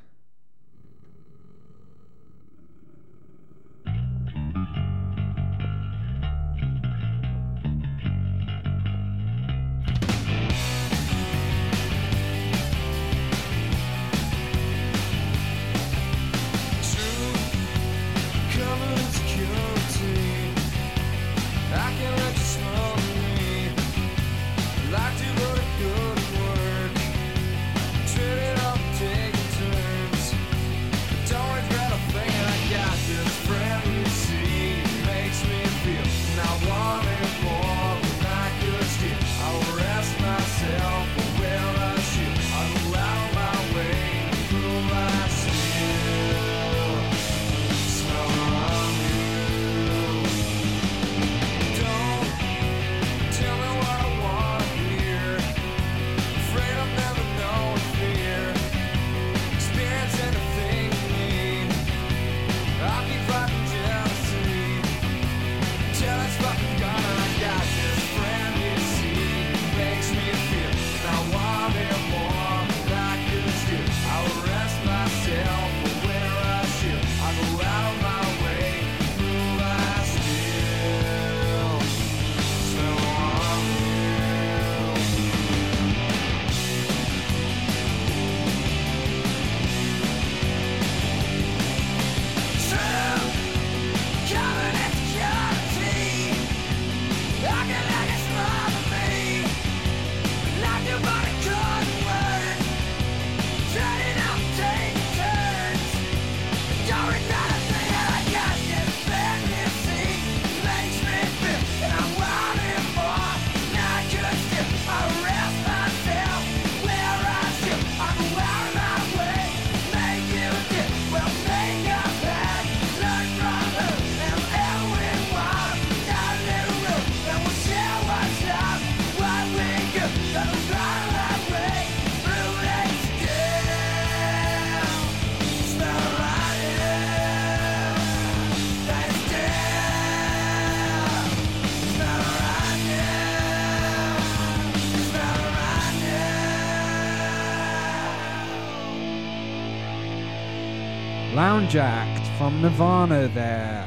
Lounge 151.36 151.76
Act 151.76 152.26
from 152.38 152.62
Nirvana 152.62 153.28
there. 153.28 153.86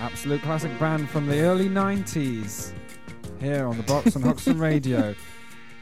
Absolute 0.00 0.42
classic 0.42 0.76
band 0.80 1.08
from 1.08 1.28
the 1.28 1.38
early 1.42 1.68
90s. 1.68 2.72
Here 3.38 3.64
on 3.64 3.76
the 3.76 3.84
box 3.84 4.16
on 4.16 4.22
Hoxton 4.22 4.58
Radio. 4.70 5.14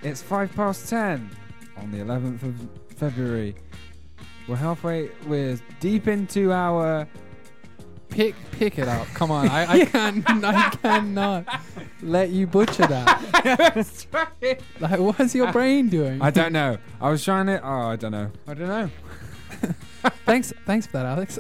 It's 0.03 0.21
five 0.21 0.55
past 0.55 0.87
ten 0.87 1.31
on 1.79 1.91
the 1.91 2.01
11th 2.01 2.43
of 2.43 2.69
February. 2.99 3.55
We're 4.47 4.57
halfway, 4.57 5.09
we're 5.27 5.59
deep 5.81 6.09
into 6.09 6.53
our. 6.53 7.09
Pick 8.11 8.35
pick 8.51 8.79
it 8.79 8.87
up. 8.87 9.07
Come 9.15 9.31
on. 9.31 9.49
I, 9.49 9.81
I 9.81 9.85
can 9.87 10.23
I 10.27 10.69
cannot 10.83 11.63
let 12.03 12.29
you 12.29 12.47
butcher 12.47 12.87
that. 12.87 14.59
Like 14.79 15.01
what's 15.01 15.35
your 15.35 15.51
brain 15.53 15.89
doing? 15.89 16.21
I 16.21 16.31
don't 16.31 16.53
know. 16.53 16.77
I 17.01 17.09
was 17.09 17.25
trying 17.25 17.47
to. 17.47 17.63
Oh, 17.67 17.89
I 17.89 17.97
don't 17.97 18.13
know. 18.13 18.31
I 18.47 18.53
don't 18.53 18.69
know. 18.69 18.91
Thanks 20.27 20.53
thanks 20.67 20.87
for 20.87 20.93
that, 20.95 21.07
Alex. 21.07 21.39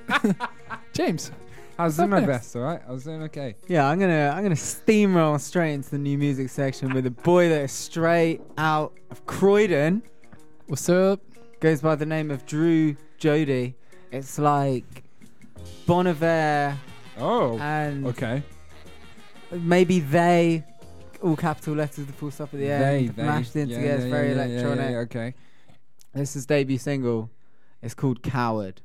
James. 0.92 1.30
I 1.78 1.84
was 1.84 1.96
doing 1.96 2.10
my 2.10 2.18
next. 2.20 2.26
best, 2.28 2.56
alright? 2.56 2.80
I 2.88 2.90
was 2.90 3.04
doing 3.04 3.22
okay. 3.24 3.54
Yeah, 3.68 3.86
I'm 3.88 4.00
gonna 4.00 4.32
I'm 4.34 4.42
gonna 4.42 4.54
steamroll 4.56 5.38
straight 5.40 5.74
into 5.74 5.90
the 5.90 5.98
new 5.98 6.18
music 6.18 6.48
section 6.48 6.92
with 6.92 7.06
a 7.06 7.10
boy 7.10 7.48
that 7.50 7.62
is 7.62 7.72
straight 7.72 8.40
out 8.56 8.92
of 9.10 9.24
Croydon. 9.26 10.02
What's 10.66 10.88
up? 10.88 11.20
Goes 11.60 11.80
by 11.80 11.94
the 11.94 12.06
name 12.06 12.30
of 12.32 12.44
Drew 12.46 12.96
Jody. 13.18 13.74
It's 14.10 14.38
like 14.38 15.04
Bon 15.86 16.06
Iver. 16.06 16.76
Oh. 17.18 17.58
And 17.58 18.06
okay. 18.06 18.42
Maybe 19.50 20.00
they, 20.00 20.62
all 21.22 21.34
capital 21.36 21.74
letters, 21.74 22.04
the 22.06 22.12
full 22.12 22.30
stop 22.30 22.52
at 22.52 22.60
the 22.60 22.66
They, 22.66 22.98
end, 23.06 23.08
they. 23.16 23.22
mashed 23.22 23.56
in 23.56 23.68
Yeah, 23.68 23.76
together. 23.76 23.96
yeah, 23.96 24.02
it's 24.02 24.10
very 24.10 24.28
yeah, 24.28 24.34
yeah, 24.34 24.44
yeah, 24.46 24.52
electronic. 24.60 24.90
yeah, 24.90 24.96
okay. 24.98 25.34
This 26.12 26.36
is 26.36 26.44
debut 26.46 26.78
single. 26.78 27.30
It's 27.80 27.94
called 27.94 28.22
Coward. 28.22 28.82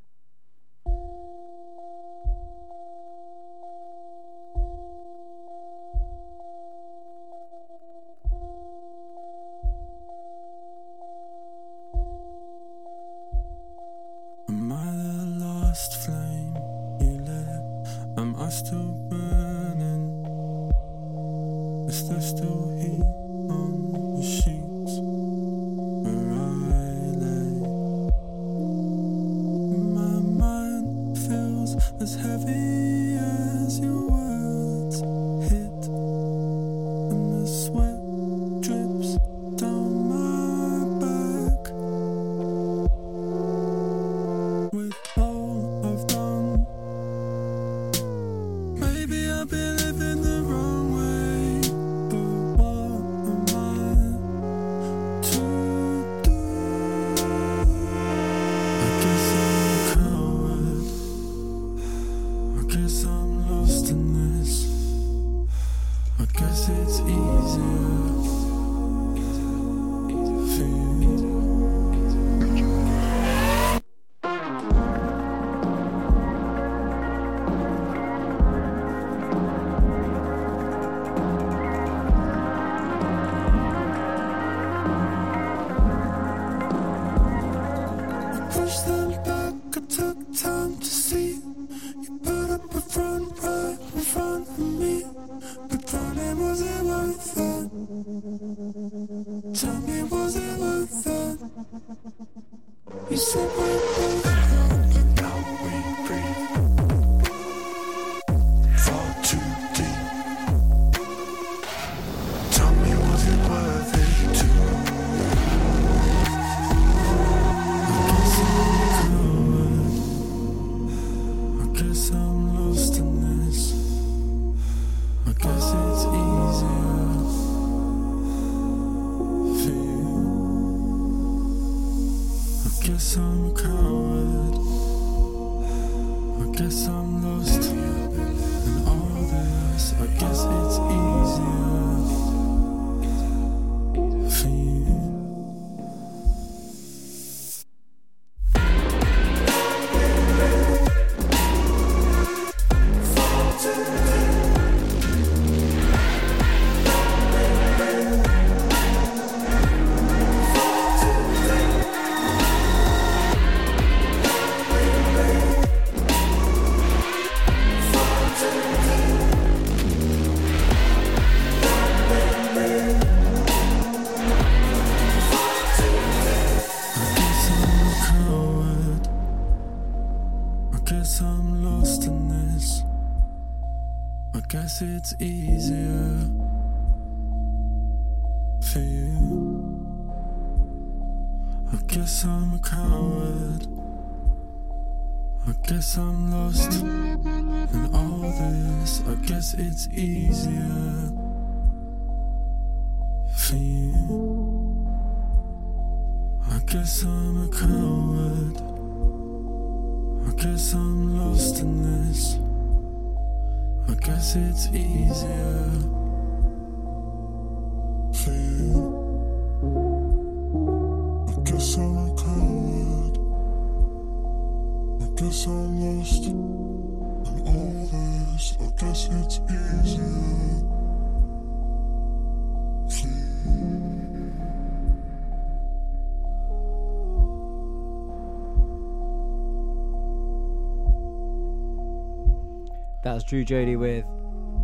Drew 243.34 243.43
Jody 243.43 243.76
with 243.76 244.05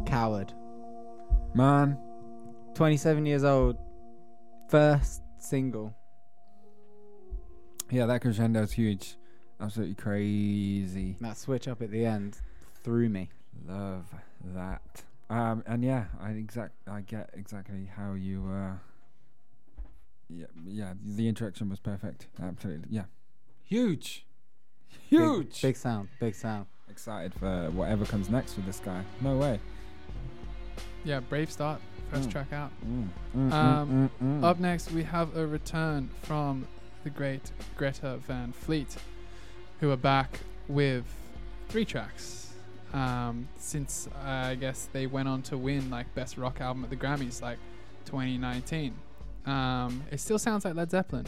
Coward. 0.05 0.53
Man, 1.55 1.97
27 2.75 3.25
years 3.25 3.43
old. 3.43 3.77
First 4.69 5.23
single. 5.39 5.91
yeah, 7.89 8.05
that 8.05 8.21
crescendo 8.21 8.61
is 8.61 8.71
huge. 8.71 9.17
Absolutely 9.59 9.95
crazy. 9.95 11.17
That 11.19 11.35
switch 11.35 11.67
up 11.67 11.81
at 11.81 11.89
the 11.89 12.05
end 12.05 12.37
threw 12.83 13.09
me. 13.09 13.29
Love 13.65 14.05
that. 14.53 15.03
Um, 15.31 15.63
and 15.65 15.83
yeah, 15.83 16.05
I 16.21 16.29
exact 16.33 16.75
I 16.87 17.01
get 17.01 17.31
exactly 17.33 17.89
how 17.97 18.13
you. 18.13 18.47
Uh, 18.47 18.73
yeah, 20.29 20.45
yeah. 20.67 20.93
The 21.03 21.27
interaction 21.27 21.69
was 21.69 21.79
perfect. 21.79 22.27
Absolutely, 22.39 22.89
yeah. 22.91 23.05
Huge, 23.63 24.27
Big- 25.09 25.19
huge. 25.21 25.59
Big, 25.59 25.75
sound. 25.75 26.09
Big 26.19 26.35
sound. 26.35 26.67
Excited 26.99 27.33
for 27.33 27.71
whatever 27.71 28.03
comes 28.03 28.29
next 28.29 28.57
with 28.57 28.65
this 28.65 28.81
guy. 28.81 29.01
No 29.21 29.37
way. 29.37 29.57
Yeah, 31.05 31.21
brave 31.21 31.49
start. 31.49 31.79
First 32.11 32.27
Mm. 32.27 32.31
track 32.33 32.51
out. 32.51 32.71
Mm, 32.85 33.07
mm, 33.33 33.53
Um, 33.53 33.89
mm, 33.89 34.09
mm, 34.21 34.41
mm. 34.41 34.43
Up 34.43 34.59
next, 34.59 34.91
we 34.91 35.03
have 35.03 35.33
a 35.37 35.47
return 35.47 36.09
from 36.23 36.67
the 37.05 37.09
great 37.09 37.53
Greta 37.77 38.17
Van 38.27 38.51
Fleet, 38.51 38.97
who 39.79 39.91
are 39.91 39.95
back 39.95 40.41
with 40.67 41.05
three 41.69 41.85
tracks. 41.85 42.51
Um, 42.91 43.47
since 43.57 44.09
uh, 44.25 44.27
I 44.27 44.55
guess 44.55 44.89
they 44.91 45.07
went 45.07 45.29
on 45.29 45.41
to 45.43 45.57
win 45.57 45.89
like 45.89 46.13
best 46.15 46.37
rock 46.37 46.59
album 46.59 46.83
at 46.83 46.89
the 46.89 46.97
Grammys, 46.97 47.41
like 47.41 47.59
2019. 48.07 48.93
Um, 49.45 50.03
it 50.11 50.19
still 50.19 50.37
sounds 50.37 50.65
like 50.65 50.75
Led 50.75 50.91
Zeppelin, 50.91 51.27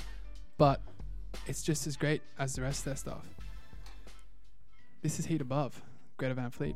but 0.57 0.81
it's 1.48 1.64
just 1.64 1.88
as 1.88 1.95
great 1.95 2.23
as 2.38 2.56
the 2.56 2.61
rest 2.61 2.80
of 2.80 2.85
their 2.88 2.95
stuff. 2.98 3.23
This 5.03 5.18
is 5.18 5.26
Heat 5.26 5.41
Above, 5.41 5.82
Greta 6.18 6.36
Van 6.36 6.52
Fleet. 6.52 6.76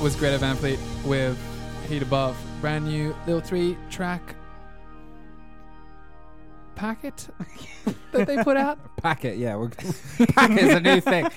Was 0.00 0.16
Greta 0.16 0.38
Van 0.38 0.56
Fleet 0.56 0.78
with 1.04 1.38
Heat 1.88 2.00
Above. 2.00 2.34
Brand 2.62 2.86
new 2.86 3.14
little 3.26 3.42
three 3.42 3.76
track 3.90 4.34
packet 6.74 7.28
that 8.12 8.26
they 8.26 8.42
put 8.42 8.56
out. 8.56 8.78
Packet, 8.96 9.36
yeah. 9.36 9.56
We're, 9.56 9.68
packet's 10.34 10.74
a 10.74 10.80
new 10.80 11.00
thing. 11.00 11.28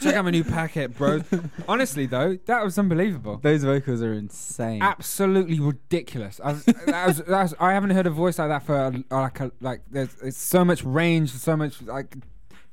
Check 0.00 0.14
out 0.14 0.24
my 0.24 0.30
new 0.30 0.44
packet, 0.44 0.96
bro. 0.96 1.20
Honestly, 1.68 2.06
though, 2.06 2.38
that 2.46 2.64
was 2.64 2.78
unbelievable. 2.78 3.38
Those 3.38 3.62
vocals 3.62 4.02
are 4.02 4.14
insane. 4.14 4.82
Absolutely 4.82 5.60
ridiculous. 5.60 6.40
I, 6.42 6.52
was, 6.52 6.64
that 6.64 7.06
was, 7.06 7.18
that 7.18 7.42
was, 7.42 7.54
I 7.60 7.72
haven't 7.72 7.90
heard 7.90 8.06
a 8.06 8.10
voice 8.10 8.38
like 8.38 8.48
that 8.48 8.62
for 8.62 8.74
uh, 8.74 8.92
like 9.10 9.40
a, 9.40 9.52
like. 9.60 9.82
There's 9.90 10.14
it's 10.22 10.38
so 10.38 10.64
much 10.64 10.82
range, 10.82 11.30
so 11.30 11.56
much 11.58 11.82
like 11.82 12.16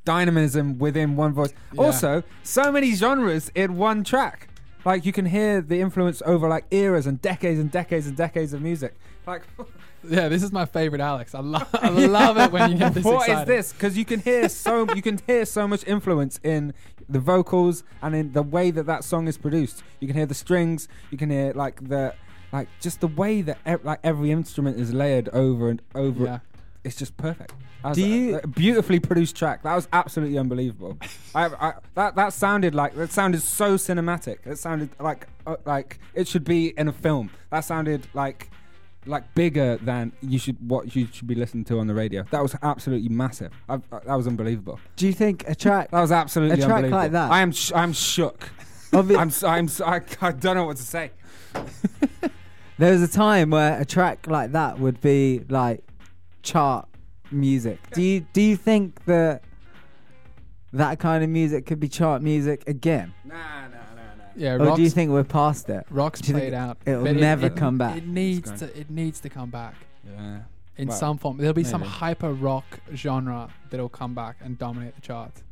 dynamism 0.06 0.80
within 0.80 1.18
one 1.18 1.34
voice. 1.34 1.53
Yeah. 1.74 1.82
Also, 1.82 2.24
so 2.44 2.72
many 2.72 2.94
genres 2.95 3.52
in 3.53 3.76
one 3.76 4.06
track. 4.06 4.48
Like 4.88 5.06
you 5.06 5.12
can 5.12 5.26
hear 5.26 5.60
the 5.62 5.82
influence 5.82 6.22
over 6.26 6.48
like 6.48 6.66
eras 6.72 7.06
and 7.08 7.22
decades 7.22 7.60
and 7.60 7.70
decades 7.70 8.08
and 8.08 8.16
decades 8.16 8.54
of 8.54 8.62
music. 8.62 8.96
Like 9.26 9.44
Yeah, 10.10 10.30
this 10.30 10.42
is 10.44 10.54
my 10.54 10.66
favorite 10.66 11.02
Alex. 11.02 11.36
I, 11.36 11.40
lo- 11.42 11.60
I 11.74 11.90
love 12.20 12.38
it 12.38 12.52
when 12.54 12.72
you 12.72 12.78
get 12.78 12.94
this 12.94 13.04
What 13.04 13.24
is 13.24 13.28
excited. 13.28 13.48
this? 13.48 13.74
Because 13.74 13.98
you 13.98 14.06
can 14.06 14.22
hear 14.22 14.48
so 14.48 14.88
you 14.96 15.02
can 15.02 15.20
hear 15.28 15.44
so 15.46 15.68
much 15.68 15.86
influence 15.86 16.40
in 16.42 16.74
the 17.10 17.20
vocals 17.20 17.84
and 18.02 18.16
in 18.16 18.32
the 18.32 18.42
way 18.44 18.72
that 18.72 18.86
that 18.86 19.04
song 19.04 19.28
is 19.28 19.38
produced. 19.38 19.84
You 20.00 20.08
can 20.08 20.16
hear 20.16 20.26
the 20.26 20.34
strings. 20.34 20.88
You 21.12 21.18
can 21.18 21.30
hear 21.32 21.52
like 21.54 21.86
the 21.90 22.14
like 22.54 22.70
just 22.80 23.02
the 23.02 23.08
way 23.08 23.42
that 23.42 23.58
ev- 23.66 23.84
like 23.84 24.00
every 24.06 24.32
instrument 24.32 24.80
is 24.80 24.94
layered 24.94 25.28
over 25.34 25.70
and 25.70 25.82
over. 25.96 26.24
Yeah. 26.24 26.40
It's 26.86 26.96
just 26.96 27.18
perfect. 27.18 27.54
Do 27.94 28.02
you- 28.02 28.38
a 28.44 28.48
beautifully 28.48 28.99
produced 28.99 29.36
track? 29.36 29.64
That 29.64 29.76
was 29.76 29.88
absolutely 29.94 30.38
unbelievable. 30.38 30.98
I, 31.36 31.45
I, 31.45 31.74
that 31.95 32.16
that 32.16 32.34
sounded 32.34 32.76
like 32.76 32.95
that 32.95 33.12
sounded 33.12 33.41
so 33.41 33.76
cinematic. 33.76 34.45
It 34.45 34.58
sounded 34.58 34.90
like 34.99 35.28
uh, 35.45 35.56
like 35.66 35.99
it 36.14 36.28
should 36.28 36.44
be 36.44 36.74
in 36.78 36.88
a 36.88 36.94
film. 36.94 37.30
That 37.52 37.62
sounded 37.62 38.08
like 38.14 38.49
like 39.06 39.34
bigger 39.36 39.78
than 39.78 40.12
you 40.22 40.38
should 40.38 40.58
what 40.70 40.94
you 40.95 41.08
should 41.14 41.28
be 41.28 41.36
listening 41.36 41.64
to 41.66 41.80
on 41.80 41.88
the 41.88 41.94
radio. 41.94 42.24
That 42.32 42.41
was 42.44 42.56
absolutely 42.62 43.10
massive. 43.10 43.54
I, 43.70 43.76
I, 43.76 43.99
that 44.06 44.16
was 44.16 44.28
unbelievable. 44.28 44.80
Do 44.98 45.08
you 45.08 45.14
think 45.14 45.48
a 45.48 45.56
track 45.56 45.91
That 45.91 46.02
was 46.02 46.12
absolutely 46.12 46.56
A 46.56 46.66
track 46.66 46.84
unbelievable. 46.84 46.98
like 46.98 47.12
that? 47.14 47.32
I 47.32 47.40
am 47.41 47.52
sh- 47.54 47.72
I'm 47.74 47.94
shook. 47.94 48.49
Obvi- 48.91 49.18
I'm 49.18 49.28
s- 49.30 49.44
I'm 49.44 49.66
s- 49.66 49.80
I, 49.82 50.02
I 50.22 50.32
don't 50.34 50.56
know 50.56 50.66
what 50.66 50.78
to 50.78 50.84
say. 50.84 51.12
There 52.80 52.91
was 52.91 53.02
a 53.02 53.08
time 53.08 53.49
where 53.49 53.80
a 53.82 53.86
track 53.86 54.28
like 54.28 54.52
that 54.52 54.78
would 54.80 55.02
be 55.02 55.44
like 55.49 55.84
chart 56.44 56.87
music. 57.32 57.80
Do 57.94 58.02
you 58.02 58.22
do 58.34 58.41
you 58.41 58.56
think 58.56 59.04
that 59.06 59.44
that 60.74 60.99
kind 60.99 61.24
of 61.24 61.30
music 61.30 61.66
could 61.66 61.80
be 61.80 61.88
chart 61.88 62.22
music 62.22 62.64
again? 62.68 63.14
Nah, 63.26 63.36
nah, 63.36 63.68
nah, 63.68 63.68
nah. 63.70 64.24
Yeah, 64.36 64.54
Or 64.54 64.60
Rock's, 64.60 64.78
do 64.78 64.84
you 64.84 64.90
think 64.90 65.12
we're 65.12 65.24
past 65.24 65.70
it? 65.70 65.86
Rock's 65.90 66.22
do 66.22 66.28
you 66.30 66.34
think 66.40 66.44
played 66.52 66.54
out. 66.54 66.78
it'll 66.86 67.04
but 67.04 67.16
it- 67.16 67.20
never 67.20 67.48
it- 67.48 67.56
come 67.56 67.78
back? 67.78 67.98
It 67.98 68.08
needs 68.08 68.49
gone. 68.49 68.60
to. 68.60 68.80
It 68.80 68.90
needs 68.90 69.20
to 69.22 69.30
come 69.30 69.49
back 69.49 69.76
Yeah. 70.06 70.40
in 70.78 70.88
Well, 70.90 70.98
some 70.98 71.18
form. 71.18 71.38
There'll 71.38 71.54
be 71.54 71.64
some 71.64 71.82
maybe. 71.82 71.91
hyper 71.94 72.34
rock 72.34 72.80
genre 72.94 73.49
that'll 73.70 73.90
come 73.90 74.14
back 74.14 74.38
and 74.41 74.58
dominate 74.58 74.95
the 74.95 75.02
charts. 75.02 75.44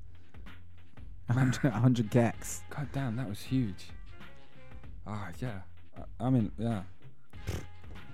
100, 1.27 1.63
100 1.71 2.11
gex. 2.11 2.61
God 2.69 2.87
damn, 2.93 3.15
that 3.15 3.27
was 3.27 3.41
huge. 3.41 3.87
Ah, 5.07 5.29
yeah. 5.39 5.61
I, 6.19 6.25
I 6.27 6.29
mean, 6.29 6.51
yeah. 6.59 6.81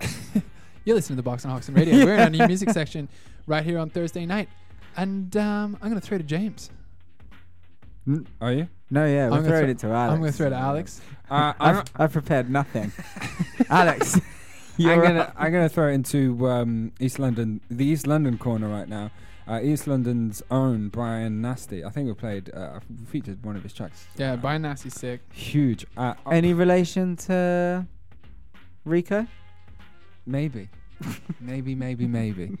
You're 0.84 0.96
listening 0.96 1.16
to 1.16 1.22
the 1.22 1.30
Box 1.30 1.44
on 1.44 1.50
Hoxton 1.52 1.74
Radio. 1.74 2.04
We're 2.04 2.14
in 2.14 2.20
our 2.20 2.30
new 2.30 2.46
music 2.48 2.70
section 2.70 3.08
right 3.46 3.64
here 3.64 3.78
on 3.78 3.90
Thursday 3.90 4.26
night, 4.26 4.48
and 4.96 5.36
um, 5.36 5.76
I'm 5.82 5.88
gonna 5.88 6.00
throw 6.00 6.16
it 6.16 6.18
to 6.20 6.24
James. 6.24 6.70
Are 8.40 8.52
you? 8.52 8.68
No, 8.90 9.06
yeah, 9.06 9.26
I'm 9.26 9.30
we're 9.30 9.36
gonna 9.38 9.48
throwing 9.48 9.62
throw- 9.64 9.70
it 9.70 9.78
to 9.78 9.86
Alex. 9.88 10.12
I'm 10.14 10.20
gonna 10.20 10.32
throw 10.32 10.50
to 10.50 10.56
Alex. 10.56 11.00
Uh, 11.30 11.52
I'm, 11.60 11.76
I've, 11.76 11.84
I've 11.96 12.12
prepared 12.12 12.50
nothing. 12.50 12.92
Alex, 13.70 14.16
I'm 14.16 14.22
you're 14.76 15.00
gonna 15.02 15.20
up. 15.20 15.34
I'm 15.36 15.52
gonna 15.52 15.68
throw 15.68 15.88
it 15.88 15.92
into 15.94 16.48
um, 16.48 16.92
East 17.00 17.18
London, 17.18 17.60
the 17.70 17.84
East 17.84 18.06
London 18.06 18.38
corner 18.38 18.68
right 18.68 18.88
now. 18.88 19.10
Uh, 19.46 19.60
East 19.60 19.86
London's 19.88 20.40
own 20.52 20.88
Brian 20.88 21.40
Nasty. 21.42 21.84
I 21.84 21.90
think 21.90 22.06
we 22.06 22.14
played, 22.14 22.48
uh, 22.54 22.78
we 22.88 23.04
featured 23.06 23.44
one 23.44 23.56
of 23.56 23.62
his 23.64 23.72
tracks. 23.72 24.06
Yeah, 24.16 24.36
Brian 24.36 24.62
Nasty's 24.62 24.94
sick. 24.94 25.20
Huge. 25.32 25.84
Uh, 25.96 26.14
uh, 26.24 26.30
Any 26.30 26.54
relation 26.54 27.16
to 27.16 27.84
Rico? 28.84 29.26
maybe, 30.26 30.68
maybe, 31.40 31.74
maybe, 31.74 32.06
maybe, 32.06 32.56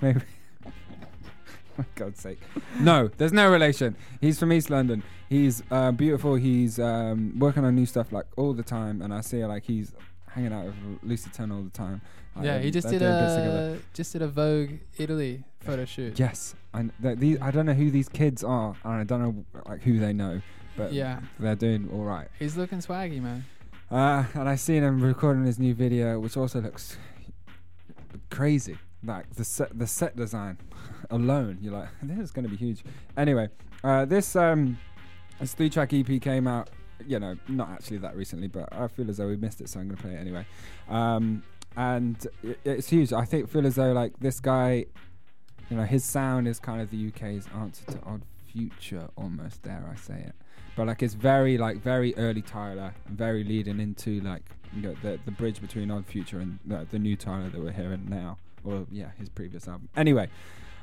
maybe. 0.00 0.20
For 1.76 1.86
God's 1.94 2.20
sake. 2.20 2.40
No, 2.80 3.08
there's 3.18 3.32
no 3.32 3.50
relation. 3.50 3.96
He's 4.20 4.38
from 4.38 4.52
East 4.52 4.70
London. 4.70 5.02
He's 5.28 5.62
uh, 5.70 5.90
beautiful. 5.92 6.36
He's 6.36 6.78
um, 6.78 7.36
working 7.38 7.64
on 7.64 7.74
new 7.74 7.86
stuff 7.86 8.12
like 8.12 8.26
all 8.36 8.52
the 8.52 8.62
time, 8.62 9.02
and 9.02 9.12
I 9.12 9.20
see 9.20 9.44
like 9.44 9.64
he's 9.64 9.92
hanging 10.28 10.52
out 10.52 10.66
with 10.66 10.74
Lucy 11.02 11.30
Ten 11.32 11.50
all 11.50 11.62
the 11.62 11.70
time. 11.70 12.00
Like, 12.36 12.44
Yeah, 12.44 12.58
he 12.60 12.70
just 12.70 12.88
did 12.88 13.02
a 13.02 13.78
just 13.94 14.12
did 14.12 14.22
a 14.22 14.28
Vogue 14.28 14.70
Italy 14.96 15.42
photo 15.60 15.84
shoot. 15.84 16.18
Yes, 16.18 16.54
and 16.72 16.92
th- 17.02 17.18
these, 17.18 17.38
I 17.40 17.50
don't 17.50 17.66
know 17.66 17.74
who 17.74 17.90
these 17.90 18.08
kids 18.08 18.44
are, 18.44 18.76
and 18.84 18.92
I 18.92 19.04
don't 19.04 19.20
know 19.22 19.44
like 19.68 19.82
who 19.82 19.98
they 19.98 20.12
know, 20.12 20.40
but 20.76 20.92
Yeah. 20.92 21.20
they're 21.40 21.56
doing 21.56 21.88
all 21.92 22.04
right. 22.04 22.28
He's 22.38 22.56
looking 22.56 22.78
swaggy, 22.78 23.20
man. 23.20 23.44
Uh, 23.90 24.24
and 24.34 24.48
I 24.48 24.54
seen 24.54 24.82
him 24.84 25.00
recording 25.00 25.44
his 25.44 25.58
new 25.58 25.74
video, 25.74 26.20
which 26.20 26.36
also 26.36 26.60
looks 26.60 26.96
crazy. 28.30 28.78
Like 29.04 29.30
the 29.34 29.44
set, 29.44 29.78
the 29.78 29.86
set 29.86 30.16
design 30.16 30.58
alone, 31.10 31.58
you're 31.60 31.72
like, 31.72 31.88
this 32.02 32.18
is 32.18 32.30
going 32.30 32.44
to 32.44 32.50
be 32.50 32.56
huge. 32.56 32.84
Anyway, 33.16 33.48
uh, 33.84 34.04
this 34.04 34.34
um, 34.36 34.78
this 35.40 35.54
three 35.54 35.70
track 35.70 35.92
EP 35.92 36.20
came 36.20 36.46
out. 36.46 36.70
You 37.06 37.20
know, 37.20 37.36
not 37.46 37.70
actually 37.70 37.98
that 37.98 38.16
recently, 38.16 38.48
but 38.48 38.68
I 38.72 38.88
feel 38.88 39.08
as 39.08 39.18
though 39.18 39.28
we 39.28 39.36
missed 39.36 39.60
it, 39.60 39.68
so 39.68 39.78
I'm 39.78 39.86
going 39.86 39.96
to 39.96 40.02
play 40.02 40.14
it 40.14 40.18
anyway. 40.18 40.44
Um, 40.88 41.44
and 41.76 42.26
it, 42.42 42.58
it's 42.64 42.88
huge. 42.88 43.12
I 43.12 43.24
think 43.24 43.48
feel 43.48 43.64
as 43.64 43.76
though 43.76 43.92
like 43.92 44.18
this 44.18 44.40
guy, 44.40 44.86
you 45.70 45.76
know, 45.76 45.84
his 45.84 46.04
sound 46.04 46.48
is 46.48 46.58
kind 46.58 46.80
of 46.80 46.90
the 46.90 47.08
UK's 47.08 47.46
answer 47.54 47.84
to 47.92 48.02
Odd 48.04 48.22
Future, 48.52 49.08
almost. 49.16 49.62
Dare 49.62 49.88
I 49.90 49.94
say 49.94 50.24
it? 50.26 50.34
But 50.74 50.88
like 50.88 51.02
it's 51.02 51.14
very 51.14 51.56
like 51.56 51.76
very 51.78 52.16
early 52.16 52.42
Tyler, 52.42 52.94
and 53.06 53.16
very 53.16 53.44
leading 53.44 53.78
into 53.78 54.20
like 54.20 54.42
you 54.74 54.82
know 54.82 54.94
the 55.02 55.18
the 55.24 55.30
bridge 55.30 55.60
between 55.60 55.90
Odd 55.90 56.06
Future 56.06 56.40
and 56.40 56.58
the, 56.64 56.86
the 56.90 56.98
new 56.98 57.16
Tyler 57.16 57.48
that 57.48 57.60
we're 57.60 57.72
hearing 57.72 58.06
now, 58.08 58.38
or 58.64 58.86
yeah, 58.90 59.10
his 59.18 59.28
previous 59.28 59.66
album. 59.68 59.88
Anyway, 59.96 60.28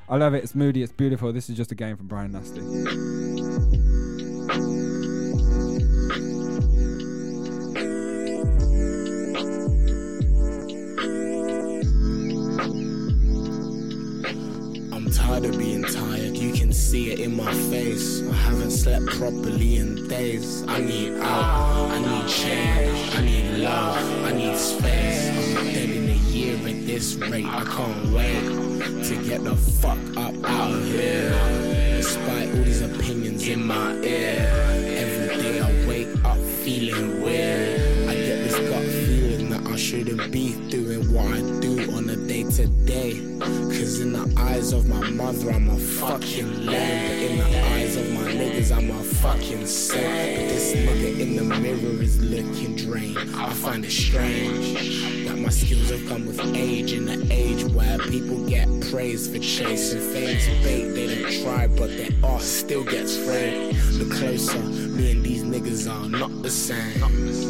I 0.08 0.18
love 0.18 0.34
it. 0.34 0.44
It's 0.44 0.56
moody. 0.56 0.84
It's 0.84 0.92
beautiful. 0.92 1.34
This 1.34 1.50
is 1.50 1.58
just 1.58 1.72
a 1.72 1.76
game 1.76 1.98
from 1.98 2.08
Brian 2.08 2.32
Nasty. 2.32 2.62
I'm 14.92 15.12
tired 15.12 15.46
of 15.46 15.58
being 15.58 15.84
tired, 15.84 16.38
you 16.38 16.54
can 16.54 16.72
see 16.72 17.12
it 17.12 17.20
in 17.20 17.36
my 17.36 17.54
face. 17.54 18.22
I 18.28 18.34
haven't 18.34 18.72
slept 18.72 19.08
properly 19.08 19.78
in 19.78 20.08
days. 20.08 20.64
I 20.68 20.80
need 20.80 21.20
out, 21.20 21.92
I 21.92 22.00
need 22.00 22.30
change, 22.30 23.16
I 23.16 23.22
need 23.22 23.58
love, 23.60 24.26
I 24.26 24.32
need 24.34 24.56
space. 24.56 25.36
Year 26.46 26.58
at 26.58 26.86
this 26.86 27.16
rate, 27.16 27.44
I 27.44 27.64
can't 27.64 28.14
wait 28.14 29.04
to 29.06 29.16
get 29.28 29.44
the 29.44 29.56
fuck 29.56 29.98
up 30.16 30.36
out 30.44 30.72
of 30.74 30.86
here. 30.86 31.32
Despite 31.98 32.50
all 32.50 32.64
these 32.64 32.82
opinions 32.82 33.48
in 33.48 33.66
my 33.66 33.94
ear, 34.04 34.46
every 34.96 35.42
day 35.42 35.60
I 35.60 35.88
wake 35.88 36.24
up 36.24 36.38
feeling 36.64 37.24
I 39.76 39.78
shouldn't 39.78 40.32
be 40.32 40.54
doing 40.70 41.14
what 41.14 41.26
I 41.26 41.42
do 41.60 41.92
on 41.98 42.10
a 42.10 42.16
day 42.16 42.44
to 42.44 42.66
day. 42.86 43.20
Cause 43.42 44.00
in 44.00 44.14
the 44.14 44.34
eyes 44.38 44.72
of 44.72 44.88
my 44.88 45.10
mother, 45.10 45.52
I'm 45.52 45.70
a 45.70 45.78
fucking 45.78 46.66
lamb. 46.66 47.10
But 47.10 47.30
in 47.30 47.38
the 47.40 47.62
eyes 47.74 47.98
of 47.98 48.10
my 48.14 48.22
niggas, 48.22 48.72
I'm 48.74 48.90
a 48.90 49.04
fucking 49.04 49.68
saint. 49.68 50.40
But 50.40 50.48
this 50.48 50.74
nigga 50.76 51.20
in 51.20 51.36
the 51.36 51.44
mirror 51.44 52.02
is 52.02 52.24
looking 52.24 52.78
drained. 52.78 53.18
I 53.36 53.50
find 53.50 53.84
it 53.84 53.92
strange 53.92 55.28
that 55.28 55.38
my 55.38 55.50
skills 55.50 55.90
have 55.90 56.08
come 56.08 56.26
with 56.26 56.40
age. 56.56 56.94
In 56.94 57.10
an 57.10 57.30
age 57.30 57.66
where 57.66 57.98
people 57.98 58.48
get 58.48 58.70
praised 58.90 59.34
for 59.34 59.40
chasing 59.40 60.00
fame's 60.00 60.48
bait. 60.64 60.86
They 60.94 61.22
don't 61.22 61.44
try, 61.44 61.68
but 61.68 61.90
their 61.98 62.12
art 62.24 62.44
still 62.44 62.86
gets 62.86 63.18
framed. 63.18 63.76
The 63.76 64.06
closer 64.16 64.58
me 64.96 65.12
and 65.12 65.22
these 65.22 65.44
niggas 65.44 65.92
are 65.92 66.08
not 66.08 66.32
the 66.42 66.50
same. 66.50 67.45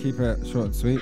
Keep 0.00 0.18
it 0.18 0.46
short 0.46 0.66
and 0.66 0.74
sweet. 0.74 1.00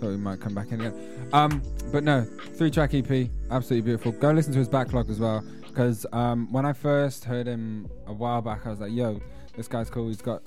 Thought 0.00 0.10
we 0.10 0.16
might 0.16 0.40
come 0.40 0.54
back 0.54 0.72
in 0.72 0.80
again. 0.80 1.28
Um, 1.32 1.62
but 1.92 2.04
no, 2.04 2.24
three 2.54 2.70
track 2.70 2.94
EP, 2.94 3.28
absolutely 3.50 3.82
beautiful. 3.82 4.12
Go 4.12 4.30
listen 4.30 4.52
to 4.52 4.58
his 4.58 4.68
backlog 4.68 5.08
as 5.08 5.20
well, 5.20 5.44
because 5.66 6.04
um, 6.12 6.52
when 6.52 6.66
I 6.66 6.72
first 6.72 7.24
heard 7.24 7.46
him 7.46 7.88
a 8.06 8.12
while 8.12 8.42
back, 8.42 8.66
I 8.66 8.70
was 8.70 8.80
like, 8.80 8.92
"Yo, 8.92 9.20
this 9.56 9.68
guy's 9.68 9.88
cool." 9.90 10.08
He's 10.08 10.22
got 10.22 10.42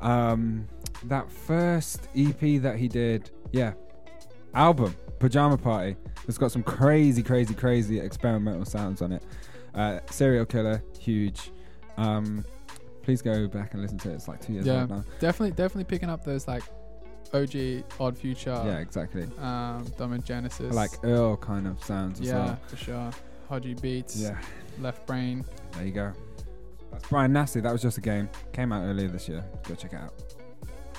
um, 0.00 0.66
that 1.04 1.30
first 1.30 2.08
EP 2.16 2.60
that 2.62 2.76
he 2.76 2.88
did, 2.88 3.30
yeah, 3.52 3.74
album, 4.54 4.94
Pajama 5.18 5.58
Party. 5.58 5.96
It's 6.26 6.38
got 6.38 6.52
some 6.52 6.62
crazy, 6.62 7.22
crazy, 7.22 7.54
crazy 7.54 8.00
experimental 8.00 8.64
sounds 8.64 9.02
on 9.02 9.12
it. 9.12 9.22
Uh, 9.74 10.00
Serial 10.10 10.46
Killer, 10.46 10.82
huge. 10.98 11.50
Um, 11.96 12.44
please 13.02 13.20
go 13.20 13.46
back 13.46 13.74
and 13.74 13.82
listen 13.82 13.98
to 13.98 14.10
it. 14.10 14.14
It's 14.14 14.28
like 14.28 14.40
two 14.40 14.54
years 14.54 14.66
yeah, 14.66 14.82
old 14.82 14.90
now. 14.90 15.04
definitely, 15.20 15.50
definitely 15.50 15.84
picking 15.84 16.08
up 16.08 16.24
those 16.24 16.48
like 16.48 16.62
OG 17.32 17.84
Odd 18.00 18.18
Future. 18.18 18.60
Yeah, 18.64 18.78
exactly. 18.78 19.26
Um, 19.40 19.84
Domo 19.98 20.18
Genesis. 20.18 20.74
Like 20.74 20.90
Earl 21.02 21.36
kind 21.36 21.66
of 21.66 21.82
sounds 21.82 22.20
as 22.20 22.26
yeah, 22.28 22.34
well. 22.44 22.58
for 22.66 22.76
sure. 22.76 23.10
Hodgy 23.50 23.80
Beats. 23.80 24.16
Yeah. 24.16 24.38
Left 24.80 25.06
Brain. 25.06 25.44
There 25.72 25.84
you 25.84 25.92
go. 25.92 26.12
That's 26.90 27.06
Brian 27.08 27.32
Nasty. 27.32 27.60
That 27.60 27.72
was 27.72 27.82
just 27.82 27.98
a 27.98 28.00
game. 28.00 28.28
Came 28.52 28.72
out 28.72 28.82
earlier 28.84 29.08
this 29.08 29.28
year. 29.28 29.44
Go 29.68 29.74
check 29.74 29.92
it 29.92 29.96
out. 29.96 30.14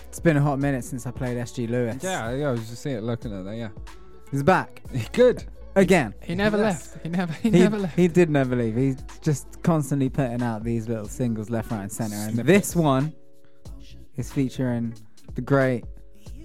It's 0.07 0.19
been 0.19 0.37
a 0.37 0.41
hot 0.41 0.59
minute 0.59 0.83
since 0.85 1.05
I 1.05 1.11
played 1.11 1.37
SG 1.37 1.69
Lewis. 1.69 2.01
Yeah, 2.03 2.31
yeah. 2.33 2.47
I 2.49 2.51
was 2.51 2.69
just 2.69 2.81
seeing 2.81 2.97
it, 2.97 3.03
looking 3.03 3.37
at 3.37 3.43
that. 3.45 3.55
Yeah. 3.55 3.69
He's 4.31 4.43
back. 4.43 4.81
Good. 5.13 5.43
Again. 5.75 6.13
He 6.23 6.35
never 6.35 6.57
Yes. 6.57 6.91
left. 6.93 7.03
He 7.03 7.09
never. 7.09 7.33
He, 7.33 7.49
He, 7.51 7.59
never 7.59 7.77
left. 7.77 7.95
he 7.97 8.07
did 8.07 8.29
never 8.29 8.55
leave. 8.55 8.75
He's 8.77 8.97
just 9.21 9.61
constantly 9.61 10.07
putting 10.09 10.41
out 10.41 10.63
these 10.63 10.87
little 10.87 11.07
singles 11.07 11.49
left, 11.49 11.71
right, 11.71 11.81
and 11.81 11.91
center. 11.91 12.15
And 12.15 12.37
this 12.37 12.75
one 12.75 13.13
is 14.15 14.31
featuring 14.31 14.93
the 15.33 15.41
great 15.41 15.83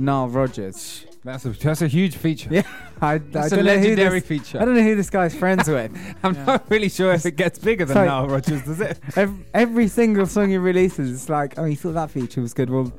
Nile 0.01 0.29
Rodgers. 0.29 1.07
That's 1.23 1.45
a 1.45 1.51
that's 1.51 1.83
a 1.83 1.87
huge 1.89 2.17
feature. 2.17 2.49
Yeah, 2.51 2.63
I, 3.03 3.15
I 3.15 3.19
That's 3.19 3.53
a 3.53 3.57
don't 3.57 3.67
know 3.67 3.73
who 3.77 3.81
legendary 3.83 4.21
this, 4.21 4.29
feature. 4.29 4.59
I 4.61 4.65
don't 4.65 4.75
know 4.75 4.83
who 4.83 4.97
this 4.97 5.11
guy's 5.11 5.35
friends 5.35 5.69
with. 5.77 5.93
I'm 6.23 6.33
not 6.47 6.65
really 6.71 6.89
sure 6.89 7.13
if 7.13 7.27
it 7.27 7.37
gets 7.37 7.59
bigger 7.59 7.85
than 7.85 7.95
It's 7.95 7.97
like- 7.97 8.09
Nile 8.09 8.27
Rodgers, 8.29 8.63
does 8.63 8.81
it? 8.81 8.99
Every, 9.17 9.45
every 9.53 9.89
single 9.89 10.25
song 10.27 10.49
he 10.49 10.57
releases, 10.57 11.13
it's 11.13 11.29
like, 11.29 11.59
oh, 11.59 11.67
you 11.67 11.77
thought 11.77 11.93
that 11.93 12.11
feature 12.11 12.41
was 12.41 12.55
good. 12.55 12.71
Well, 12.71 12.91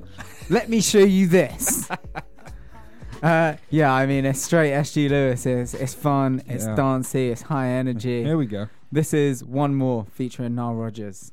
let 0.51 0.69
me 0.69 0.81
show 0.81 0.99
you 0.99 1.25
this. 1.27 1.89
uh, 3.23 3.55
yeah, 3.71 3.91
I 3.91 4.05
mean, 4.05 4.25
it's 4.25 4.43
straight 4.43 4.71
SG 4.73 5.09
Lewis. 5.09 5.45
It's, 5.47 5.73
it's 5.73 5.95
fun, 5.95 6.43
it's 6.47 6.65
Yeah. 6.65 6.75
dancey, 6.75 7.29
it's 7.29 7.41
high 7.41 7.69
energy. 7.69 8.23
Here 8.23 8.37
we 8.37 8.45
go. 8.45 8.67
This 8.91 9.15
is 9.15 9.43
one 9.43 9.73
more 9.73 10.05
featuring 10.13 10.53
Nile 10.53 10.75
Rodgers. 10.75 11.31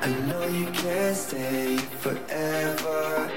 I 0.00 0.08
know 0.26 0.46
you 0.46 0.66
can't 0.66 1.14
stay 1.16 1.67
forever. 1.98 3.30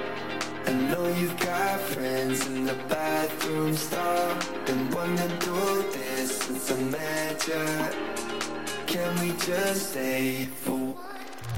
I 0.67 0.73
know 0.73 1.07
you've 1.19 1.37
got 1.39 1.79
friends 1.79 2.45
in 2.45 2.65
the 2.65 2.75
bathroom 2.87 3.75
stall. 3.75 4.35
Been 4.65 4.89
wanting 4.91 5.17
to 5.17 5.45
do 5.45 5.83
this 5.91 6.37
since 6.37 6.71
I 6.71 6.75
met 6.83 7.47
ya. 7.47 7.65
Can 8.85 9.11
we 9.21 9.31
just 9.45 9.91
stay 9.91 10.45
for 10.45 10.95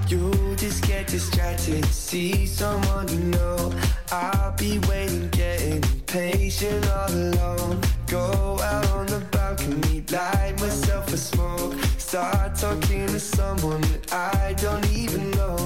you? 0.07 0.55
Just 0.55 0.87
get 0.87 1.07
distracted, 1.07 1.83
see 1.85 2.45
someone 2.45 3.07
you 3.09 3.23
know. 3.35 3.73
I'll 4.11 4.53
be 4.53 4.79
waiting, 4.87 5.27
getting 5.29 5.83
impatient 5.83 6.89
all 6.89 7.11
alone. 7.11 7.81
Go 8.07 8.59
out 8.61 8.87
on 8.91 9.07
the 9.07 9.19
balcony, 9.31 10.05
light 10.09 10.55
myself 10.61 11.11
a 11.11 11.17
smoke. 11.17 11.73
Start 11.97 12.55
talking 12.55 13.07
to 13.07 13.19
someone 13.19 13.81
that 13.81 14.13
I 14.13 14.53
don't 14.53 14.87
even 14.93 15.31
know. 15.31 15.57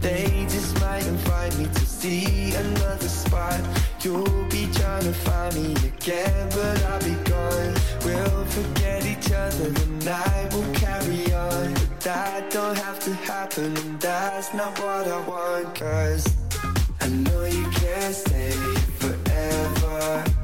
They 0.00 0.35
invite 1.46 1.58
me 1.58 1.74
to 1.74 1.86
see 1.86 2.54
another 2.54 3.08
spot. 3.08 3.60
You'll 4.02 4.44
be 4.48 4.68
trying 4.72 5.02
to 5.02 5.12
find 5.12 5.54
me 5.54 5.72
again, 5.86 6.48
but 6.50 6.82
I'll 6.84 7.00
be 7.00 7.14
gone. 7.30 7.74
We'll 8.04 8.44
forget 8.46 9.04
each 9.06 9.30
other, 9.32 9.70
the 9.70 10.04
night 10.04 10.52
will 10.52 10.74
carry 10.74 11.32
on. 11.32 11.72
But 11.74 12.00
that 12.00 12.50
don't 12.50 12.76
have 12.78 12.98
to 13.00 13.12
happen, 13.14 13.76
and 13.76 14.00
that's 14.00 14.54
not 14.54 14.78
what 14.80 15.06
I 15.06 15.20
want. 15.28 15.74
Cause 15.74 16.36
I 17.00 17.08
know 17.08 17.44
you 17.44 17.64
can't 17.70 18.14
stay 18.14 18.50
forever. 19.00 20.35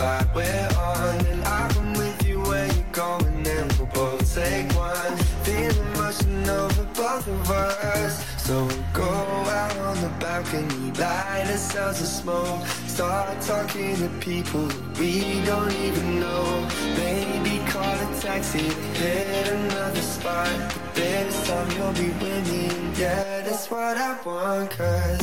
Vibe 0.00 0.34
we're 0.34 0.68
on. 0.78 1.26
And 1.26 1.44
I 1.44 1.68
come 1.74 1.92
with 1.92 2.26
you 2.26 2.40
where 2.48 2.66
you're 2.74 2.92
going 2.92 3.46
and 3.46 3.72
we'll 3.74 3.92
both 3.98 4.34
take 4.34 4.68
one. 4.74 5.16
Feel 5.44 5.76
emotion 5.86 6.48
over 6.48 6.84
both 7.00 7.26
of 7.26 7.50
us. 7.50 8.14
So 8.46 8.64
we'll 8.64 8.84
go 8.92 9.12
out 9.60 9.76
on 9.88 9.96
the 10.00 10.12
balcony, 10.18 10.90
light 10.98 11.46
ourselves 11.50 12.00
a 12.00 12.06
smoke. 12.06 12.66
Start 12.94 13.40
talking 13.42 13.96
to 13.96 14.08
people 14.20 14.66
we 14.98 15.42
don't 15.44 15.74
even 15.86 16.20
know. 16.20 16.68
Maybe 16.96 17.54
call 17.70 17.96
a 18.06 18.08
taxi 18.20 18.66
hit 19.00 19.48
another 19.48 20.02
spot. 20.02 20.48
This 20.94 21.34
time 21.46 21.70
you'll 21.76 21.92
be 21.92 22.08
me. 22.24 22.68
Yeah, 22.98 23.42
that's 23.46 23.70
what 23.70 23.96
I 23.96 24.10
want. 24.24 24.70
Cause 24.70 25.20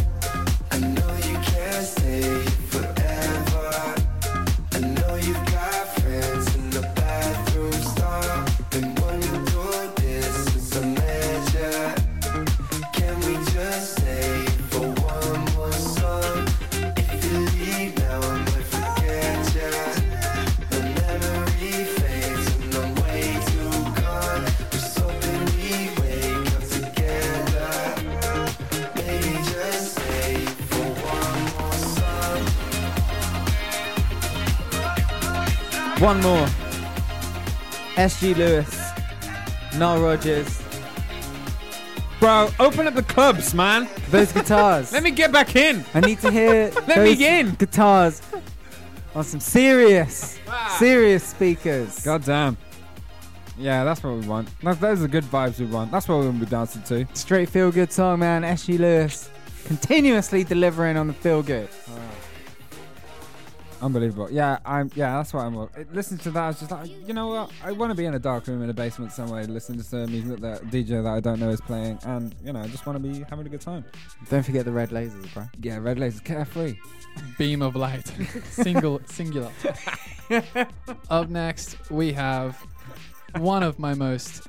I 0.71 0.77
know 0.79 1.13
you 1.29 1.35
can't 1.51 1.85
stay. 1.85 2.66
You've 5.27 5.45
got 5.51 5.76
One 35.99 36.21
more. 36.21 36.45
SG 37.95 38.35
Lewis, 38.35 38.91
Nile 39.77 39.99
Rodgers. 39.99 40.61
Bro, 42.19 42.51
open 42.59 42.87
up 42.87 42.93
the 42.93 43.01
clubs, 43.01 43.55
man. 43.55 43.89
Those 44.11 44.31
guitars. 44.31 44.91
Let 44.93 45.01
me 45.01 45.09
get 45.09 45.31
back 45.31 45.55
in. 45.55 45.83
I 45.95 46.01
need 46.01 46.19
to 46.19 46.29
hear 46.29 46.71
Let 46.87 47.03
me 47.03 47.39
in. 47.39 47.55
guitars 47.55 48.21
on 49.15 49.23
some 49.23 49.39
serious, 49.39 50.39
ah. 50.47 50.75
serious 50.77 51.23
speakers. 51.23 52.03
God 52.05 52.23
damn. 52.23 52.57
Yeah, 53.57 53.83
that's 53.83 54.03
what 54.03 54.13
we 54.13 54.27
want. 54.27 54.49
Those 54.61 55.01
are 55.01 55.07
good 55.07 55.23
vibes 55.23 55.59
we 55.59 55.65
want. 55.65 55.91
That's 55.91 56.07
what 56.07 56.19
we're 56.19 56.25
gonna 56.25 56.37
be 56.37 56.45
dancing 56.45 56.83
to. 56.83 57.07
Straight 57.15 57.49
feel 57.49 57.71
good 57.71 57.91
song, 57.91 58.19
man. 58.19 58.43
SG 58.43 58.77
Lewis 58.77 59.31
continuously 59.65 60.43
delivering 60.43 60.95
on 60.95 61.07
the 61.07 61.13
feel 61.13 61.41
good. 61.41 61.69
Unbelievable. 63.81 64.29
Yeah, 64.31 64.59
I'm. 64.65 64.89
Yeah, 64.95 65.17
that's 65.17 65.33
what 65.33 65.41
I'm. 65.41 65.55
It, 65.55 65.69
eh, 65.77 65.83
listening 65.91 66.19
to 66.21 66.31
that, 66.31 66.43
I 66.43 66.47
was 66.47 66.59
just 66.59 66.71
like, 66.71 66.89
you 67.07 67.13
know 67.13 67.27
what? 67.27 67.51
I 67.63 67.71
want 67.71 67.91
to 67.91 67.95
be 67.95 68.05
in 68.05 68.13
a 68.15 68.19
dark 68.19 68.47
room 68.47 68.63
in 68.63 68.69
a 68.69 68.73
basement 68.73 69.11
somewhere, 69.11 69.43
listening 69.43 69.79
to 69.79 69.83
some 69.83 70.11
music 70.11 70.39
that 70.41 70.63
DJ 70.65 71.03
that 71.03 71.13
I 71.13 71.19
don't 71.19 71.39
know 71.39 71.49
is 71.49 71.61
playing, 71.61 71.99
and 72.03 72.33
you 72.43 72.53
know, 72.53 72.59
I 72.59 72.67
just 72.67 72.85
want 72.85 73.01
to 73.01 73.07
be 73.07 73.23
having 73.29 73.45
a 73.45 73.49
good 73.49 73.61
time. 73.61 73.85
Don't 74.29 74.43
forget 74.43 74.65
the 74.65 74.71
red 74.71 74.89
lasers, 74.89 75.31
bro. 75.33 75.45
Yeah, 75.61 75.77
red 75.77 75.97
lasers, 75.97 76.23
carefree. 76.23 76.77
Beam 77.37 77.61
of 77.61 77.75
light. 77.75 78.07
Single, 78.49 79.01
singular. 79.05 79.51
Up 81.09 81.29
next, 81.29 81.89
we 81.89 82.13
have 82.13 82.57
one 83.37 83.63
of 83.63 83.79
my 83.79 83.93
most 83.93 84.47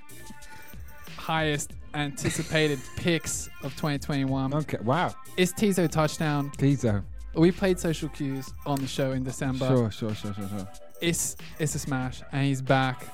highest 1.17 1.73
anticipated 1.95 2.79
picks 2.97 3.49
of 3.63 3.73
2021. 3.77 4.55
Okay, 4.55 4.79
wow. 4.83 5.15
It's 5.37 5.53
Teezo 5.53 5.91
Touchdown. 5.91 6.51
Teezo. 6.53 7.03
We 7.35 7.53
played 7.53 7.79
Social 7.79 8.09
Cues 8.09 8.51
on 8.67 8.81
the 8.81 8.87
show 8.87 9.13
in 9.13 9.23
December. 9.23 9.67
Sure, 9.69 9.91
sure, 9.91 10.15
sure, 10.15 10.35
sure, 10.35 10.49
sure. 10.49 10.69
It's 11.01 11.37
it's 11.59 11.75
a 11.75 11.79
smash, 11.79 12.23
and 12.33 12.45
he's 12.45 12.61
back. 12.63 13.07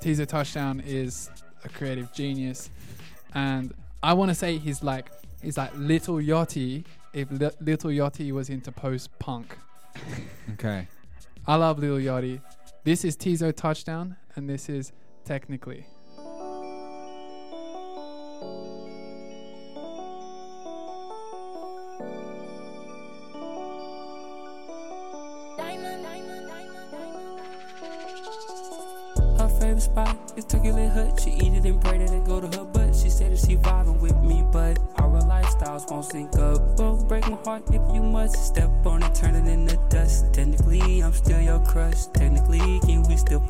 Teezo 0.00 0.26
Touchdown 0.26 0.80
is 0.84 1.30
a 1.64 1.68
creative 1.68 2.12
genius, 2.12 2.70
and 3.34 3.72
I 4.02 4.12
want 4.14 4.30
to 4.30 4.34
say 4.34 4.58
he's 4.58 4.82
like 4.82 5.10
he's 5.42 5.56
like 5.56 5.70
Little 5.76 6.16
Yachty 6.16 6.84
if 7.12 7.30
Li- 7.30 7.50
Little 7.60 7.90
Yachty 7.90 8.32
was 8.32 8.48
into 8.50 8.72
post 8.72 9.10
punk. 9.18 9.56
Okay. 10.54 10.88
I 11.46 11.54
love 11.56 11.78
Little 11.78 11.98
Yachty. 11.98 12.40
This 12.84 13.04
is 13.04 13.16
Teezo 13.16 13.54
Touchdown, 13.54 14.16
and 14.36 14.48
this 14.48 14.68
is 14.68 14.92
technically. 15.24 15.86
Favorite 29.72 29.82
spot 29.82 30.32
is 30.36 30.52
Lit 30.52 30.90
Hut. 30.90 31.20
She 31.20 31.30
eat 31.30 31.54
it 31.54 31.64
and 31.64 31.80
pray 31.80 31.98
that 31.98 32.12
it 32.12 32.24
go 32.26 32.40
to 32.40 32.58
her 32.58 32.64
butt. 32.64 32.94
She 32.94 33.08
said 33.08 33.32
that 33.32 33.38
she 33.38 33.56
vibing 33.56 34.00
with 34.00 34.16
me, 34.22 34.44
but 34.52 34.78
our 34.98 35.20
lifestyles 35.22 35.90
won't 35.90 36.04
sync 36.04 36.36
up. 36.38 36.78
Won't 36.78 37.08
break 37.08 37.28
my 37.30 37.38
heart 37.44 37.62
if 37.68 37.80
you 37.94 38.02
must 38.02 38.34
step 38.46 38.70
on 38.84 39.02
it, 39.02 39.14
turn 39.14 39.34
it 39.34 39.50
into 39.50 39.76
dust. 39.88 40.32
Technically, 40.34 41.02
I'm 41.02 41.12
still 41.12 41.40
your 41.40 41.60
crush. 41.60 42.06
Technically, 42.12 42.80
can 42.80 43.02
we 43.04 43.16
still 43.16 43.40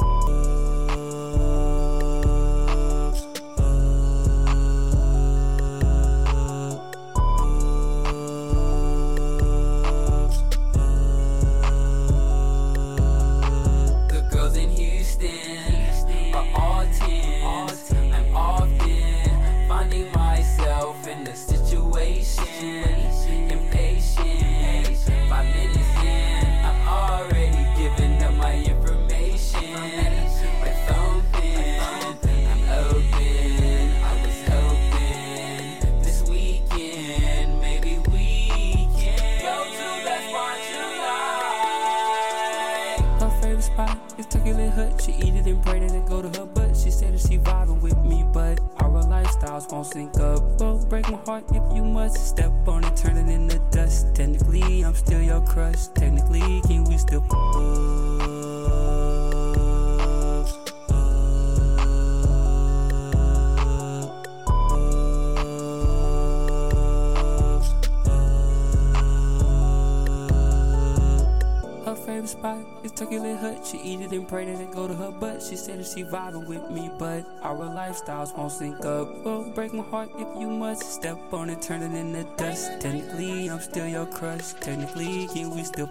She 73.73 73.79
eat 73.79 74.03
it 74.03 74.13
and 74.13 74.29
pray 74.29 74.45
that 74.45 74.61
it 74.61 74.71
go 74.71 74.87
to 74.87 74.93
her 74.93 75.11
butt. 75.11 75.43
She 75.43 75.57
said 75.57 75.79
that 75.79 75.87
she 75.87 76.05
vibing 76.05 76.47
with 76.47 76.71
me, 76.71 76.91
but 76.99 77.25
our 77.41 77.57
lifestyles 77.57 78.37
won't 78.37 78.53
sync 78.53 78.85
up. 78.85 79.25
Won't 79.25 79.55
break 79.55 79.73
my 79.73 79.83
heart 79.83 80.11
if 80.19 80.29
you 80.39 80.51
must 80.51 80.83
step 80.93 81.19
on 81.33 81.49
it, 81.49 81.63
turn 81.63 81.81
it 81.81 81.95
into 81.95 82.25
dust. 82.37 82.71
Technically, 82.81 83.49
I'm 83.49 83.61
still 83.61 83.89
your 83.89 84.05
crush. 84.05 84.53
Technically, 84.61 85.27
can 85.29 85.55
we 85.55 85.65
still? 85.65 85.89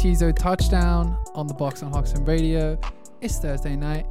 Teezo 0.00 0.34
touchdown 0.34 1.14
on 1.34 1.46
the 1.46 1.52
box 1.52 1.82
on 1.82 1.92
Hoxton 1.92 2.24
Radio. 2.24 2.80
It's 3.20 3.38
Thursday 3.38 3.76
night. 3.76 4.06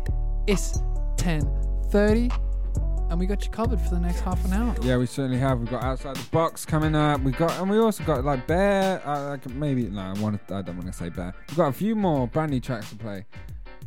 It's 0.45 0.77
10:30, 1.15 2.31
and 3.09 3.19
we 3.19 3.25
got 3.25 3.43
you 3.43 3.49
covered 3.49 3.81
for 3.81 3.95
the 3.95 3.99
next 3.99 4.19
half 4.19 4.45
an 4.45 4.53
hour. 4.53 4.75
Yeah, 4.83 4.97
we 4.97 5.07
certainly 5.07 5.39
have. 5.39 5.57
We've 5.57 5.71
got 5.71 5.83
outside 5.83 6.15
the 6.15 6.29
box 6.29 6.63
coming 6.63 6.93
up. 6.93 7.21
We 7.21 7.31
got, 7.31 7.59
and 7.59 7.71
we 7.71 7.79
also 7.79 8.03
got 8.03 8.23
like 8.23 8.45
bear. 8.45 9.01
Uh, 9.03 9.29
like 9.29 9.49
maybe 9.49 9.85
no, 9.85 10.01
I 10.01 10.13
want. 10.19 10.39
I 10.51 10.61
don't 10.61 10.77
want 10.77 10.85
to 10.85 10.93
say 10.93 11.09
bear. 11.09 11.33
We've 11.47 11.57
got 11.57 11.69
a 11.69 11.73
few 11.73 11.95
more 11.95 12.27
brand 12.27 12.51
new 12.51 12.59
tracks 12.59 12.91
to 12.91 12.95
play. 12.95 13.25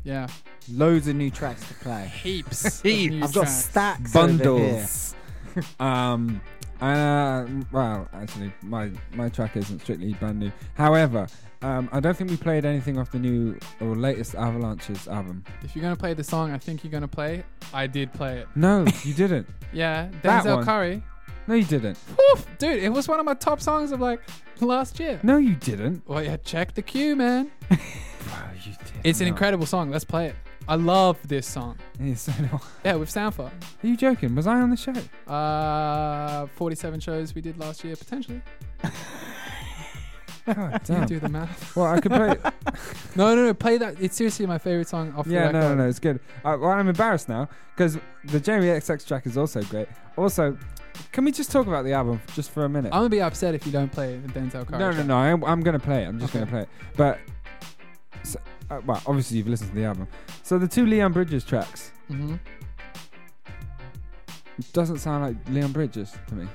Yeah, 0.02 0.26
loads 0.72 1.06
of 1.06 1.14
new 1.14 1.30
tracks 1.30 1.68
to 1.68 1.74
play. 1.74 2.10
Heaps. 2.20 2.80
Heaps. 2.82 3.22
I've 3.22 3.32
got 3.32 3.48
stacks 3.48 4.12
bundles. 4.12 5.14
um, 5.78 6.40
and, 6.80 7.62
uh, 7.62 7.64
well, 7.70 8.08
actually, 8.12 8.52
my 8.60 8.90
my 9.14 9.28
track 9.28 9.56
isn't 9.56 9.82
strictly 9.82 10.14
brand 10.14 10.40
new. 10.40 10.50
However, 10.74 11.28
um, 11.62 11.88
I 11.92 12.00
don't 12.00 12.16
think 12.16 12.30
we 12.30 12.36
played 12.36 12.64
anything 12.64 12.98
off 12.98 13.10
the 13.12 13.18
new 13.18 13.58
or 13.80 13.94
latest 13.94 14.34
Avalanches 14.34 15.06
album. 15.08 15.44
If 15.62 15.74
you're 15.76 15.82
gonna 15.82 15.96
play 15.96 16.14
the 16.14 16.24
song, 16.24 16.50
I 16.52 16.58
think 16.58 16.82
you're 16.84 16.90
gonna 16.92 17.08
play. 17.08 17.44
I 17.72 17.86
did 17.86 18.12
play 18.12 18.38
it. 18.40 18.48
No, 18.54 18.84
you 19.04 19.14
didn't. 19.14 19.46
Yeah, 19.74 20.08
That 20.20 20.44
Denzel 20.44 20.56
one. 20.56 20.64
Curry. 20.66 21.02
No, 21.46 21.54
you 21.54 21.64
didn't. 21.64 21.96
Woof, 22.18 22.46
dude, 22.58 22.82
it 22.82 22.90
was 22.90 23.08
one 23.08 23.18
of 23.18 23.24
my 23.24 23.32
top 23.32 23.58
songs 23.60 23.90
of 23.90 24.00
like 24.00 24.20
last 24.60 25.00
year. 25.00 25.18
No, 25.22 25.38
you 25.38 25.54
didn't. 25.54 26.06
Well, 26.06 26.22
yeah, 26.22 26.36
check 26.36 26.74
the 26.74 26.82
queue, 26.82 27.16
man. 27.16 27.50
Bro, 27.68 27.78
you 28.64 28.72
did. 28.72 28.78
It's 29.02 29.20
an 29.20 29.26
not. 29.26 29.30
incredible 29.30 29.64
song. 29.64 29.90
Let's 29.90 30.04
play 30.04 30.26
it. 30.26 30.36
I 30.68 30.74
love 30.76 31.16
this 31.26 31.46
song. 31.46 31.78
Yeah, 31.98 32.14
so 32.14 32.32
do 32.32 32.48
I. 32.52 32.58
Yeah, 32.84 32.94
with 32.96 33.08
Soundfire. 33.08 33.50
Are 33.82 33.86
you 33.86 33.96
joking? 33.96 34.34
Was 34.34 34.46
I 34.46 34.60
on 34.60 34.68
the 34.70 34.76
show? 34.76 34.92
Uh, 35.32 36.46
47 36.48 37.00
shows 37.00 37.34
we 37.34 37.40
did 37.40 37.58
last 37.58 37.82
year, 37.82 37.96
potentially. 37.96 38.42
God 40.46 40.72
You 40.88 40.94
damn. 40.94 41.06
do 41.06 41.20
the 41.20 41.28
math. 41.28 41.76
Well, 41.76 41.86
I 41.86 42.00
could 42.00 42.10
play. 42.12 42.36
no, 43.16 43.34
no, 43.34 43.46
no. 43.46 43.54
Play 43.54 43.78
that. 43.78 43.96
It's 44.00 44.16
seriously 44.16 44.46
my 44.46 44.58
favorite 44.58 44.88
song 44.88 45.12
off 45.16 45.26
yeah, 45.26 45.46
the 45.46 45.52
no, 45.52 45.58
record. 45.60 45.76
no, 45.76 45.82
no, 45.84 45.88
it's 45.88 45.98
good. 45.98 46.20
Uh, 46.44 46.56
well, 46.60 46.70
I'm 46.70 46.88
embarrassed 46.88 47.28
now 47.28 47.48
because 47.76 47.98
the 48.24 48.40
Jamie 48.40 48.66
XX 48.66 49.06
track 49.06 49.26
is 49.26 49.36
also 49.38 49.62
great. 49.62 49.88
Also, 50.16 50.56
can 51.12 51.24
we 51.24 51.32
just 51.32 51.50
talk 51.52 51.66
about 51.66 51.84
the 51.84 51.92
album 51.92 52.20
just 52.34 52.50
for 52.50 52.64
a 52.64 52.68
minute? 52.68 52.92
I'm 52.92 53.00
gonna 53.00 53.08
be 53.10 53.22
upset 53.22 53.54
if 53.54 53.64
you 53.66 53.72
don't 53.72 53.90
play 53.92 54.16
the 54.18 54.28
Denzel 54.32 54.66
Curry. 54.66 54.78
no, 54.78 54.90
no, 54.90 54.92
track. 54.94 55.06
no. 55.06 55.16
I'm, 55.16 55.44
I'm 55.44 55.60
going 55.62 55.78
to 55.78 55.84
play 55.84 56.04
it. 56.04 56.08
I'm 56.08 56.18
just 56.18 56.34
Okay. 56.34 56.44
going 56.44 56.46
to 56.46 56.50
play 56.52 56.62
it. 56.62 56.68
But, 56.96 57.18
so, 58.24 58.38
uh, 58.70 58.80
well, 58.86 59.02
obviously 59.06 59.38
you've 59.38 59.48
listened 59.48 59.70
to 59.70 59.76
the 59.76 59.84
album. 59.84 60.06
So 60.42 60.58
the 60.58 60.68
two 60.68 60.86
Leon 60.86 61.12
Bridges 61.12 61.44
tracks 61.44 61.92
hmm 62.08 62.34
doesn't 64.72 64.98
sound 64.98 65.24
like 65.24 65.36
Leon 65.48 65.72
Bridges 65.72 66.12
to 66.28 66.34
me. 66.34 66.46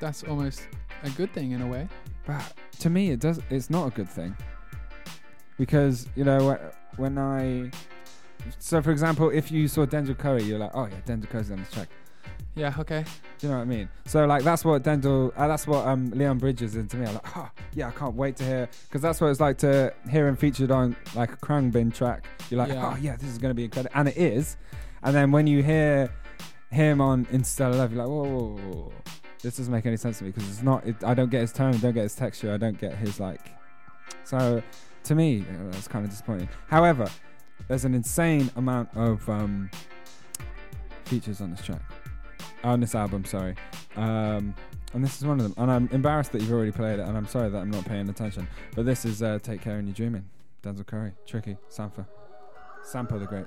That's 0.00 0.24
almost 0.24 0.62
a 1.04 1.10
good 1.10 1.32
thing 1.32 1.52
in 1.52 1.62
a 1.62 1.66
way. 1.66 1.88
But 2.26 2.54
to 2.80 2.90
me, 2.90 3.10
it 3.10 3.20
does. 3.20 3.40
It's 3.50 3.70
not 3.70 3.86
a 3.88 3.90
good 3.90 4.08
thing 4.08 4.36
because 5.58 6.06
you 6.16 6.24
know 6.24 6.58
when 6.96 7.18
I. 7.18 7.70
So, 8.58 8.80
for 8.80 8.90
example, 8.90 9.28
if 9.30 9.52
you 9.52 9.68
saw 9.68 9.84
Denzel 9.84 10.16
Curry, 10.16 10.44
you're 10.44 10.58
like, 10.58 10.70
oh 10.74 10.86
yeah, 10.86 10.96
Denzel 11.06 11.28
Curry's 11.28 11.50
on 11.50 11.58
this 11.58 11.70
track. 11.70 11.88
Yeah. 12.54 12.74
Okay. 12.78 13.04
Do 13.38 13.46
you 13.46 13.52
know 13.52 13.58
what 13.58 13.62
I 13.62 13.66
mean? 13.66 13.88
So 14.06 14.26
like 14.26 14.42
that's 14.42 14.64
what 14.64 14.82
Denzel, 14.82 15.32
uh, 15.36 15.46
that's 15.46 15.66
what 15.66 15.86
um, 15.86 16.10
Leon 16.10 16.38
Bridges 16.38 16.74
is 16.74 16.88
to 16.88 16.96
me. 16.96 17.06
I'm 17.06 17.14
like, 17.14 17.36
oh 17.36 17.48
yeah, 17.74 17.88
I 17.88 17.90
can't 17.92 18.14
wait 18.14 18.36
to 18.36 18.44
hear 18.44 18.68
because 18.88 19.02
that's 19.02 19.20
what 19.20 19.28
it's 19.28 19.40
like 19.40 19.58
to 19.58 19.92
hear 20.10 20.26
him 20.26 20.36
featured 20.36 20.70
on 20.70 20.96
like 21.14 21.32
a 21.32 21.36
Khruangbin 21.36 21.94
track. 21.94 22.26
You're 22.50 22.58
like, 22.58 22.70
Yeah. 22.70 22.92
oh 22.92 22.98
yeah, 23.00 23.16
this 23.16 23.28
is 23.30 23.38
gonna 23.38 23.54
be 23.54 23.64
incredible, 23.64 23.92
and 23.94 24.08
it 24.08 24.16
is. 24.16 24.56
And 25.02 25.14
then 25.14 25.30
when 25.30 25.46
you 25.46 25.62
hear 25.62 26.10
him 26.70 27.00
on 27.00 27.26
Interstellar 27.32 27.76
Love, 27.76 27.92
you're 27.92 28.04
like, 28.04 28.10
whoa, 28.10 28.24
whoa, 28.24 28.56
whoa 28.72 28.92
this 29.42 29.56
doesn't 29.56 29.72
make 29.72 29.86
any 29.86 29.96
sense 29.96 30.18
to 30.18 30.24
me 30.24 30.30
because 30.30 30.48
it's 30.48 30.62
not. 30.62 30.86
It, 30.86 30.96
I 31.04 31.14
don't 31.14 31.30
get 31.30 31.40
his 31.40 31.52
tone. 31.52 31.74
I 31.74 31.78
don't 31.78 31.94
get 31.94 32.02
his 32.02 32.14
texture. 32.14 32.52
I 32.52 32.56
don't 32.56 32.78
get 32.78 32.94
his 32.94 33.18
like. 33.18 33.40
So, 34.24 34.62
to 35.04 35.14
me, 35.14 35.44
that's 35.70 35.88
kind 35.88 36.04
of 36.04 36.10
disappointing. 36.10 36.48
However, 36.68 37.08
there's 37.68 37.84
an 37.84 37.94
insane 37.94 38.50
amount 38.56 38.90
of 38.94 39.26
um, 39.28 39.70
features 41.04 41.40
on 41.40 41.50
this 41.50 41.62
track, 41.62 41.82
on 42.64 42.80
this 42.80 42.94
album. 42.94 43.24
Sorry, 43.24 43.54
um, 43.96 44.54
and 44.92 45.02
this 45.02 45.16
is 45.16 45.24
one 45.24 45.40
of 45.40 45.44
them. 45.44 45.54
And 45.56 45.70
I'm 45.70 45.88
embarrassed 45.92 46.32
that 46.32 46.42
you've 46.42 46.52
already 46.52 46.72
played 46.72 46.98
it, 46.98 47.06
and 47.06 47.16
I'm 47.16 47.26
sorry 47.26 47.48
that 47.48 47.58
I'm 47.58 47.70
not 47.70 47.86
paying 47.86 48.08
attention. 48.08 48.46
But 48.74 48.84
this 48.84 49.04
is 49.04 49.22
uh, 49.22 49.38
"Take 49.42 49.62
Care 49.62 49.78
in 49.78 49.86
Your 49.86 49.94
Dreaming," 49.94 50.24
Denzel 50.62 50.86
Curry, 50.86 51.12
Tricky, 51.26 51.56
Sampha, 51.70 52.06
Sampa 52.84 53.18
the 53.18 53.26
Great. 53.26 53.46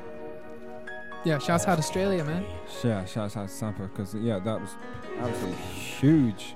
Yeah, 1.23 1.37
shouts 1.37 1.67
out 1.67 1.77
Australia, 1.77 2.23
man. 2.23 2.45
Yeah, 2.83 3.05
shouts 3.05 3.37
out 3.37 3.47
Sampa 3.49 3.89
because 3.89 4.15
yeah, 4.15 4.39
that 4.39 4.59
was 4.59 4.75
absolutely 5.19 5.61
huge. 5.61 6.55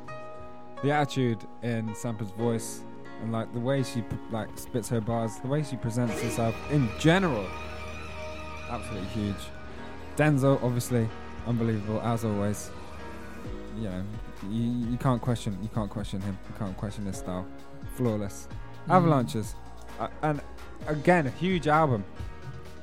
The 0.84 0.92
attitude 0.92 1.46
in 1.62 1.90
Sampa's 1.90 2.32
voice 2.32 2.84
and 3.22 3.32
like 3.32 3.52
the 3.54 3.60
way 3.60 3.84
she 3.84 4.04
like 4.32 4.50
spits 4.58 4.90
her 4.90 5.02
bars, 5.02 5.38
the 5.38 5.48
way 5.48 5.64
she 5.64 5.76
presents 5.76 6.20
herself 6.20 6.56
in 6.72 6.90
general, 7.00 7.46
absolutely 8.70 9.08
huge. 9.10 9.50
Denzel, 10.16 10.62
obviously, 10.64 11.08
unbelievable 11.46 12.02
as 12.02 12.26
always. 12.26 12.72
You 13.78 13.90
know, 13.90 14.04
you, 14.50 14.90
you 14.92 14.98
can't 14.98 15.22
question 15.22 15.58
you 15.62 15.70
can't 15.70 15.92
question 15.92 16.22
him. 16.22 16.38
You 16.50 16.56
can't 16.58 16.76
question 16.76 17.06
his 17.06 17.18
style. 17.18 17.46
Flawless. 17.96 18.48
Mm-hmm. 18.48 18.92
Avalanches, 18.92 19.56
uh, 20.00 20.08
and 20.24 20.42
again, 20.88 21.28
a 21.28 21.32
huge 21.32 21.68
album 21.68 22.04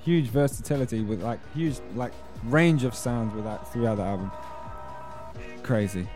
huge 0.02 0.28
versatility 0.28 1.02
with 1.02 1.22
like 1.22 1.40
huge 1.54 1.78
like 1.94 2.12
range 2.44 2.84
of 2.84 2.94
sounds 2.94 3.34
with 3.34 3.44
that 3.44 3.70
throughout 3.72 3.96
the 3.96 4.02
album. 4.02 4.30
Crazy, 5.62 6.08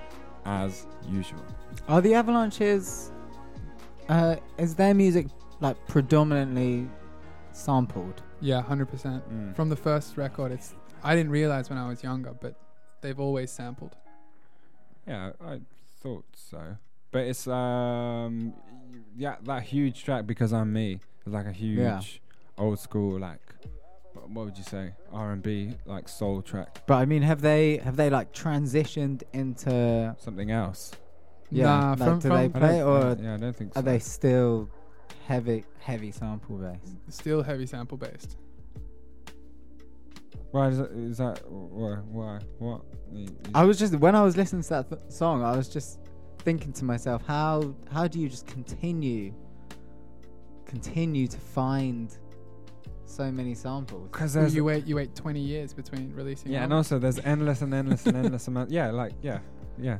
as 0.44 0.86
usual. 1.08 1.40
Are 1.88 2.00
the 2.00 2.14
Avalanches? 2.14 3.12
Uh, 4.08 4.36
is 4.58 4.74
their 4.74 4.94
music 4.94 5.26
like 5.60 5.76
predominantly 5.86 6.88
sampled? 7.52 8.22
Yeah, 8.40 8.62
hundred 8.62 8.86
percent. 8.86 9.28
Mm. 9.32 9.54
From 9.56 9.68
the 9.68 9.76
first 9.76 10.16
record, 10.16 10.52
it's 10.52 10.74
I 11.02 11.14
didn't 11.14 11.32
realize 11.32 11.70
when 11.70 11.78
I 11.78 11.88
was 11.88 12.02
younger, 12.02 12.34
but 12.40 12.54
they've 13.00 13.18
always 13.18 13.50
sampled. 13.50 13.96
Yeah, 15.06 15.32
I 15.40 15.60
thought 16.00 16.24
so. 16.34 16.76
But 17.12 17.24
it's 17.26 17.46
um 17.46 18.52
yeah 19.16 19.36
that 19.44 19.62
huge 19.62 20.04
track 20.04 20.26
because 20.26 20.52
I'm 20.52 20.72
me. 20.72 21.00
Like 21.24 21.46
a 21.46 21.52
huge 21.52 21.78
yeah. 21.78 22.00
old 22.64 22.78
school 22.78 23.18
like 23.18 23.40
what 24.16 24.46
would 24.46 24.58
you 24.58 24.64
say 24.64 24.92
R 25.12 25.32
and 25.32 25.42
B 25.42 25.72
like 25.84 26.08
soul 26.08 26.42
track. 26.42 26.82
But 26.86 26.94
I 26.96 27.04
mean, 27.06 27.22
have 27.22 27.40
they 27.40 27.78
have 27.78 27.96
they 27.96 28.10
like 28.10 28.32
transitioned 28.32 29.22
into 29.32 30.14
something 30.18 30.50
else? 30.50 30.92
Yeah, 31.50 31.64
Nah, 31.66 31.90
like, 31.90 31.98
from- 31.98 32.18
do 32.18 32.28
from- 32.28 32.36
they 32.38 32.48
play 32.48 32.82
or 32.82 33.16
yeah, 33.20 33.34
I 33.34 33.36
don't 33.36 33.54
think 33.56 33.74
so. 33.74 33.80
are 33.80 33.82
they 33.82 33.98
still 34.00 34.68
heavy 35.26 35.64
heavy 35.80 36.10
sample 36.10 36.56
based? 36.58 36.96
Still 37.08 37.42
heavy 37.42 37.66
sample 37.66 37.96
based. 37.98 38.36
Why 40.50 40.68
is 40.68 40.78
that? 40.78 40.90
Is 40.92 41.18
that 41.18 41.40
why? 41.50 41.96
Why? 42.10 42.38
What? 42.58 42.80
Y- 43.10 43.26
y- 43.28 43.50
I 43.54 43.64
was 43.64 43.78
just 43.78 43.94
when 43.96 44.14
I 44.14 44.22
was 44.22 44.36
listening 44.36 44.62
to 44.62 44.68
that 44.70 44.88
th- 44.88 45.00
song, 45.08 45.42
I 45.42 45.56
was 45.56 45.68
just 45.68 45.98
thinking 46.38 46.72
to 46.74 46.84
myself, 46.84 47.22
how 47.26 47.74
how 47.92 48.06
do 48.08 48.20
you 48.20 48.28
just 48.28 48.46
continue 48.46 49.34
continue 50.64 51.26
to 51.28 51.38
find 51.38 52.16
so 53.06 53.30
many 53.30 53.54
samples? 53.54 54.08
Because 54.10 54.54
you 54.54 54.64
wait 54.64 54.86
you 54.86 54.96
wait 54.96 55.14
20 55.14 55.40
years 55.40 55.72
between 55.72 56.12
releasing. 56.14 56.52
yeah, 56.52 56.64
and 56.64 56.72
also 56.72 56.98
there's 56.98 57.18
endless 57.20 57.62
and 57.62 57.72
endless 57.72 58.06
and 58.06 58.16
endless 58.16 58.48
amount. 58.48 58.70
Yeah, 58.70 58.90
like 58.90 59.12
yeah, 59.22 59.40
yeah, 59.78 59.98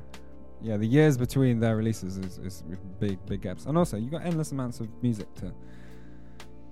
yeah. 0.61 0.77
The 0.77 0.87
years 0.87 1.17
between 1.17 1.61
their 1.61 1.77
releases 1.77 2.19
is, 2.19 2.39
is 2.39 2.63
big 3.01 3.25
big 3.27 3.43
gaps, 3.43 3.67
and 3.67 3.77
also 3.77 3.97
you 3.97 4.11
got 4.11 4.25
endless 4.25 4.53
amounts 4.53 4.81
of 4.81 4.89
music 5.03 5.33
to 5.37 5.53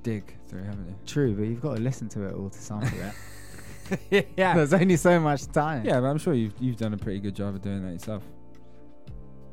dig 0.03 0.37
through, 0.49 0.65
haven't 0.65 0.87
you? 0.87 0.97
True, 1.07 1.35
but 1.35 1.43
you've 1.45 1.61
got 1.61 1.77
to 1.77 1.83
listen 1.83 2.09
to 2.11 2.27
it 2.27 2.35
all 2.35 2.51
to 2.51 2.59
sample 2.59 2.99
it. 3.01 3.15
yeah. 4.37 4.55
There's 4.55 4.73
only 4.73 4.97
so 4.97 5.21
much 5.21 5.47
time. 5.47 5.85
Yeah, 5.85 6.01
but 6.01 6.07
I'm 6.07 6.19
sure 6.19 6.35
you've 6.35 6.55
you've 6.61 6.77
done 6.77 6.95
a 6.95 6.99
pretty 6.99 7.21
good 7.21 7.35
job 7.35 7.55
of 7.55 7.63
doing 7.63 7.85
that 7.85 7.93
yourself. 7.93 8.23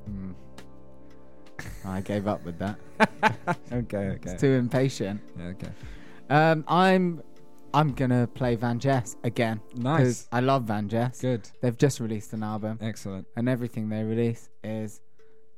Hmm. 0.05 0.31
I 1.85 2.01
gave 2.01 2.27
up 2.27 2.43
with 2.43 2.57
that. 2.59 2.77
okay, 3.71 3.97
okay. 3.97 4.19
It's 4.23 4.41
too 4.41 4.51
impatient. 4.51 5.21
Yeah, 5.37 5.45
okay. 5.47 5.69
Um, 6.31 6.63
I'm 6.67 7.21
I'm 7.73 7.93
gonna 7.93 8.25
play 8.27 8.55
Van 8.55 8.79
Jess 8.79 9.15
again. 9.23 9.59
'cause 9.71 9.77
Nice. 9.83 10.27
I 10.31 10.39
love 10.39 10.63
Van 10.63 10.87
Jess. 10.87 11.19
Good. 11.21 11.49
They've 11.61 11.77
just 11.77 11.99
released 11.99 12.31
an 12.33 12.41
album. 12.43 12.77
Excellent. 12.81 13.27
And 13.35 13.49
everything 13.49 13.89
they 13.89 14.03
release 14.03 14.49
is 14.63 15.01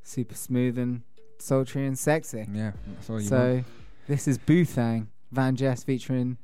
super 0.02 0.36
smooth 0.36 0.78
and 0.80 1.02
sultry 1.40 1.86
and 1.86 1.98
sexy. 1.98 2.48
Yeah, 2.52 2.72
that's 2.88 3.10
all 3.10 3.22
you 3.22 3.28
so 3.28 3.54
want. 3.56 3.66
this 4.08 4.28
is 4.28 4.38
Boothang, 4.40 5.08
Van 5.32 5.56
Jess 5.56 5.84
featuring 5.84 6.38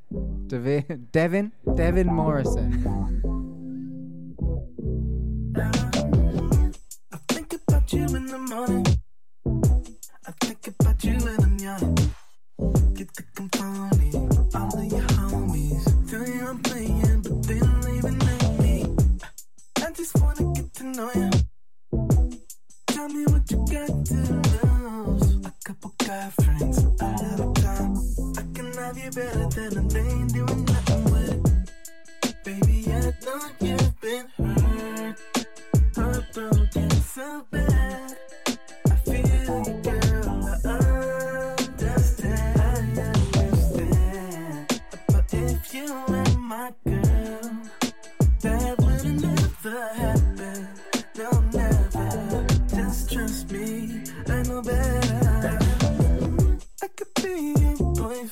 Devi- 0.48 0.86
Devin 1.12 1.52
Devin 1.76 2.08
Morrison. 2.08 2.84
think 7.28 7.54
about 7.68 7.94
you 7.94 8.04
in 8.16 8.26
the 8.28 8.38
morning. 8.38 8.86
I 10.28 10.32
think 10.42 10.68
about 10.68 11.04
you 11.04 11.14
when 11.18 11.44
I'm 11.44 11.58
young. 11.58 12.09
Get 13.00 13.16
the 13.16 13.24
company, 13.34 14.12
all 14.56 14.78
of 14.78 14.92
your 14.92 15.08
homies. 15.16 16.10
Feel 16.10 16.28
you 16.28 16.48
I'm 16.50 16.60
playing, 16.60 17.22
but 17.22 17.44
they 17.44 17.60
don't 17.60 17.96
even 17.96 18.18
know 18.18 18.52
me. 18.60 18.86
I 19.78 19.92
just 19.92 20.20
wanna 20.20 20.54
get 20.54 20.74
to 20.74 20.84
know 20.84 21.10
you. 21.16 21.30
Tell 22.88 23.08
me 23.08 23.24
what 23.28 23.50
you 23.50 23.66
got 23.72 24.06
to 24.06 24.20
lose. 24.52 25.46
A 25.46 25.54
couple 25.64 25.94
guy 25.98 26.30
friends, 26.44 26.84
a 26.84 26.88
of 27.40 27.54
time. 27.64 27.96
I 28.36 28.44
can 28.54 28.74
have 28.74 28.98
you 28.98 29.12
better 29.12 29.48
than 29.48 29.78
a 29.78 29.98
ain't 29.98 30.34
doing 30.34 30.66
nothing 30.66 31.04
with 31.06 31.72
it. 32.26 32.44
Baby, 32.44 32.86
I 32.92 33.14
know 33.24 33.42
you've 33.62 34.02
been 34.02 34.28
hurt. 34.38 35.16
Heartbroken 35.96 36.92
so 36.92 37.46
bad. 37.50 38.09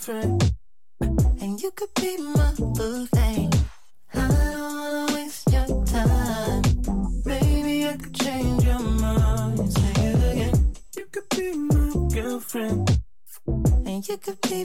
Boyfriend, 0.08 0.54
and 1.42 1.62
you 1.62 1.72
could 1.72 1.94
be 1.96 2.18
my 2.18 2.52
thing. 3.14 3.52
I 4.14 4.28
don't 4.28 4.76
wanna 4.78 5.14
waste 5.14 5.52
your 5.52 5.86
time. 5.86 6.64
Maybe 7.26 7.88
I 7.88 7.98
could 7.98 8.16
change 8.16 8.64
your 8.64 8.80
mind. 8.80 9.74
Say 9.74 9.94
it 9.98 10.32
again. 10.32 10.76
You 10.96 11.06
could 11.12 11.30
be 11.30 11.54
my 11.58 12.10
girlfriend. 12.14 13.02
And 13.86 14.08
you 14.08 14.18
could 14.18 14.42
be 14.42 14.64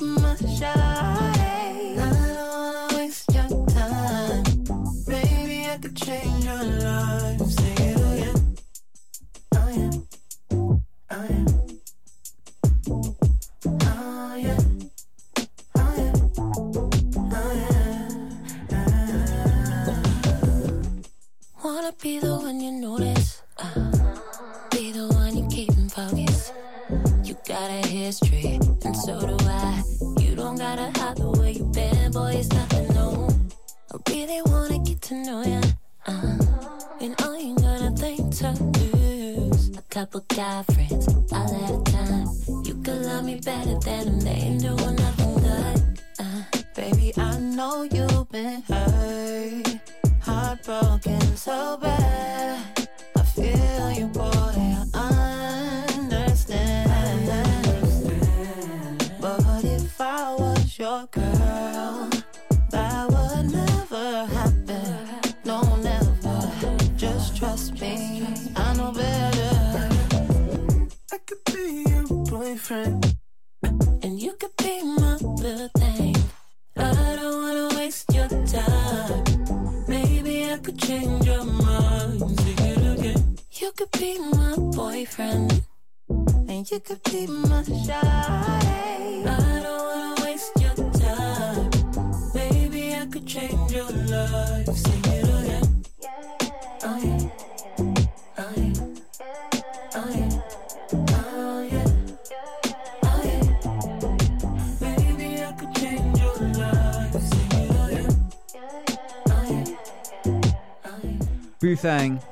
Boothang, 111.83 112.23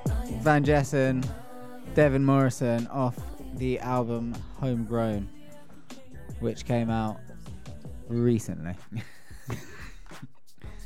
Van 0.43 0.65
Jessen, 0.65 1.29
Devin 1.95 2.25
Morrison 2.25 2.87
off 2.87 3.19
the 3.57 3.81
album 3.81 4.33
Homegrown, 4.61 5.29
which 6.39 6.65
came 6.65 6.89
out 6.89 7.19
recently. 8.07 8.77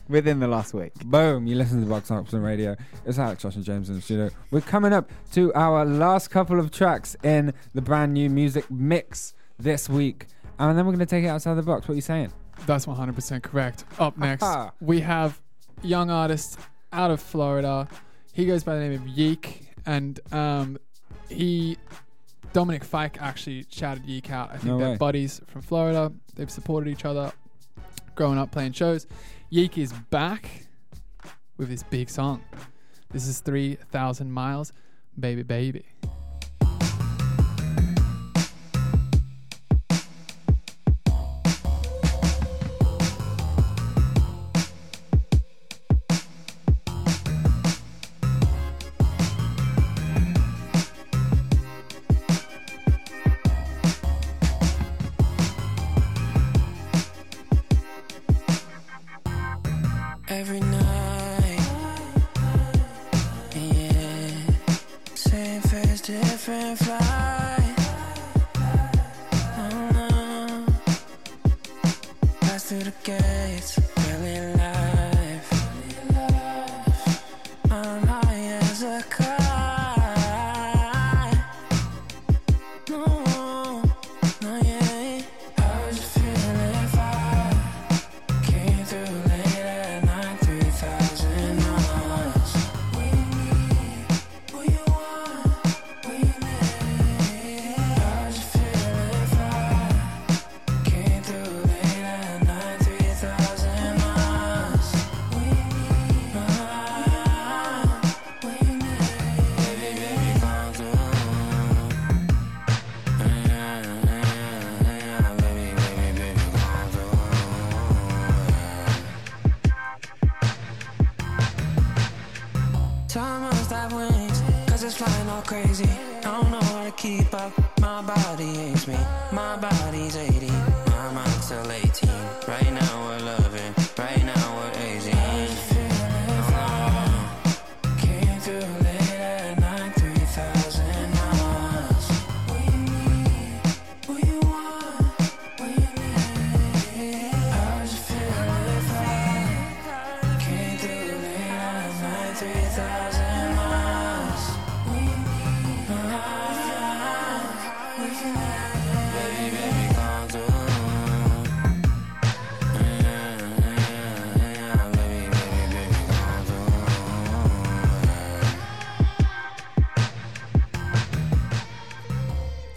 Within 0.08 0.40
the 0.40 0.48
last 0.48 0.72
week. 0.72 0.94
Boom! 1.04 1.46
You 1.46 1.56
listen 1.56 1.82
to 1.82 1.86
Box 1.86 2.10
Option 2.10 2.40
Radio. 2.40 2.74
It's 3.04 3.18
Alex 3.18 3.42
Josh 3.42 3.56
and 3.56 3.66
James 3.66 3.90
in 3.90 3.96
the 3.96 4.00
studio. 4.00 4.30
We're 4.50 4.62
coming 4.62 4.94
up 4.94 5.10
to 5.32 5.52
our 5.52 5.84
last 5.84 6.30
couple 6.30 6.58
of 6.58 6.70
tracks 6.70 7.18
in 7.22 7.52
the 7.74 7.82
brand 7.82 8.14
new 8.14 8.30
music 8.30 8.70
mix 8.70 9.34
this 9.58 9.90
week, 9.90 10.28
and 10.58 10.78
then 10.78 10.86
we're 10.86 10.92
going 10.92 11.00
to 11.00 11.06
take 11.06 11.24
it 11.24 11.28
outside 11.28 11.56
the 11.56 11.62
box. 11.62 11.86
What 11.86 11.92
are 11.92 11.96
you 11.96 12.00
saying? 12.00 12.32
That's 12.64 12.86
100% 12.86 13.42
correct. 13.42 13.84
Up 13.98 14.16
next, 14.16 14.46
we 14.80 15.00
have 15.00 15.38
young 15.82 16.10
artist 16.10 16.58
out 16.94 17.10
of 17.10 17.20
Florida. 17.20 17.86
He 18.34 18.44
goes 18.46 18.62
by 18.64 18.74
the 18.74 18.80
name 18.80 18.92
of 19.00 19.06
Yeek, 19.08 19.68
and 19.86 20.18
um, 20.32 20.76
he 21.28 21.78
Dominic 22.52 22.84
Fike 22.84 23.16
actually 23.20 23.64
shouted 23.70 24.04
Yeek 24.04 24.30
out. 24.30 24.50
I 24.50 24.54
think 24.54 24.64
No 24.64 24.78
they're 24.78 24.90
way. 24.90 24.96
buddies 24.96 25.40
from 25.46 25.62
Florida. 25.62 26.12
They've 26.34 26.50
supported 26.50 26.90
each 26.90 27.04
other 27.04 27.32
growing 28.14 28.38
up 28.38 28.50
playing 28.50 28.72
shows. 28.72 29.06
Yeek 29.50 29.78
is 29.78 29.92
back 30.10 30.66
with 31.56 31.68
this 31.68 31.82
big 31.84 32.10
song. 32.10 32.42
This 33.12 33.28
is 33.28 33.38
3,000 33.40 34.30
Miles, 34.32 34.72
Baby 35.18 35.44
Baby. 35.44 35.84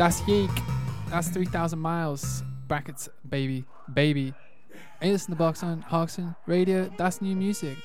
That's 0.08 0.26
Yeek. 0.26 0.50
That's 1.10 1.28
3,000 1.28 1.78
miles. 1.78 2.42
Brackets, 2.70 3.10
baby, 3.28 3.66
baby. 3.94 4.34
You 5.02 5.12
listen 5.12 5.32
to 5.32 5.38
Box 5.38 5.64
on 5.64 5.82
Hoxton 5.82 6.34
Radio. 6.46 6.90
That's 6.96 7.22
new 7.22 7.36
music. 7.36 7.78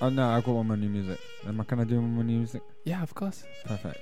Oh 0.00 0.08
no, 0.08 0.30
I've 0.30 0.42
got 0.42 0.56
one 0.56 0.66
more 0.66 0.76
new 0.76 0.88
music. 0.88 1.20
Am 1.46 1.60
I 1.60 1.64
gonna 1.64 1.84
do 1.84 2.00
one 2.00 2.14
more 2.14 2.24
new 2.24 2.38
music? 2.38 2.62
Yeah, 2.84 3.04
of 3.04 3.14
course. 3.14 3.44
Perfect. 3.64 3.98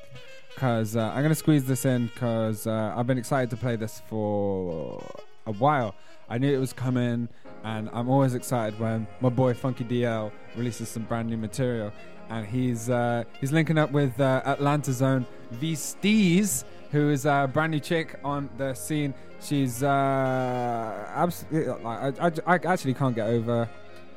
Cause 0.57 0.97
uh, 0.97 1.13
I'm 1.15 1.21
gonna 1.21 1.35
squeeze 1.35 1.67
this 1.67 1.85
in 1.85 2.07
because 2.07 2.67
uh, 2.67 2.95
I've 2.97 3.07
been 3.07 3.19
excited 3.19 3.51
to 3.51 3.57
play 3.59 3.77
this 3.77 4.01
for 4.09 5.05
a 5.45 5.53
while. 5.53 5.95
I 6.31 6.39
knew 6.39 6.51
it 6.51 6.59
was 6.59 6.73
coming, 6.73 7.29
and 7.65 7.91
I'm 7.93 8.09
always 8.09 8.33
excited 8.33 8.81
when 8.81 9.07
my 9.21 9.29
boy 9.29 9.53
Funky 9.53 9.85
DL 9.85 10.33
releases 10.57 10.89
some 10.89 11.03
brand 11.03 11.29
new 11.29 11.37
material. 11.37 11.93
And 12.31 12.47
he's 12.47 12.89
uh, 12.89 13.25
he's 13.43 13.53
linking 13.53 13.77
up 13.77 13.91
with 13.93 14.19
uh, 14.19 14.41
Atlanta 14.47 14.95
Zone 14.95 15.27
V 15.51 15.75
Steez, 15.75 16.65
who 16.91 17.11
is 17.11 17.25
a 17.25 17.49
brand 17.53 17.73
new 17.73 17.81
chick 17.81 18.19
on 18.25 18.51
the 18.57 18.75
scene. 18.75 19.15
She's 19.41 19.83
uh, 19.83 21.07
absolutely 21.15 21.73
like 21.83 22.21
I, 22.21 22.55
I, 22.55 22.73
actually 22.73 22.95
can't 22.95 23.15
get 23.15 23.29
over 23.29 23.69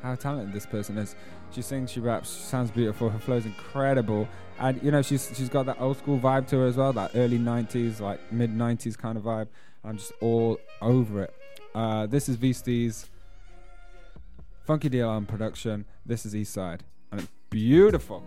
how 0.02 0.16
talented 0.16 0.54
this 0.54 0.66
person 0.66 0.98
is. 0.98 1.16
She 1.52 1.62
sings, 1.62 1.92
she 1.92 2.00
raps, 2.00 2.36
she 2.36 2.44
sounds 2.44 2.72
beautiful. 2.72 3.10
Her 3.10 3.20
flow's 3.20 3.46
incredible, 3.46 4.28
and 4.60 4.82
you 4.82 4.92
know 4.92 5.02
she's 5.02 5.32
she's 5.36 5.50
got 5.50 5.66
that 5.68 5.80
old 5.80 5.98
school 5.98 6.20
vibe 6.20 6.48
to 6.48 6.58
her 6.58 6.68
as 6.68 6.76
well, 6.76 6.92
that 6.94 7.12
early 7.16 7.40
'90s, 7.40 8.00
like 8.00 8.20
mid 8.32 8.52
'90s 8.52 8.98
kind 8.98 9.18
of 9.18 9.24
vibe. 9.24 9.48
I'm 9.84 9.98
just 9.98 10.14
all 10.20 10.60
over 10.82 11.24
it. 11.24 11.34
Uh, 11.76 12.06
this 12.08 12.28
is 12.28 12.36
V 12.38 12.52
Steez 12.52 13.08
Funky 14.66 15.02
on 15.02 15.26
production. 15.26 15.86
This 16.06 16.26
is 16.26 16.36
East 16.36 16.54
Side, 16.54 16.84
and 17.12 17.22
it's 17.22 17.30
beautiful. 17.50 18.24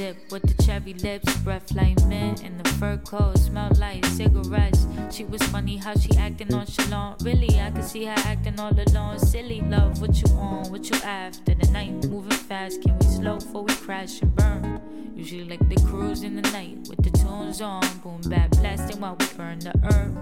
Dip 0.00 0.32
with 0.32 0.40
the 0.42 0.62
cherry 0.62 0.94
lips, 0.94 1.30
breath 1.44 1.74
like 1.74 2.02
mint, 2.06 2.42
and 2.42 2.58
the 2.58 2.66
fur 2.78 2.96
coat 3.04 3.36
smell 3.36 3.70
like 3.78 4.02
cigarettes. 4.06 4.86
She 5.10 5.24
was 5.24 5.42
funny 5.42 5.76
how 5.76 5.94
she 5.94 6.08
acting 6.16 6.48
nonchalant. 6.48 7.20
Really, 7.22 7.60
I 7.60 7.70
could 7.70 7.84
see 7.84 8.06
her 8.06 8.14
acting 8.24 8.58
all 8.58 8.72
alone. 8.72 9.18
Silly 9.18 9.60
love, 9.60 10.00
what 10.00 10.16
you 10.22 10.28
on, 10.38 10.70
what 10.70 10.88
you 10.88 10.96
after? 11.04 11.54
The 11.54 11.70
night 11.70 11.92
moving 12.06 12.30
fast, 12.48 12.80
can 12.80 12.98
we 12.98 13.06
slow 13.08 13.36
before 13.40 13.64
we 13.64 13.74
crash 13.74 14.22
and 14.22 14.34
burn? 14.34 14.80
Usually 15.14 15.44
like 15.44 15.68
the 15.68 15.76
cruise 15.86 16.22
in 16.22 16.34
the 16.34 16.48
night 16.50 16.78
with 16.88 17.02
the 17.02 17.10
tunes 17.10 17.60
on, 17.60 17.84
boom 18.02 18.22
bap 18.30 18.52
blasting 18.52 19.00
while 19.00 19.16
we 19.20 19.26
burn 19.36 19.58
the 19.58 19.74
earth. 19.92 20.16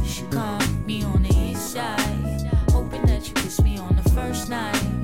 You 0.00 0.08
should 0.08 0.32
me 0.86 1.02
on 1.02 1.24
the 1.24 1.34
east 1.36 1.72
side. 1.72 2.52
Hoping 2.70 3.04
that 3.06 3.26
you 3.26 3.34
kiss 3.34 3.60
me 3.62 3.78
on 3.78 3.96
the 3.96 4.08
first 4.10 4.48
night. 4.48 4.95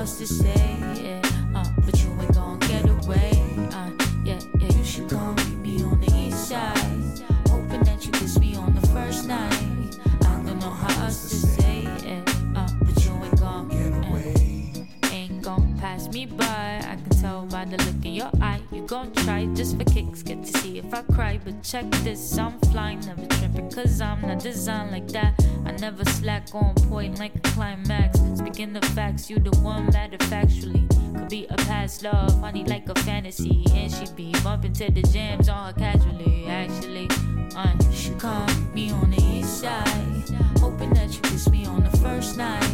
Else 0.00 0.16
to 0.16 0.26
say 0.26 0.76
it, 0.96 1.26
uh, 1.54 1.62
but 1.84 2.02
you 2.02 2.08
ain't 2.18 2.32
gonna 2.32 2.58
get 2.66 2.88
away. 2.88 3.32
Uh, 3.70 3.90
yeah, 4.24 4.40
yeah, 4.58 4.72
you 4.74 4.82
should 4.82 5.10
come 5.10 5.34
meet 5.36 5.58
me 5.58 5.82
on 5.84 6.00
the 6.00 6.10
east 6.16 6.48
side. 6.48 7.20
Hoping 7.48 7.82
that 7.82 8.06
you 8.06 8.10
kiss 8.12 8.38
me 8.38 8.56
on 8.56 8.74
the 8.74 8.86
first 8.88 9.28
night. 9.28 9.98
I 10.22 10.40
don't 10.46 10.58
know 10.58 10.70
how 10.70 11.04
else 11.04 11.28
to 11.28 11.36
say 11.36 11.82
it, 11.84 12.26
uh, 12.56 12.66
but 12.82 13.04
you 13.04 13.12
ain't 13.12 13.38
gonna 13.38 13.68
get 13.74 14.08
away. 14.08 14.72
Ain't 15.12 15.42
gon' 15.42 15.76
pass 15.78 16.08
me 16.08 16.24
by. 16.24 16.80
I 16.92 16.96
can 16.96 17.20
tell 17.20 17.44
by 17.44 17.66
the 17.66 17.76
look 17.84 18.02
in 18.02 18.14
your 18.14 18.30
eye. 18.40 18.62
You 18.72 18.86
gon' 18.86 19.12
try 19.12 19.44
try 19.44 19.54
just 19.54 19.76
for 19.76 19.84
kicks, 19.84 20.22
get 20.22 20.44
to 20.44 20.58
see 20.58 20.59
if 20.90 20.94
I 20.94 21.02
cry. 21.14 21.40
But 21.42 21.62
check 21.62 21.88
this, 22.02 22.38
I'm 22.38 22.58
flying, 22.72 23.00
never 23.00 23.26
tripping, 23.26 23.70
cause 23.70 24.00
I'm 24.00 24.20
not 24.22 24.40
designed 24.40 24.90
like 24.90 25.08
that. 25.08 25.34
I 25.64 25.72
never 25.72 26.04
slack 26.04 26.48
on 26.54 26.74
point 26.88 27.18
like 27.18 27.34
a 27.34 27.40
climax. 27.40 28.18
Speaking 28.34 28.76
of 28.76 28.84
facts, 28.86 29.30
you 29.30 29.38
the 29.38 29.56
one 29.58 29.86
matter 29.92 30.18
factually. 30.18 30.88
Could 31.16 31.28
be 31.28 31.46
a 31.48 31.56
past 31.56 32.02
love, 32.02 32.40
honey, 32.40 32.64
like 32.64 32.88
a 32.88 32.94
fantasy. 33.00 33.64
And 33.72 33.92
she 33.92 34.06
be 34.14 34.32
bumping 34.42 34.72
to 34.74 34.90
the 34.90 35.02
jams 35.02 35.48
on 35.48 35.72
her 35.72 35.78
casually, 35.78 36.46
actually. 36.46 37.08
Uh, 37.54 37.74
she 37.92 38.10
caught 38.14 38.52
me 38.74 38.90
on 38.90 39.10
the 39.10 39.22
east 39.22 39.60
side, 39.60 40.24
hoping 40.58 40.92
that 40.94 41.12
you 41.14 41.20
kiss 41.22 41.48
me 41.50 41.66
on 41.66 41.82
the 41.84 41.96
first 41.98 42.36
night. 42.36 42.64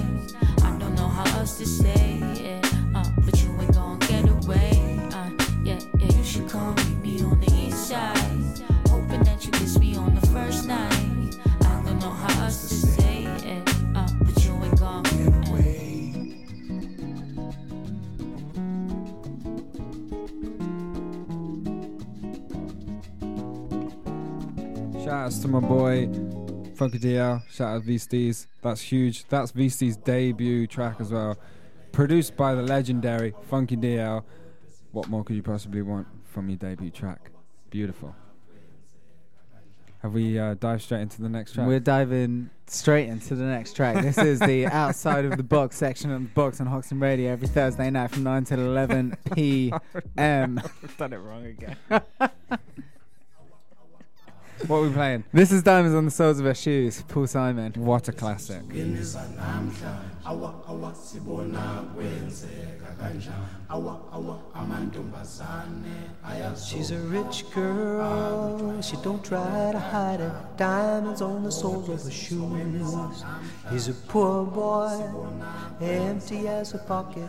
I 0.63 0.77
don't 0.79 0.95
know 0.95 1.09
how 1.09 1.39
else 1.39 1.59
to 1.59 1.67
say 1.67 2.19
it, 2.23 2.65
uh, 2.95 3.05
but 3.25 3.43
you 3.43 3.51
ain't 3.61 3.75
gon' 3.75 3.99
get 4.01 4.29
away. 4.29 4.99
Uh, 5.13 5.31
yeah, 5.65 5.81
yeah, 5.99 6.17
you 6.17 6.25
should 6.25 6.55
meet 6.55 6.87
me 6.87 6.96
Shout 25.07 25.15
outs 25.15 25.39
to 25.39 25.47
my 25.47 25.61
boy 25.61 26.09
Funky 26.75 26.99
DL. 26.99 27.41
Shout 27.49 27.77
out 27.77 27.83
V 27.85 27.95
Steez. 27.95 28.49
That's 28.61 28.81
huge. 28.81 29.25
That's 29.29 29.53
V 29.53 29.69
Steez's 29.69 29.97
debut 29.99 30.67
track 30.67 30.97
as 30.99 31.13
well. 31.13 31.39
Produced 31.93 32.37
by 32.37 32.57
the 32.57 32.63
legendary 32.63 33.33
Funky 33.49 33.77
DL. 33.77 34.25
What 34.91 35.09
more 35.09 35.23
could 35.23 35.37
you 35.37 35.45
possibly 35.45 35.81
want 35.81 36.09
from 36.25 36.49
your 36.49 36.57
debut 36.57 36.91
track? 36.91 37.31
Beautiful. 37.71 38.17
Have 40.03 40.13
we 40.13 40.41
uh, 40.41 40.55
dived 40.55 40.83
straight 40.83 41.03
into 41.03 41.23
the 41.23 41.29
next 41.29 41.53
track? 41.53 41.69
We're 41.69 41.79
diving 41.79 42.51
straight 42.67 43.09
into 43.09 43.37
the 43.37 43.45
next 43.45 43.77
track. 43.77 44.03
This 44.03 44.19
is 44.19 44.41
the 44.41 44.67
outside 44.73 45.25
of 45.25 45.37
the 45.37 45.45
box 45.45 45.77
section 45.77 46.11
of 46.11 46.21
the 46.21 46.29
box 46.31 46.61
on 46.61 46.67
Hoxton 46.67 46.99
Radio 46.99 47.31
every 47.31 47.47
Thursday 47.47 47.91
night 47.91 48.11
from 48.11 48.25
9 48.25 48.43
till 48.43 48.59
11 48.59 49.17
p.m. 49.37 50.61
I've 50.83 50.97
done 50.97 51.13
it 51.13 51.19
wrong 51.19 51.47
again. 51.47 51.77
What 54.67 54.79
are 54.79 54.83
we 54.83 54.91
playing? 54.91 55.25
This 55.33 55.53
is 55.53 55.63
Diamonds 55.63 55.95
on 55.95 56.05
the 56.05 56.11
Soles 56.11 56.39
of 56.39 56.47
Her 56.47 56.55
Shoes, 56.55 57.03
Paul 57.09 57.27
Simon. 57.27 57.73
What 57.77 58.09
a 58.09 58.13
classic. 58.13 58.63
awa 60.25 60.55
awa 60.69 60.93
sibona 60.95 61.85
kwenzeka 61.95 62.97
kanjani 62.99 63.47
awa 63.69 64.01
awa 64.13 64.39
amantombazane 64.55 66.57
She's 66.57 66.91
a 66.91 66.99
rich 66.99 67.45
girl, 67.55 68.81
she 68.83 68.97
don't 69.05 69.23
try 69.25 69.71
to 69.73 69.79
hide 69.79 70.21
it. 70.21 70.33
Diamonds 70.57 71.23
on 71.23 71.45
the 71.45 71.53
soles 71.53 71.89
of 71.89 72.03
her 72.03 72.11
shoes. 72.11 73.25
He's 73.71 73.89
a 73.89 73.93
poor 74.09 74.45
boy, 74.45 75.01
empty 75.81 76.49
as 76.49 76.75
a 76.75 76.79
pocket, 76.79 77.29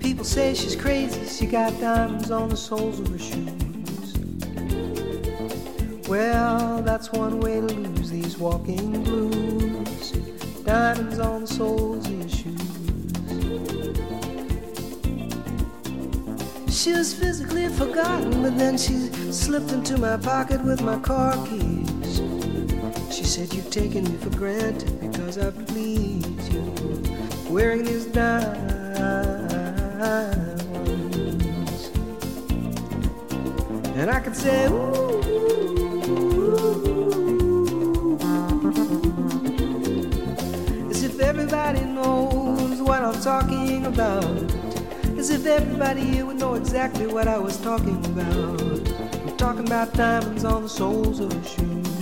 People 0.00 0.24
say 0.24 0.54
she's 0.54 0.74
crazy, 0.74 1.26
she 1.26 1.46
got 1.46 1.78
diamonds 1.80 2.30
on 2.30 2.48
the 2.48 2.56
soles 2.56 2.98
of 2.98 3.08
her 3.08 3.18
shoes. 3.18 3.67
Well, 6.08 6.80
that's 6.82 7.12
one 7.12 7.38
way 7.40 7.60
to 7.60 7.66
lose 7.66 8.08
these 8.08 8.38
walking 8.38 9.04
blues. 9.04 10.12
Diamonds 10.64 11.18
on 11.18 11.42
the 11.42 11.46
soles 11.46 12.06
of 12.06 12.12
your 12.12 12.28
shoes. 12.28 12.58
She 16.74 16.92
was 16.92 17.12
physically 17.12 17.68
forgotten, 17.68 18.42
but 18.42 18.56
then 18.56 18.78
she 18.78 19.10
slipped 19.32 19.72
into 19.72 19.98
my 19.98 20.16
pocket 20.16 20.64
with 20.64 20.80
my 20.80 20.98
car 21.00 21.34
keys. 21.46 22.22
She 23.14 23.24
said, 23.24 23.52
You've 23.52 23.70
taken 23.70 24.04
me 24.04 24.16
for 24.16 24.30
granted 24.30 24.98
because 25.00 25.36
I 25.36 25.50
please 25.50 26.48
you. 26.48 26.62
Wearing 27.50 27.84
these 27.84 28.06
diamonds. 28.06 28.78
And 33.98 34.10
I 34.12 34.20
could 34.20 34.36
say, 34.36 34.66
ooh, 34.68 35.87
if 41.18 41.24
everybody 41.24 41.80
knows 41.80 42.80
what 42.80 43.02
I'm 43.02 43.20
talking 43.20 43.86
about. 43.86 44.24
As 45.18 45.30
if 45.30 45.46
everybody 45.46 46.02
here 46.02 46.24
would 46.24 46.38
know 46.38 46.54
exactly 46.54 47.08
what 47.08 47.26
I 47.26 47.38
was 47.38 47.56
talking 47.60 48.04
about. 48.06 48.62
I'm 48.62 49.36
talking 49.36 49.66
about 49.66 49.92
diamonds 49.94 50.44
on 50.44 50.62
the 50.62 50.68
soles 50.68 51.18
of 51.18 51.32
shoes. 51.44 51.97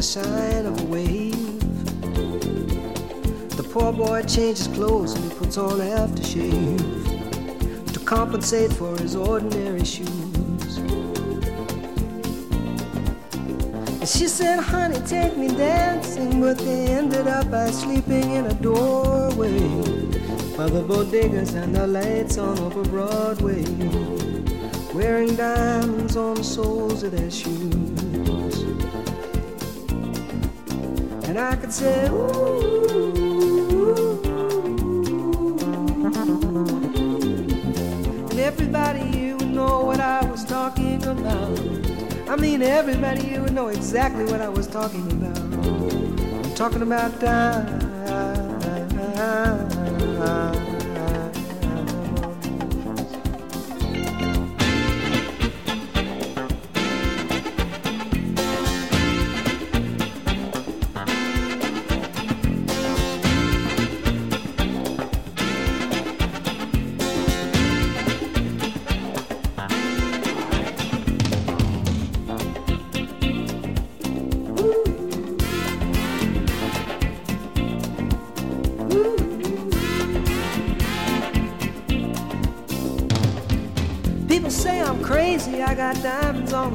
The 0.00 0.04
sign 0.04 0.64
of 0.64 0.80
a 0.80 0.84
wave. 0.84 1.60
The 3.54 3.62
poor 3.70 3.92
boy 3.92 4.22
changes 4.22 4.66
clothes 4.68 5.12
and 5.12 5.30
he 5.30 5.38
puts 5.38 5.58
on 5.58 5.78
aftershave 5.78 6.80
to 7.92 8.00
compensate 8.00 8.72
for 8.72 8.96
his 8.96 9.14
ordinary 9.14 9.84
shoes. 9.84 10.78
And 13.98 14.08
she 14.08 14.26
said, 14.26 14.60
honey, 14.60 15.00
take 15.06 15.36
me 15.36 15.48
dancing, 15.48 16.40
but 16.40 16.56
they 16.56 16.86
ended 16.86 17.26
up 17.26 17.50
by 17.50 17.70
sleeping 17.70 18.30
in 18.30 18.46
a 18.46 18.54
doorway 18.54 19.58
by 20.56 20.66
the 20.70 20.82
bodegas 20.82 21.52
and 21.54 21.76
the 21.76 21.86
lights 21.86 22.38
on 22.38 22.58
over 22.60 22.84
Broadway 22.84 23.66
wearing 24.94 25.36
diamonds 25.36 26.16
on 26.16 26.36
the 26.36 26.44
soles 26.44 27.02
of 27.02 27.12
their 27.12 27.30
shoes. 27.30 27.69
Ooh. 31.70 32.80
And 38.28 38.40
everybody 38.40 39.00
here 39.02 39.36
would 39.36 39.50
know 39.50 39.84
what 39.84 40.00
I 40.00 40.24
was 40.28 40.44
talking 40.44 41.00
about. 41.04 41.60
I 42.28 42.34
mean, 42.34 42.62
everybody 42.62 43.22
here 43.22 43.42
would 43.42 43.52
know 43.52 43.68
exactly 43.68 44.24
what 44.24 44.40
I 44.40 44.48
was 44.48 44.66
talking 44.66 45.12
about. 45.12 45.38
I'm 45.38 46.54
talking 46.56 46.82
about 46.82 47.20
diamonds 47.20 47.79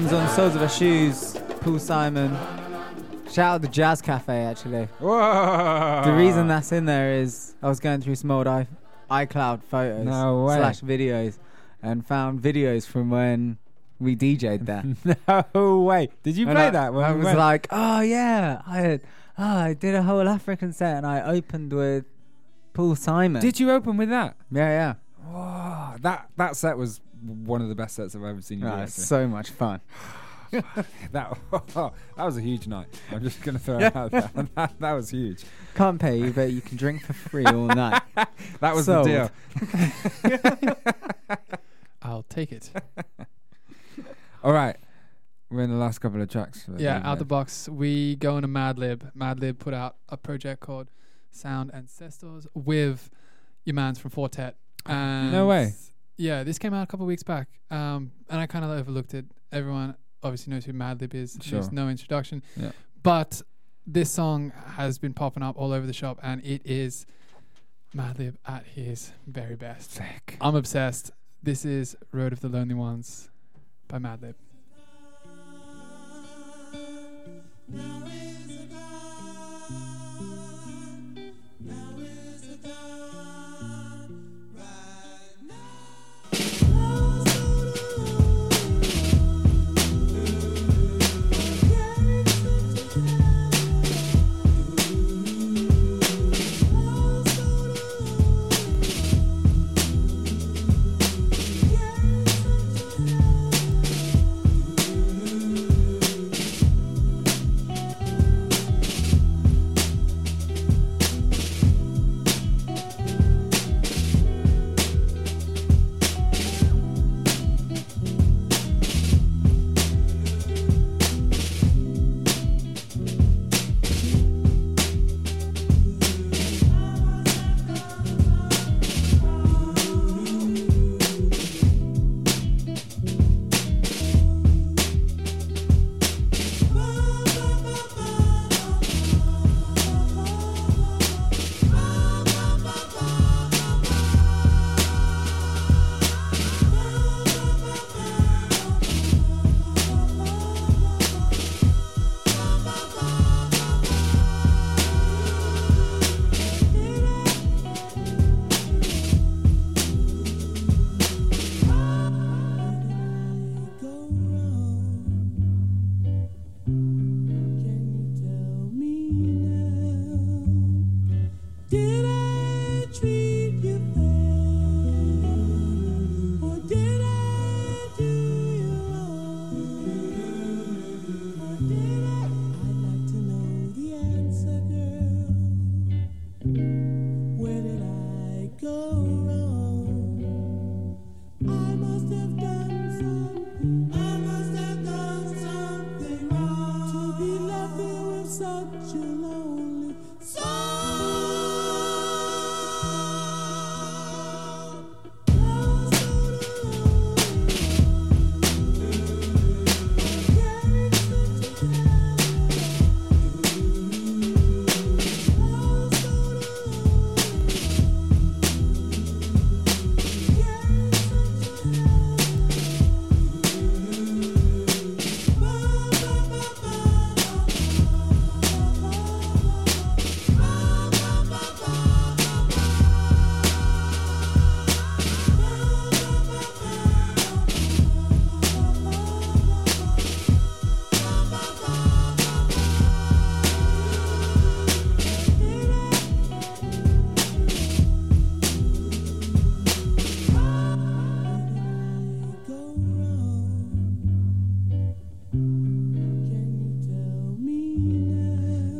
On 0.00 0.06
the 0.06 0.28
soles 0.28 0.54
of 0.54 0.62
her 0.62 0.68
shoes. 0.68 1.36
Paul 1.60 1.78
Simon. 1.78 2.34
Shout 3.30 3.56
out 3.56 3.60
the 3.60 3.68
Jazz 3.68 4.00
Cafe 4.00 4.32
actually. 4.32 4.86
Whoa. 4.98 6.02
The 6.06 6.12
reason 6.14 6.48
that's 6.48 6.72
in 6.72 6.86
there 6.86 7.12
is 7.12 7.54
I 7.62 7.68
was 7.68 7.80
going 7.80 8.00
through 8.00 8.14
some 8.14 8.30
old 8.30 8.46
i 8.46 8.66
iCloud 9.10 9.62
photos 9.62 10.06
No 10.06 10.48
slash 10.48 10.80
videos 10.80 11.38
and 11.82 12.04
found 12.04 12.40
videos 12.40 12.86
from 12.86 13.10
when 13.10 13.58
we 13.98 14.16
DJ'd 14.16 14.64
there. 14.64 15.44
no 15.54 15.80
way. 15.82 16.08
Did 16.22 16.38
you 16.38 16.46
And 16.48 16.56
play 16.56 16.68
I, 16.68 16.70
that? 16.70 16.94
When 16.94 17.04
I 17.04 17.12
was 17.12 17.26
went? 17.26 17.38
like, 17.38 17.66
oh 17.70 18.00
yeah, 18.00 18.62
I 18.66 18.78
had, 18.78 19.02
oh, 19.38 19.44
I 19.44 19.74
did 19.74 19.94
a 19.94 20.02
whole 20.02 20.26
African 20.26 20.72
set 20.72 20.96
and 20.96 21.06
I 21.06 21.20
opened 21.20 21.74
with 21.74 22.06
Paul 22.72 22.96
Simon. 22.96 23.42
Did 23.42 23.60
you 23.60 23.70
open 23.70 23.98
with 23.98 24.08
that? 24.08 24.34
Yeah, 24.50 24.68
yeah. 24.70 24.94
Whoa, 25.30 25.96
that 26.00 26.30
that 26.38 26.56
set 26.56 26.78
was 26.78 27.02
one 27.22 27.60
of 27.62 27.68
the 27.68 27.74
best 27.74 27.96
sets 27.96 28.14
I've 28.14 28.24
ever 28.24 28.40
seen 28.42 28.60
you 28.60 28.64
do. 28.66 28.70
Oh, 28.70 28.76
it's 28.82 28.92
actually. 28.92 29.04
so 29.04 29.28
much 29.28 29.50
fun. 29.50 29.80
that 30.50 31.38
that 31.52 31.92
was 32.24 32.36
a 32.36 32.40
huge 32.40 32.66
night. 32.66 32.88
I'm 33.12 33.22
just 33.22 33.40
gonna 33.42 33.58
throw 33.60 33.78
Yeah. 33.80 33.86
it 33.88 33.96
out 33.96 34.10
there. 34.10 34.30
that, 34.56 34.74
that 34.80 34.92
was 34.94 35.10
huge. 35.10 35.44
Can't 35.76 36.00
pay 36.00 36.18
you, 36.18 36.32
but 36.32 36.50
you 36.50 36.60
can 36.60 36.76
drink 36.76 37.02
for 37.04 37.12
free 37.12 37.44
all 37.46 37.66
night. 37.66 38.02
That 38.60 38.74
was 38.74 38.86
Sold. 38.86 39.06
the 39.06 39.30
deal. 40.60 40.76
I'll 42.02 42.24
take 42.24 42.50
it. 42.52 42.70
All 44.42 44.52
right, 44.52 44.76
we're 45.50 45.62
in 45.62 45.70
the 45.70 45.76
last 45.76 45.98
couple 46.00 46.20
of 46.20 46.28
tracks. 46.28 46.64
for 46.64 46.72
Yeah, 46.78 46.98
Madlib. 47.00 47.04
out 47.04 47.18
the 47.18 47.24
box. 47.26 47.68
We 47.68 48.16
go 48.16 48.36
into 48.36 48.48
Madlib. 48.48 49.12
Madlib 49.14 49.58
put 49.58 49.74
out 49.74 49.96
a 50.08 50.16
project 50.16 50.60
called 50.60 50.90
Sound 51.30 51.70
Ancestors 51.74 52.46
with 52.54 53.10
your 53.64 53.74
mans 53.74 53.98
from 53.98 54.10
Four 54.10 54.28
Tet. 54.30 54.56
And 54.86 55.30
No 55.30 55.46
way. 55.46 55.74
Yeah, 56.20 56.44
this 56.44 56.58
came 56.58 56.74
out 56.74 56.82
a 56.82 56.86
couple 56.86 57.04
of 57.04 57.08
weeks 57.08 57.22
back, 57.22 57.48
um, 57.70 58.12
and 58.28 58.38
I 58.38 58.46
kind 58.46 58.62
of 58.62 58.70
overlooked 58.72 59.14
it. 59.14 59.24
Everyone 59.52 59.94
obviously 60.22 60.52
knows 60.52 60.66
who 60.66 60.74
Madlib 60.74 61.14
is. 61.14 61.38
Sure. 61.40 61.60
There's 61.60 61.72
no 61.72 61.88
introduction. 61.88 62.42
Yeah. 62.56 62.72
But 63.02 63.40
this 63.86 64.10
song 64.10 64.52
has 64.76 64.98
been 64.98 65.14
popping 65.14 65.42
up 65.42 65.56
all 65.56 65.72
over 65.72 65.86
the 65.86 65.94
shop, 65.94 66.18
and 66.22 66.44
it 66.44 66.60
is 66.66 67.06
Madlib 67.96 68.34
at 68.46 68.66
his 68.66 69.12
very 69.26 69.56
best. 69.56 69.92
Sick. 69.92 70.36
I'm 70.42 70.56
obsessed. 70.56 71.10
This 71.42 71.64
is 71.64 71.96
Road 72.12 72.34
of 72.34 72.40
the 72.40 72.50
Lonely 72.50 72.74
Ones 72.74 73.30
by 73.88 73.98
Madlib. 73.98 74.34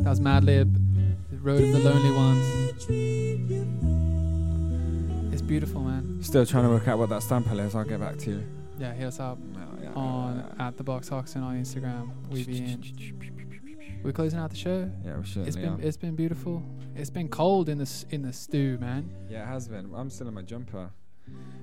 That 0.03 0.09
was 0.09 0.21
Madlib, 0.21 0.75
The 1.31 1.37
Road 1.37 1.63
of 1.63 1.73
the 1.73 1.79
Lonely 1.79 2.11
Ones. 2.11 2.81
It's 5.33 5.43
beautiful, 5.43 5.83
man. 5.83 6.23
Still 6.23 6.47
trying 6.47 6.65
to 6.65 6.71
work 6.71 6.89
out 6.89 6.99
what 6.99 7.11
that 7.11 7.23
stamper 7.23 7.53
is. 7.61 7.75
I'll 7.75 7.85
get 7.85 8.01
back 8.01 8.17
to 8.19 8.31
you. 8.31 8.43
Yeah, 8.79 8.95
hit 8.95 9.07
us 9.09 9.21
up 9.21 9.39
oh, 9.57 9.79
yeah, 9.83 9.93
on 9.93 10.57
at 10.59 10.79
the 10.79 10.83
Box 10.83 11.11
Hoxton 11.11 11.43
on 11.43 11.61
Instagram. 11.61 12.13
We 12.31 12.45
be 12.45 12.59
in. 12.59 14.01
We're 14.03 14.13
closing 14.13 14.39
out 14.39 14.49
the 14.49 14.57
show. 14.57 14.91
Yeah, 15.05 15.19
we 15.19 15.27
should. 15.27 15.47
It's 15.47 15.57
been 15.57 15.79
yeah. 15.79 15.87
it's 15.87 15.99
been 15.99 16.17
beautiful. 16.17 16.63
It's 16.97 17.11
been 17.11 17.29
cold 17.29 17.69
in 17.69 17.77
the 17.77 18.05
in 18.09 18.23
the 18.23 18.33
stew, 18.33 18.79
man. 18.81 19.11
Yeah, 19.29 19.43
it 19.43 19.49
has 19.49 19.69
been. 19.69 19.91
I'm 19.95 20.09
still 20.09 20.29
in 20.29 20.35
my 20.35 20.43
jumper. 20.43 20.91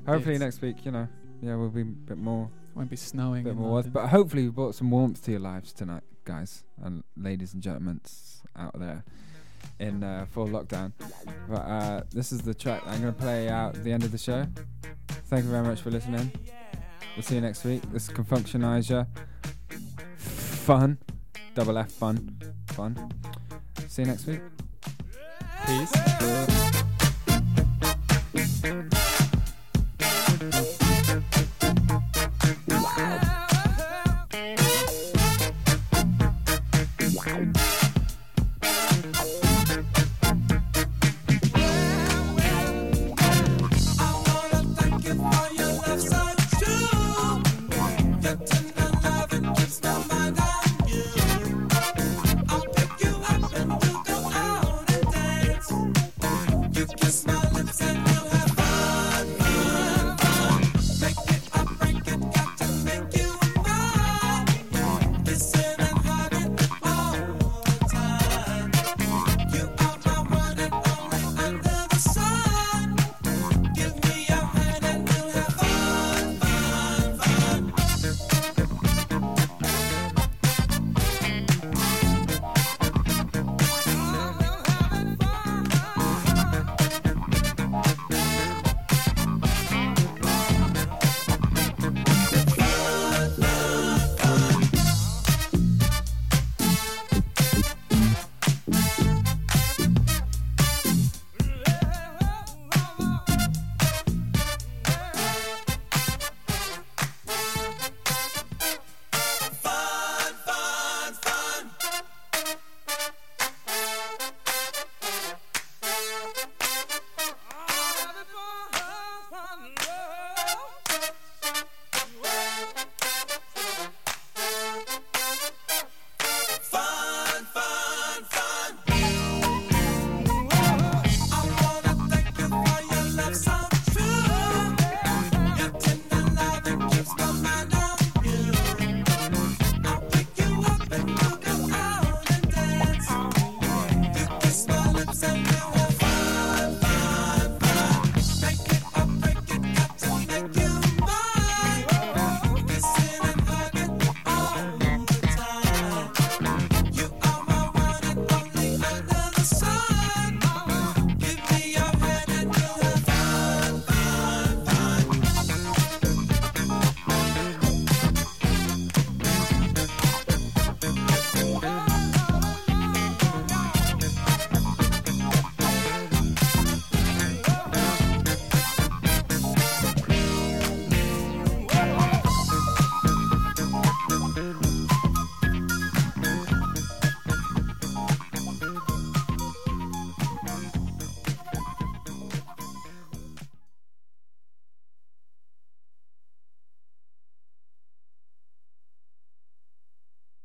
Hopefully 0.06 0.36
It's- 0.36 0.40
next 0.40 0.62
week, 0.62 0.86
you 0.86 0.92
know, 0.92 1.08
yeah, 1.42 1.56
we'll 1.56 1.70
be 1.70 1.82
a 1.82 1.86
bit 1.86 2.20
more. 2.20 2.52
Won't 2.76 2.92
be 2.92 2.96
snowing 2.96 3.44
Bit 3.44 3.56
more, 3.56 3.72
warmth, 3.72 3.92
but 3.92 4.10
hopefully 4.10 4.44
we 4.44 4.50
brought 4.50 4.76
some 4.76 4.92
warmth 4.92 5.24
to 5.26 5.32
your 5.32 5.40
lives 5.40 5.74
tonight, 5.74 6.04
guys 6.28 6.64
and 6.84 7.04
ladies 7.16 7.54
and 7.54 7.64
gentlemen 7.64 8.02
out 8.58 8.78
there 8.78 9.06
in 9.80 10.04
uh, 10.04 10.26
full 10.30 10.48
lockdown. 10.48 10.92
But 11.50 11.62
uh, 11.62 12.02
this 12.12 12.34
is 12.34 12.42
the 12.42 12.54
track 12.54 12.82
I'm 12.86 13.02
going 13.02 13.14
to 13.14 13.20
play 13.20 13.48
out 13.48 13.78
at 13.78 13.84
the 13.84 13.94
end 13.94 14.04
of 14.04 14.12
the 14.12 14.18
show. 14.18 14.46
Thank 15.30 15.46
you 15.46 15.52
very 15.52 15.66
much 15.66 15.82
for 15.82 15.90
listening. 15.90 16.32
We'll 17.16 17.24
see 17.24 17.36
you 17.36 17.42
next 17.42 17.64
week. 17.64 17.82
This 17.94 18.10
is 18.10 18.10
Confunctionizer. 18.10 19.08
Fun. 20.18 20.98
Double 21.56 21.78
F 21.78 21.92
fun. 21.92 22.38
Fun. 22.68 23.10
See 23.88 24.02
you 24.02 24.08
next 24.10 24.28
week. 24.28 24.42
Peace. 25.66 25.92